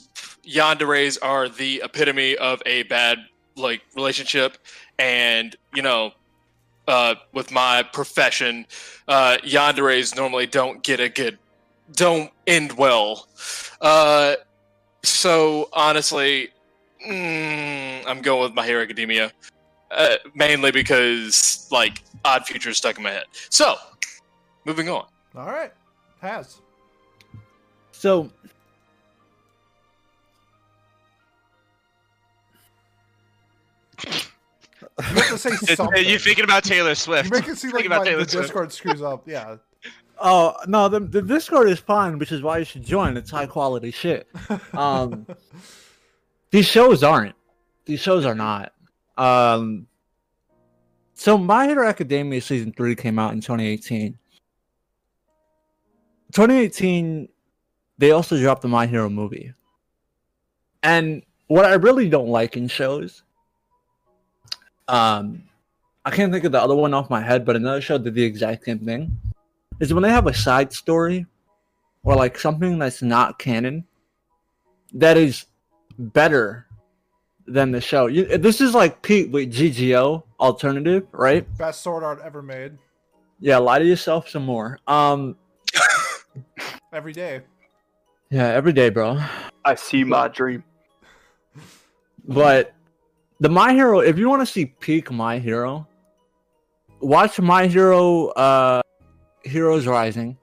[0.49, 3.19] yanderes are the epitome of a bad
[3.57, 4.57] like relationship,
[4.99, 6.13] and you know,
[6.87, 8.67] uh, with my profession,
[9.09, 11.39] uh, yanderes normally don't get a good,
[11.93, 13.29] don't end well.
[13.81, 14.37] Uh,
[15.03, 16.49] so honestly,
[17.07, 19.33] mm, I'm going with My Hero Academia,
[19.91, 23.25] uh, mainly because like Odd Future is stuck in my head.
[23.51, 23.77] So,
[24.65, 25.07] moving on.
[25.37, 25.73] All right,
[26.21, 26.61] Haz.
[27.93, 28.31] So
[34.07, 34.11] You
[34.99, 36.05] have to say It's- something.
[36.07, 37.27] You're thinking about Taylor Swift.
[37.27, 38.33] You make it seem like about my, the Swift.
[38.47, 39.27] Discord screws up.
[39.29, 39.57] Yeah.
[40.21, 43.17] Oh no, the the Discord is fine, which is why you should join.
[43.17, 44.29] It's high quality shit.
[44.73, 45.27] Um,
[46.51, 47.37] these shows aren't.
[47.85, 48.73] These shows are not.
[49.17, 49.87] Um,
[51.15, 54.19] so My Hero Academia season three came out in 2018.
[56.33, 57.29] 2018,
[57.97, 59.53] they also dropped the My Hero movie.
[60.83, 63.23] And what I really don't like in shows,
[64.89, 65.45] um,
[66.05, 68.23] I can't think of the other one off my head, but another show did the
[68.25, 69.17] exact same thing.
[69.81, 71.27] Is when they have a side story
[72.03, 73.85] or like something that's not canon
[74.95, 75.47] that is
[75.99, 76.67] better
[77.47, 78.07] than the show.
[78.07, 81.47] You, this is like Pete with GGO alternative, right?
[81.59, 82.73] Best sword art ever made.
[83.41, 84.79] Yeah, lie to yourself some more.
[84.87, 85.37] Um,
[86.93, 87.43] Every day.
[88.31, 89.21] yeah, every day, bro.
[89.65, 90.65] I see my dream.
[92.27, 92.73] But
[93.41, 95.87] the My Hero, if you want to see peak My Hero,
[97.01, 98.83] watch My Hero uh
[99.45, 100.37] Heroes Rising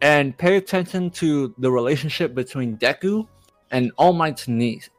[0.00, 3.26] and pay attention to the relationship between Deku
[3.70, 4.90] and All Might's niece,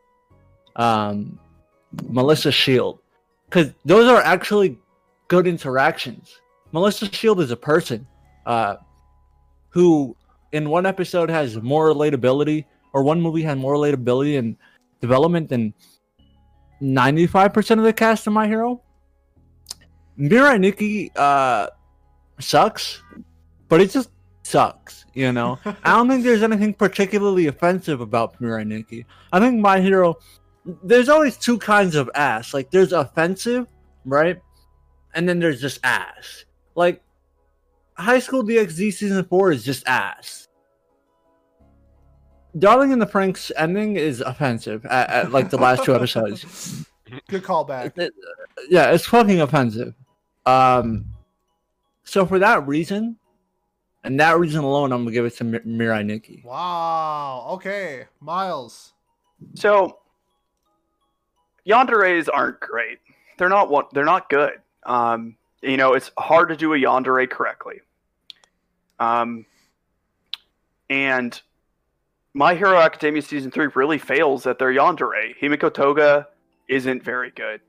[0.76, 1.40] um,
[2.08, 3.00] Melissa Shield.
[3.46, 4.78] Because those are actually
[5.28, 6.40] good interactions.
[6.72, 8.08] Melissa Shield is a person
[8.46, 8.78] uh,
[9.70, 10.16] who,
[10.52, 14.58] in one episode, has more relatability, or one movie had more relatability and
[15.00, 15.74] development than
[16.82, 18.82] 95% of the cast of My Hero.
[20.18, 21.68] Mirai Nikki uh,
[22.40, 23.02] sucks,
[23.68, 24.10] but it just
[24.44, 25.60] sucks, you know?
[25.66, 29.06] I don't think there's anything particularly offensive about Mirai Nikki.
[29.32, 30.18] I think My Hero,
[30.84, 32.54] there's always two kinds of ass.
[32.54, 33.68] Like, there's offensive,
[34.06, 34.42] right?
[35.14, 36.46] And then there's just ass.
[36.76, 37.02] Like,
[37.96, 40.47] High School DxD Season 4 is just ass.
[42.58, 46.86] Darling in the Franxx ending is offensive at, at like the last two episodes.
[47.28, 47.98] Good callback.
[47.98, 48.14] It-
[48.70, 49.94] yeah, it's fucking offensive.
[50.46, 51.06] Um,
[52.04, 53.18] so for that reason,
[54.04, 56.42] and that reason alone, I'm gonna give it to Mir- Mirai Nikki.
[56.46, 57.48] Wow.
[57.52, 58.06] Okay.
[58.22, 58.94] Miles.
[59.56, 60.00] So,
[61.68, 63.00] yanderes aren't great.
[63.38, 63.86] They're not one.
[63.94, 64.54] They're not good.
[64.84, 67.82] Um, you know, it's hard to do a yandere correctly.
[69.00, 69.46] Um,
[70.90, 71.40] and
[72.34, 75.36] My Hero Academia season three really fails at their yandere.
[75.42, 76.28] Himiko Toga
[76.70, 77.62] isn't very good.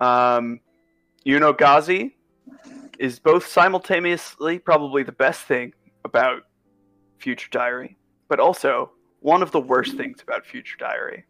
[0.00, 0.60] Um,
[1.26, 2.12] Yuno Gasai
[2.98, 5.72] is both simultaneously probably the best thing
[6.04, 6.42] about
[7.18, 7.96] Future Diary,
[8.28, 11.24] but also one of the worst things about Future Diary.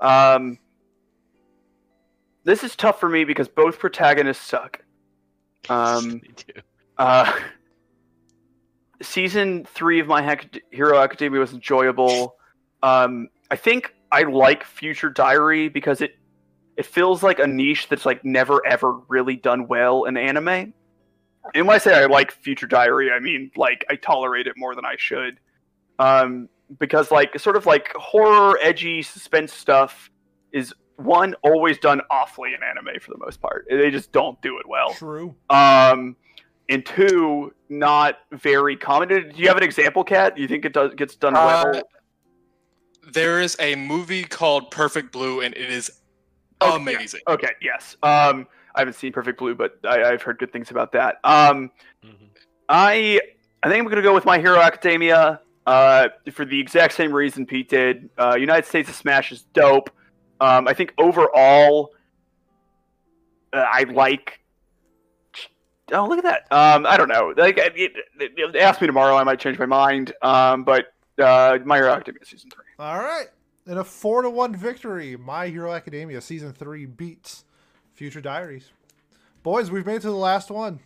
[0.00, 0.58] Um,
[2.44, 4.80] this is tough for me because both protagonists suck.
[5.68, 6.22] Um,
[6.98, 7.32] uh,
[9.02, 10.38] season three of My
[10.70, 12.36] Hero Academia was enjoyable.
[12.82, 16.12] Um, I think I like Future Diary because it
[16.76, 20.72] it feels like a niche that's like never ever really done well in anime.
[21.54, 24.74] And when I say I like Future Diary, I mean like I tolerate it more
[24.74, 25.38] than I should.
[25.98, 26.48] Um,
[26.78, 30.10] because like sort of like horror, edgy suspense stuff
[30.52, 33.66] is one always done awfully in anime for the most part.
[33.68, 34.92] They just don't do it well.
[34.94, 35.34] True.
[35.50, 36.16] Um,
[36.68, 39.08] and two, not very common.
[39.08, 40.36] Do you have an example, Kat?
[40.36, 41.82] Do you think it does gets done Uh, well?
[43.12, 45.90] There is a movie called Perfect Blue, and it is
[46.60, 47.20] Okay, amazing.
[47.28, 47.96] Okay, yes.
[48.02, 51.16] Um, I haven't seen Perfect Blue, but I, I've heard good things about that.
[51.22, 51.70] Um,
[52.04, 52.28] Mhm.
[52.68, 53.20] I
[53.62, 55.40] I think I'm gonna go with My Hero Academia.
[55.66, 58.08] Uh, for the exact same reason Pete did.
[58.16, 59.90] Uh, United States of Smash is dope.
[60.40, 61.92] Um, I think overall,
[63.52, 64.40] uh, I like.
[65.92, 66.52] Oh, look at that.
[66.52, 67.32] Um, I don't know.
[67.36, 69.14] Like, it, it, it- ask me tomorrow.
[69.16, 70.12] I might change my mind.
[70.22, 70.86] Um, but
[71.18, 72.64] uh, My Hero Academia season three.
[72.78, 73.26] All right.
[73.66, 77.44] In a four to one victory, My Hero Academia season three beats
[77.94, 78.70] Future Diaries.
[79.42, 80.80] Boys, we've made it to the last one.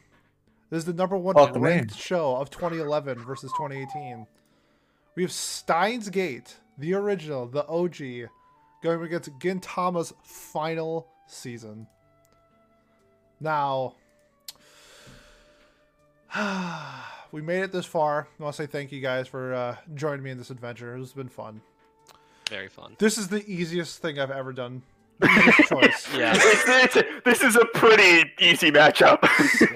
[0.70, 1.60] This is the number one Fuck me.
[1.62, 4.27] ranked show of 2011 versus 2018.
[5.16, 8.31] We have Steins Gate, the original, the OG,
[8.82, 11.86] going against Gintama's final season.
[13.40, 13.97] Now,
[17.32, 18.28] we made it this far.
[18.39, 20.97] I want to say thank you guys for uh, joining me in this adventure.
[20.97, 21.61] It's been fun.
[22.48, 22.97] Very fun.
[22.98, 24.82] This is the easiest thing I've ever done.
[25.24, 26.15] Easiest choice.
[26.16, 26.32] Yeah.
[26.36, 29.19] It's- it's- this is a pretty easy matchup.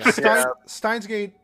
[0.13, 1.35] Stein, Steins Gate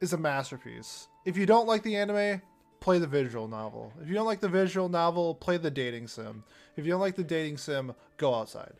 [0.00, 1.08] is a masterpiece.
[1.24, 2.40] If you don't like the anime,
[2.80, 3.92] play the visual novel.
[4.00, 6.44] If you don't like the visual novel, play the dating sim.
[6.76, 8.72] If you don't like the dating sim, go outside.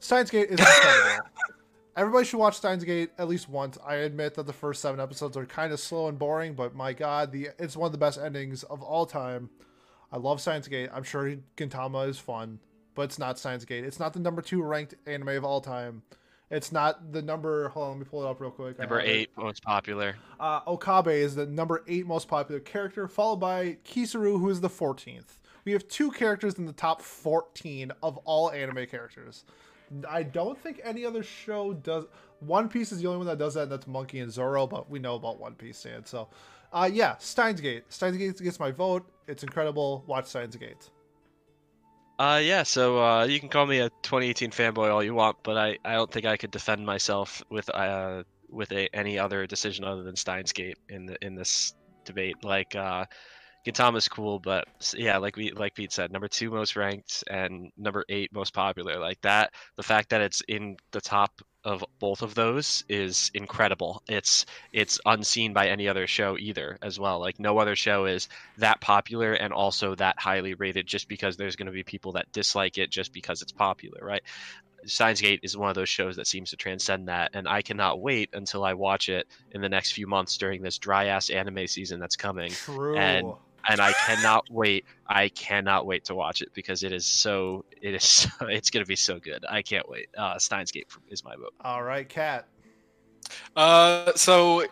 [0.00, 1.28] Steins Gate is incredible.
[1.96, 3.78] Everybody should watch Steins Gate at least once.
[3.86, 6.92] I admit that the first seven episodes are kind of slow and boring, but my
[6.92, 9.48] god, the it's one of the best endings of all time.
[10.10, 10.90] I love Steins Gate.
[10.92, 12.58] I'm sure Gintama is fun.
[12.94, 13.84] but it's not Steins Gate.
[13.84, 16.02] It's not the number two ranked anime of all time.
[16.50, 17.68] It's not the number.
[17.70, 18.78] Hold on, let me pull it up real quick.
[18.78, 19.10] Number have it.
[19.10, 20.16] eight, most popular.
[20.38, 24.68] Uh, Okabe is the number eight most popular character, followed by Kizaru, who is the
[24.68, 25.38] 14th.
[25.64, 29.44] We have two characters in the top 14 of all anime characters.
[30.08, 32.04] I don't think any other show does.
[32.40, 34.90] One Piece is the only one that does that, and that's Monkey and Zoro, but
[34.90, 36.28] we know about One Piece, and so,
[36.72, 37.84] uh, yeah, Steins Gate.
[37.88, 39.06] Steins Gate gets my vote.
[39.26, 40.04] It's incredible.
[40.06, 40.90] Watch Steins Gate.
[42.18, 42.62] Uh, yeah.
[42.62, 45.94] So uh, you can call me a 2018 fanboy all you want, but I, I
[45.94, 50.14] don't think I could defend myself with uh with a, any other decision other than
[50.14, 51.74] Steins Gate in the in this
[52.04, 52.44] debate.
[52.44, 53.06] Like uh,
[53.64, 54.66] Gintama's cool, but
[54.96, 58.98] yeah, like we like Pete said, number two most ranked and number eight most popular.
[58.98, 64.02] Like that, the fact that it's in the top of both of those is incredible.
[64.06, 67.20] It's it's unseen by any other show either as well.
[67.20, 68.28] Like no other show is
[68.58, 72.30] that popular and also that highly rated just because there's going to be people that
[72.32, 74.22] dislike it just because it's popular, right?
[74.86, 78.00] Steins Gate is one of those shows that seems to transcend that, and I cannot
[78.00, 81.66] wait until I watch it in the next few months during this dry ass anime
[81.66, 82.50] season that's coming.
[82.50, 82.96] True.
[82.96, 83.32] And-
[83.68, 84.84] And I cannot wait.
[85.06, 87.64] I cannot wait to watch it because it is so.
[87.80, 88.04] It is.
[88.38, 89.44] So, it's going to be so good.
[89.48, 90.08] I can't wait.
[90.16, 91.54] Uh, Steins Gate is my vote.
[91.60, 92.46] all right, Kat.
[93.56, 94.62] Uh, so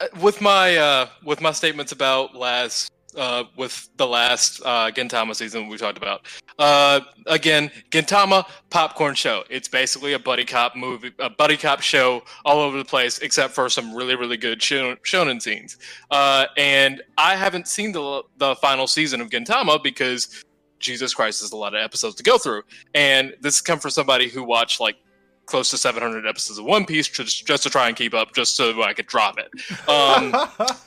[0.00, 5.34] uh, with my uh, with my statements about last uh, with the last uh, Gintama
[5.34, 6.26] season we talked about.
[6.58, 9.44] Uh, again, Gintama popcorn show.
[9.50, 13.54] It's basically a buddy cop movie, a buddy cop show all over the place, except
[13.54, 15.76] for some really really good shon- shonen scenes.
[16.10, 20.44] Uh, and I haven't seen the the final season of Gintama because
[20.84, 22.62] Jesus Christ, there's a lot of episodes to go through.
[22.94, 24.96] And this come from somebody who watched like
[25.46, 28.56] close to 700 episodes of One Piece just, just to try and keep up, just
[28.56, 29.50] so I could drop it.
[29.88, 30.34] Um,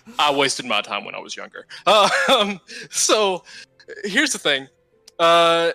[0.19, 1.65] I wasted my time when I was younger.
[2.29, 2.59] Um,
[2.89, 3.43] so
[4.03, 4.67] here's the thing.
[5.17, 5.71] Uh,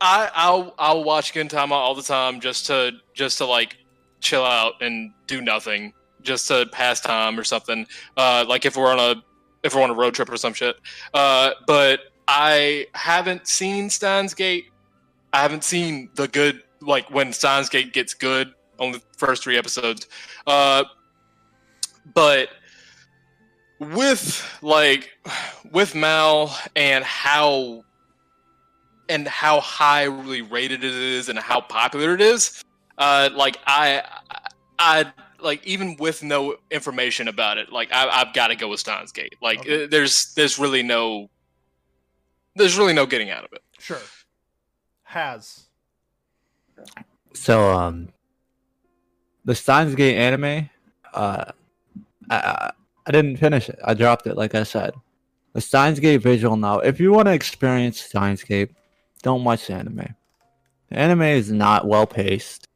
[0.00, 3.76] I I'll I'll watch Gintama all the time just to just to like
[4.20, 5.92] chill out and do nothing,
[6.22, 7.86] just to pass time or something.
[8.16, 9.22] Uh, like if we're on a
[9.62, 10.76] if we're on a road trip or some shit.
[11.12, 14.66] Uh, but I haven't seen Steins Gate.
[15.32, 19.56] I haven't seen the good like when Steins Gate gets good on the first three
[19.58, 20.06] episodes.
[20.46, 20.84] Uh,
[22.14, 22.48] but
[23.78, 25.10] with like
[25.70, 27.84] with Mal and how
[29.08, 32.62] and how highly rated it is and how popular it is,
[32.98, 34.02] uh, like I
[34.78, 38.80] I like even with no information about it, like I, I've got to go with
[38.80, 39.34] Steins Gate.
[39.42, 39.86] Like Okay.
[39.86, 41.30] there's there's really no
[42.56, 43.62] there's really no getting out of it.
[43.78, 43.98] sure.
[45.02, 45.66] Haz.
[47.32, 48.08] So um,
[49.44, 50.68] the Steins Gate anime,
[51.14, 51.52] uh,
[52.28, 52.72] I,
[53.06, 53.78] I didn't finish it.
[53.84, 54.94] I dropped it, like I said.
[55.52, 56.82] The Steins Gate visual novel.
[56.86, 58.70] If you want to experience Steins Gate,
[59.22, 60.14] don't watch the anime.
[60.88, 62.68] The anime is not well paced.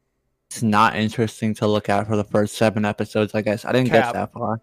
[0.51, 3.35] It's not interesting to look at for the first seven episodes.
[3.35, 4.07] I guess I didn't Cap.
[4.07, 4.61] get that far.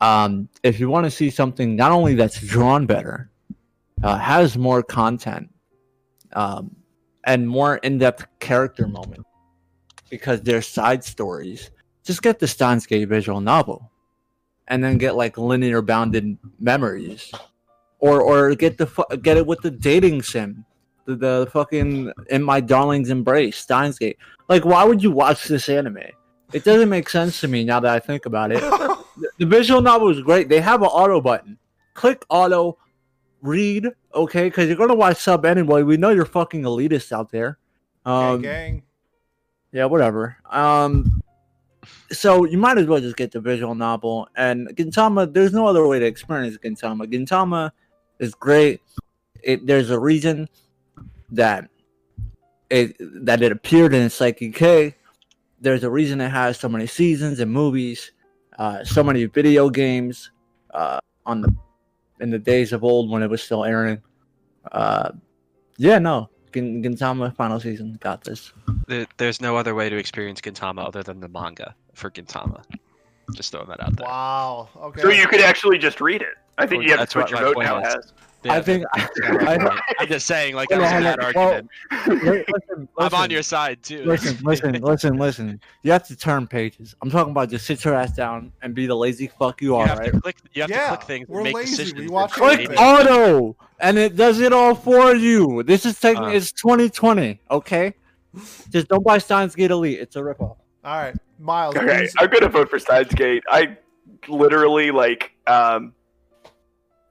[0.00, 3.30] Um, if you want to see something not only that's drawn better,
[4.02, 5.52] uh, has more content,
[6.32, 6.74] um,
[7.24, 9.24] and more in-depth character moments
[10.10, 11.70] because they're side stories.
[12.02, 13.90] Just get the Steins Gate visual novel,
[14.68, 17.30] and then get like linear bounded memories,
[17.98, 20.64] or or get the fu- get it with the dating sim,
[21.04, 24.18] the, the fucking in my darling's embrace Steins Gate.
[24.48, 25.98] Like, why would you watch this anime?
[26.52, 28.62] It doesn't make sense to me now that I think about it.
[29.16, 30.48] The, the visual novel is great.
[30.48, 31.58] They have an auto button.
[31.92, 32.78] Click auto,
[33.42, 34.44] read, okay?
[34.44, 35.82] Because you're gonna watch sub anyway.
[35.82, 37.58] We know you're fucking elitists out there.
[38.04, 38.82] Um, gang, gang.
[39.72, 40.36] yeah, whatever.
[40.50, 41.22] Um,
[42.12, 44.28] so you might as well just get the visual novel.
[44.36, 47.06] And Gintama, there's no other way to experience Gintama.
[47.06, 47.70] Gintama
[48.18, 48.80] is great.
[49.42, 50.48] It there's a reason
[51.30, 51.68] that
[52.68, 54.94] it that it appeared in Saiki K.
[55.60, 58.12] There's a reason it has so many seasons and movies,
[58.58, 60.30] uh, so many video games
[60.72, 61.54] uh, on the
[62.20, 64.02] in the days of old when it was still airing.
[64.72, 65.10] Uh,
[65.76, 68.52] yeah, no, Gin- Gintama final season got this.
[68.86, 72.62] There, there's no other way to experience Gintama other than the manga for Gintama.
[73.34, 74.06] Just throwing that out there.
[74.06, 74.68] Wow.
[74.76, 75.02] Okay.
[75.02, 76.34] So you could actually just read it.
[76.58, 77.80] I think Well, you have to switch your vote now.
[77.80, 78.12] Haz.
[78.42, 79.10] Yeah, I think that-
[79.48, 81.68] I, I'm just saying, like, Hold that was on, a bad argument.
[81.92, 84.04] listen, listen, I'm on your side too.
[84.04, 85.60] Listen, listen, listen, listen.
[85.82, 86.94] You have to turn pages.
[87.02, 89.76] I'm talking about just sit your ass down and be the lazy fuck you You
[89.76, 90.12] are, have right?
[90.14, 90.36] to click.
[90.52, 91.28] You have Yeah, to click things.
[91.28, 91.70] we're and make lazy.
[91.72, 92.10] We decisions.
[92.10, 92.78] watch Click anything.
[92.78, 95.62] auto, and it does it all for you.
[95.62, 96.22] This is taking.
[96.24, 96.28] Uh.
[96.28, 97.94] it's 2020, okay?
[98.70, 99.98] Just don't buy Steins Gate Elite.
[99.98, 100.56] It's a ripoff.
[100.82, 101.76] All right, Miles.
[101.76, 103.42] Okay, I'm gonna vote for Steins Gate.
[103.48, 103.76] I
[104.28, 105.94] literally like um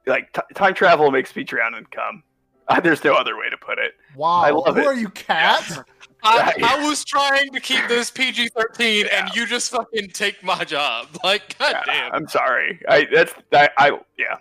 [0.09, 2.23] like t- time travel makes me drown and come.
[2.67, 3.93] Uh, there's no other way to put it.
[4.15, 4.41] Wow.
[4.41, 4.87] I love Who it.
[4.87, 5.85] are you, Kat?
[6.23, 10.65] I, I was trying to keep this PG thirteen, and you just fucking take my
[10.65, 11.07] job.
[11.23, 12.13] Like, god damn.
[12.13, 12.81] I'm sorry.
[12.89, 14.35] I that's I, I yeah.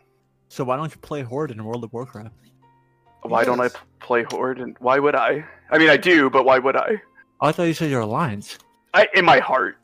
[0.49, 2.35] So why don't you play Horde in World of Warcraft?
[3.23, 3.69] Why don't I
[4.01, 4.61] play Horde?
[4.61, 5.45] And why would I?
[5.70, 7.01] I mean, I do, but why would I?
[7.40, 8.59] I thought you said you're Alliance.
[8.95, 9.77] I in my heart,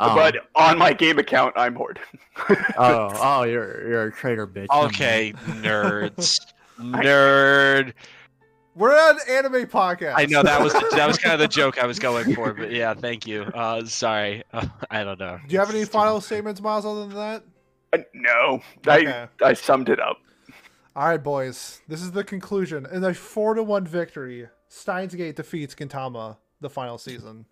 [0.00, 2.00] Oh, but on my game account, I'm Horde.
[2.78, 4.66] oh, oh, you're you're a traitor, bitch.
[4.70, 6.40] Okay, nerds,
[6.80, 7.92] nerd.
[8.76, 10.14] We're an anime podcast.
[10.16, 12.72] I know that was that was kind of the joke I was going for, but
[12.72, 13.42] yeah, thank you.
[13.42, 15.38] Uh, sorry, uh, I don't know.
[15.46, 17.44] Do you have any final statements, Miles, other than that?
[17.92, 19.28] Uh, no, Okay.
[19.40, 20.18] I I summed it up.
[20.96, 21.80] All right, boys.
[21.88, 22.86] This is the conclusion.
[22.90, 27.46] In a four to one victory, Steins Gate defeats Gintama the final season.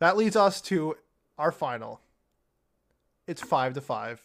[0.00, 0.96] That leads us to
[1.38, 2.00] our final.
[3.26, 4.20] It's five to five.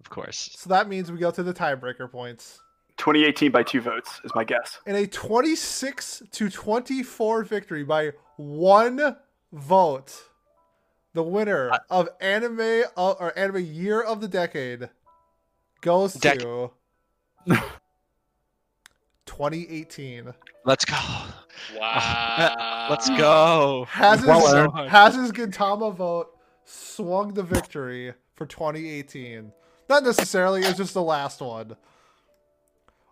[0.00, 0.50] Of course.
[0.56, 2.60] So that means we go to the tiebreaker points.
[2.98, 4.78] 2018 by two votes is my guess.
[4.86, 9.16] In a 26 to 24 victory by one
[9.52, 10.24] vote,
[11.14, 14.88] the winner of anime uh, or anime year of the decade
[15.80, 16.70] goes Dec- to
[19.26, 20.32] 2018.
[20.64, 20.96] Let's go.
[21.76, 22.86] Wow.
[22.90, 23.86] Let's go.
[23.88, 26.31] Haz his, Well Haz his Gintama vote
[26.64, 29.52] swung the victory for 2018?
[29.88, 31.76] Not necessarily, it's just the last one.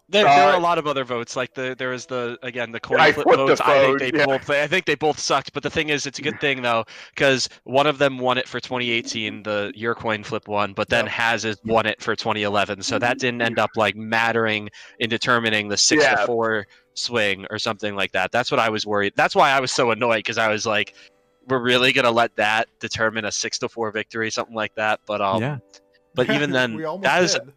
[0.09, 1.37] There, there were Uh, a lot of other votes.
[1.37, 3.61] Like the there was the again the coin flip flipped the votes.
[3.61, 4.27] I think they yeah.
[4.27, 4.51] both.
[4.51, 5.53] I think they both sucked.
[5.53, 8.49] But the thing is, it's a good thing though, because one of them won it
[8.49, 11.13] for 2018, the your coin flip one, but then Yep.
[11.15, 12.83] Haz is won it for 2011.
[12.83, 14.69] So that didn't end up like mattering
[14.99, 16.17] in determining the six Yeah.
[16.17, 18.33] to four swing or something like that.
[18.33, 19.13] That's what I was worried.
[19.15, 20.93] That's why I was so annoyed because I was like,
[21.49, 25.01] we're really gonna let that determine a six to four victory, something like that.
[25.07, 25.59] But um, yeah.
[26.15, 27.53] but even then, we almost that is did.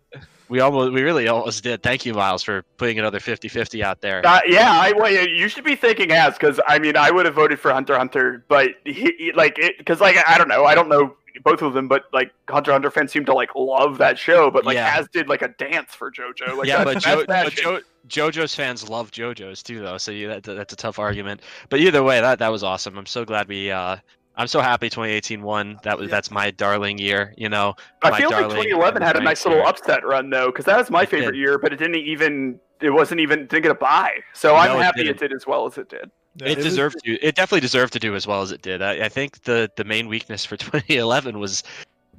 [0.50, 1.84] we almost we really almost did.
[1.84, 4.26] Thank you, Miles, for putting another 50-50 out there.
[4.26, 7.36] Uh, yeah, I well, you should be thinking as because I mean I would have
[7.36, 10.76] voted for Hunter Hunter, but he, he- like it because like I don't know I
[10.76, 14.20] don't know both of them, but like Hunter Hunter fans seem to like love that
[14.20, 14.96] show, but like Yeah.
[14.98, 16.58] as did like a dance for JoJo.
[16.58, 19.98] Like yeah, but, jo- but jo- JoJo's fans love JoJo's too, though.
[19.98, 21.42] So you, that, that's a tough argument.
[21.70, 22.98] But either way, that that was awesome.
[22.98, 23.72] I'm so glad we.
[23.72, 23.98] Uh,
[24.36, 25.80] I'm so happy 2018 won.
[25.84, 26.16] That was Yeah.
[26.16, 27.34] that's my darling year.
[27.38, 30.78] You know, I feel like 2011 had a nice little upset run though, because that
[30.78, 31.40] was my It favorite did.
[31.40, 34.20] year, but it didn't even it wasn't even didn't get a buy.
[34.34, 35.18] So No, I'm it happy didn't.
[35.18, 36.10] it did as well as it did.
[36.38, 37.14] Yeah, it was- deserved to.
[37.22, 38.82] It definitely deserved to do as well as it did.
[38.82, 41.64] I, I think the the main weakness for 2011 was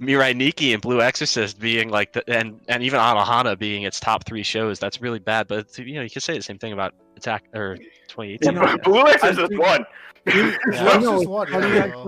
[0.00, 4.24] Mirai Nikki and Blue Exorcist being like the and and even Anohana being its top
[4.24, 4.78] three shows.
[4.78, 5.48] That's really bad.
[5.48, 7.76] But you know, you could say the same thing about Attack or
[8.08, 8.38] 2018.
[8.54, 8.84] You I know, guess.
[8.84, 9.84] Blue Exorcist think- won.
[10.26, 12.04] Yeah, I it's know, just one, funny, yeah.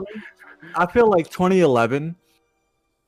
[0.75, 2.17] I feel like 2011,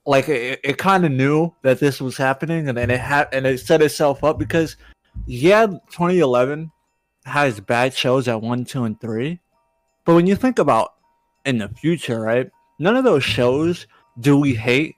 [0.05, 3.47] like it, it kind of knew that this was happening, and then it had and
[3.47, 4.77] it set itself up because,
[5.25, 6.71] yeah, 2011
[7.29, 9.39] has bad shows at one, two, and three,
[10.05, 10.93] but when you think about
[11.45, 12.49] in the future, right?
[12.79, 13.87] None of those shows
[14.19, 14.95] do we hate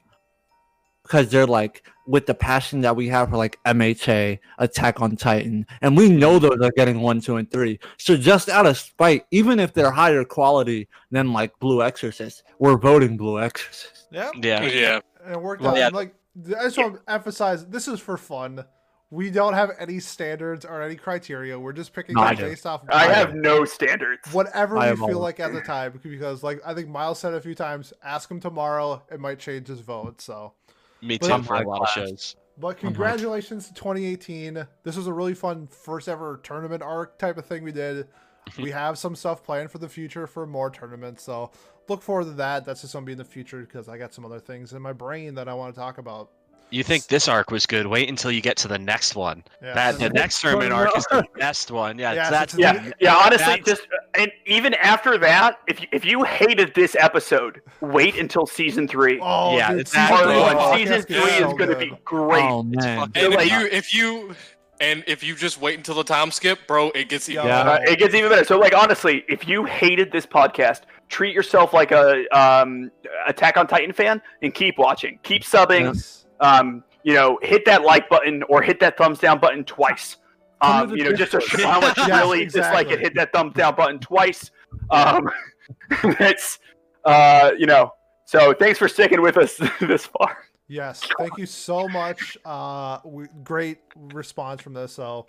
[1.03, 5.65] because they're like with the passion that we have for like MHA, Attack on Titan,
[5.81, 7.79] and we know those are getting one, two, and three.
[7.97, 12.77] So just out of spite, even if they're higher quality than like Blue Exorcist, we're
[12.77, 14.07] voting Blue Exorcist.
[14.11, 14.63] Yeah, Yeah.
[14.63, 14.99] Yeah.
[15.23, 15.77] and it worked Well, out.
[15.77, 15.89] yeah.
[15.89, 16.13] Like
[16.57, 18.63] I just want to emphasize, this is for fun.
[19.11, 21.59] We don't have any standards or any criteria.
[21.59, 22.49] We're just picking No, I them do.
[22.49, 22.81] based off.
[22.89, 24.33] I what- have no standards.
[24.33, 27.33] whatever I we feel all- like at the time because like I think Miles said
[27.33, 30.21] a few times, ask him tomorrow, it might change his vote.
[30.21, 30.53] So
[31.01, 32.35] Me But- too I'm for a high lot of shows.
[32.57, 34.65] but congratulations to 2018.
[34.83, 38.07] This was a really fun first ever tournament arc type of thing we did.
[38.59, 41.23] we have some stuff planned for the future for more tournaments.
[41.23, 41.51] So
[41.89, 42.63] look forward to that.
[42.65, 44.93] That's just gonna be in the future because I got some other things in my
[44.93, 46.29] brain that I want to talk about.
[46.71, 47.85] You think this arc was good?
[47.85, 49.43] Wait until you get to the next one.
[49.61, 49.73] Yeah.
[49.73, 51.99] That the next tournament arc is the best one.
[51.99, 53.15] Yeah, Yeah, that's Yeah, the- yeah.
[53.15, 53.81] Honestly, that's- just
[54.15, 59.19] and even after that, if you, if you hated this episode, wait until season three.
[59.21, 60.33] Oh, Yeah, dude, it's season Part exactly.
[60.33, 62.43] three one, season three is so going to be great.
[62.43, 64.35] Oh man, And if like- you if you
[64.79, 67.59] and if you just wait until the time skip, bro, it gets even Yeah.
[67.61, 68.43] Uh, it gets even better.
[68.45, 72.89] So, like, honestly, if you hated this podcast, treat yourself like a um,
[73.27, 75.93] Attack on Titan fan and keep watching, keep subbing.
[75.93, 76.20] Yes.
[76.41, 80.17] Um, you know, hit that like button or hit that thumbs down button twice.
[80.61, 82.93] Um, you know, just to show how much you really dislike exactly.
[82.93, 82.99] it.
[82.99, 84.51] Hit that thumbs down button twice.
[84.89, 85.29] Um,
[86.03, 86.59] it's
[87.05, 87.93] uh, you know.
[88.25, 90.37] So thanks for sticking with us this far.
[90.67, 92.37] Yes, thank you so much.
[92.45, 94.93] Uh, we, great response from this.
[94.93, 95.25] So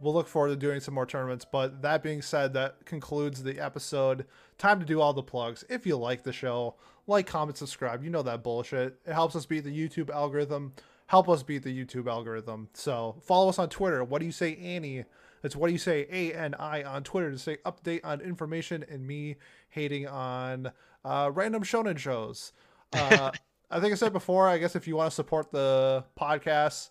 [0.00, 1.46] we'll look forward to doing some more tournaments.
[1.50, 4.26] But that being said, that concludes the episode.
[4.62, 5.64] Time to do all the plugs.
[5.68, 6.76] If you like the show,
[7.08, 8.04] like, comment, subscribe.
[8.04, 8.96] You know that bullshit.
[9.04, 10.74] It helps us beat the YouTube algorithm.
[11.08, 12.68] Help us beat the YouTube algorithm.
[12.72, 14.04] So follow us on Twitter.
[14.04, 15.04] What do you say, Annie?
[15.42, 18.84] It's what do you say A N I on Twitter to stay update on information
[18.88, 19.34] and me
[19.70, 20.70] hating on
[21.04, 22.52] uh, random shonen shows.
[22.92, 23.32] Uh,
[23.72, 24.46] I think I said before.
[24.46, 26.90] I guess if you want to support the podcast,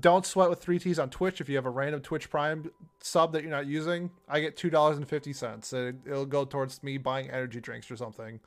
[0.00, 1.40] don't sweat with three T's on Twitch.
[1.40, 2.70] If you have a random Twitch Prime
[3.00, 5.72] sub that you're not using, I get two dollars and fifty cents.
[5.72, 8.40] It, it'll go towards me buying energy drinks or something.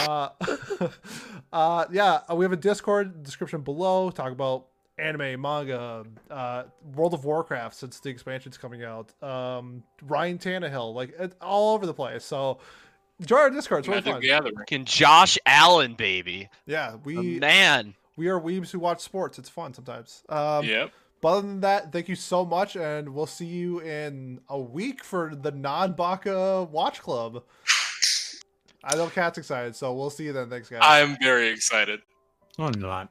[0.00, 0.28] Uh,
[1.52, 4.10] uh, yeah, we have a Discord description below.
[4.10, 4.66] Talk about
[4.98, 6.64] anime, manga, uh,
[6.94, 9.12] World of Warcraft since the expansion's coming out.
[9.22, 12.24] Um, Ryan Tannehill, like it's all over the place.
[12.24, 12.58] So
[13.20, 13.80] join our Discord.
[13.80, 14.22] It's really Magic fun.
[14.22, 14.56] Gathering.
[14.56, 16.48] Fucking Josh Allen, baby.
[16.66, 17.94] Yeah, The we man.
[18.16, 19.38] We are weebs who watch sports.
[19.38, 20.22] It's fun sometimes.
[20.28, 20.92] Um, yep.
[21.20, 25.02] But other than that, thank you so much, and we'll see you in a week
[25.02, 27.42] for the non-Baka Watch Club.
[28.84, 30.50] I know Kat's excited, so we'll see you then.
[30.50, 30.80] Thanks, guys.
[30.82, 32.00] I'm very excited.
[32.58, 33.08] I'm not.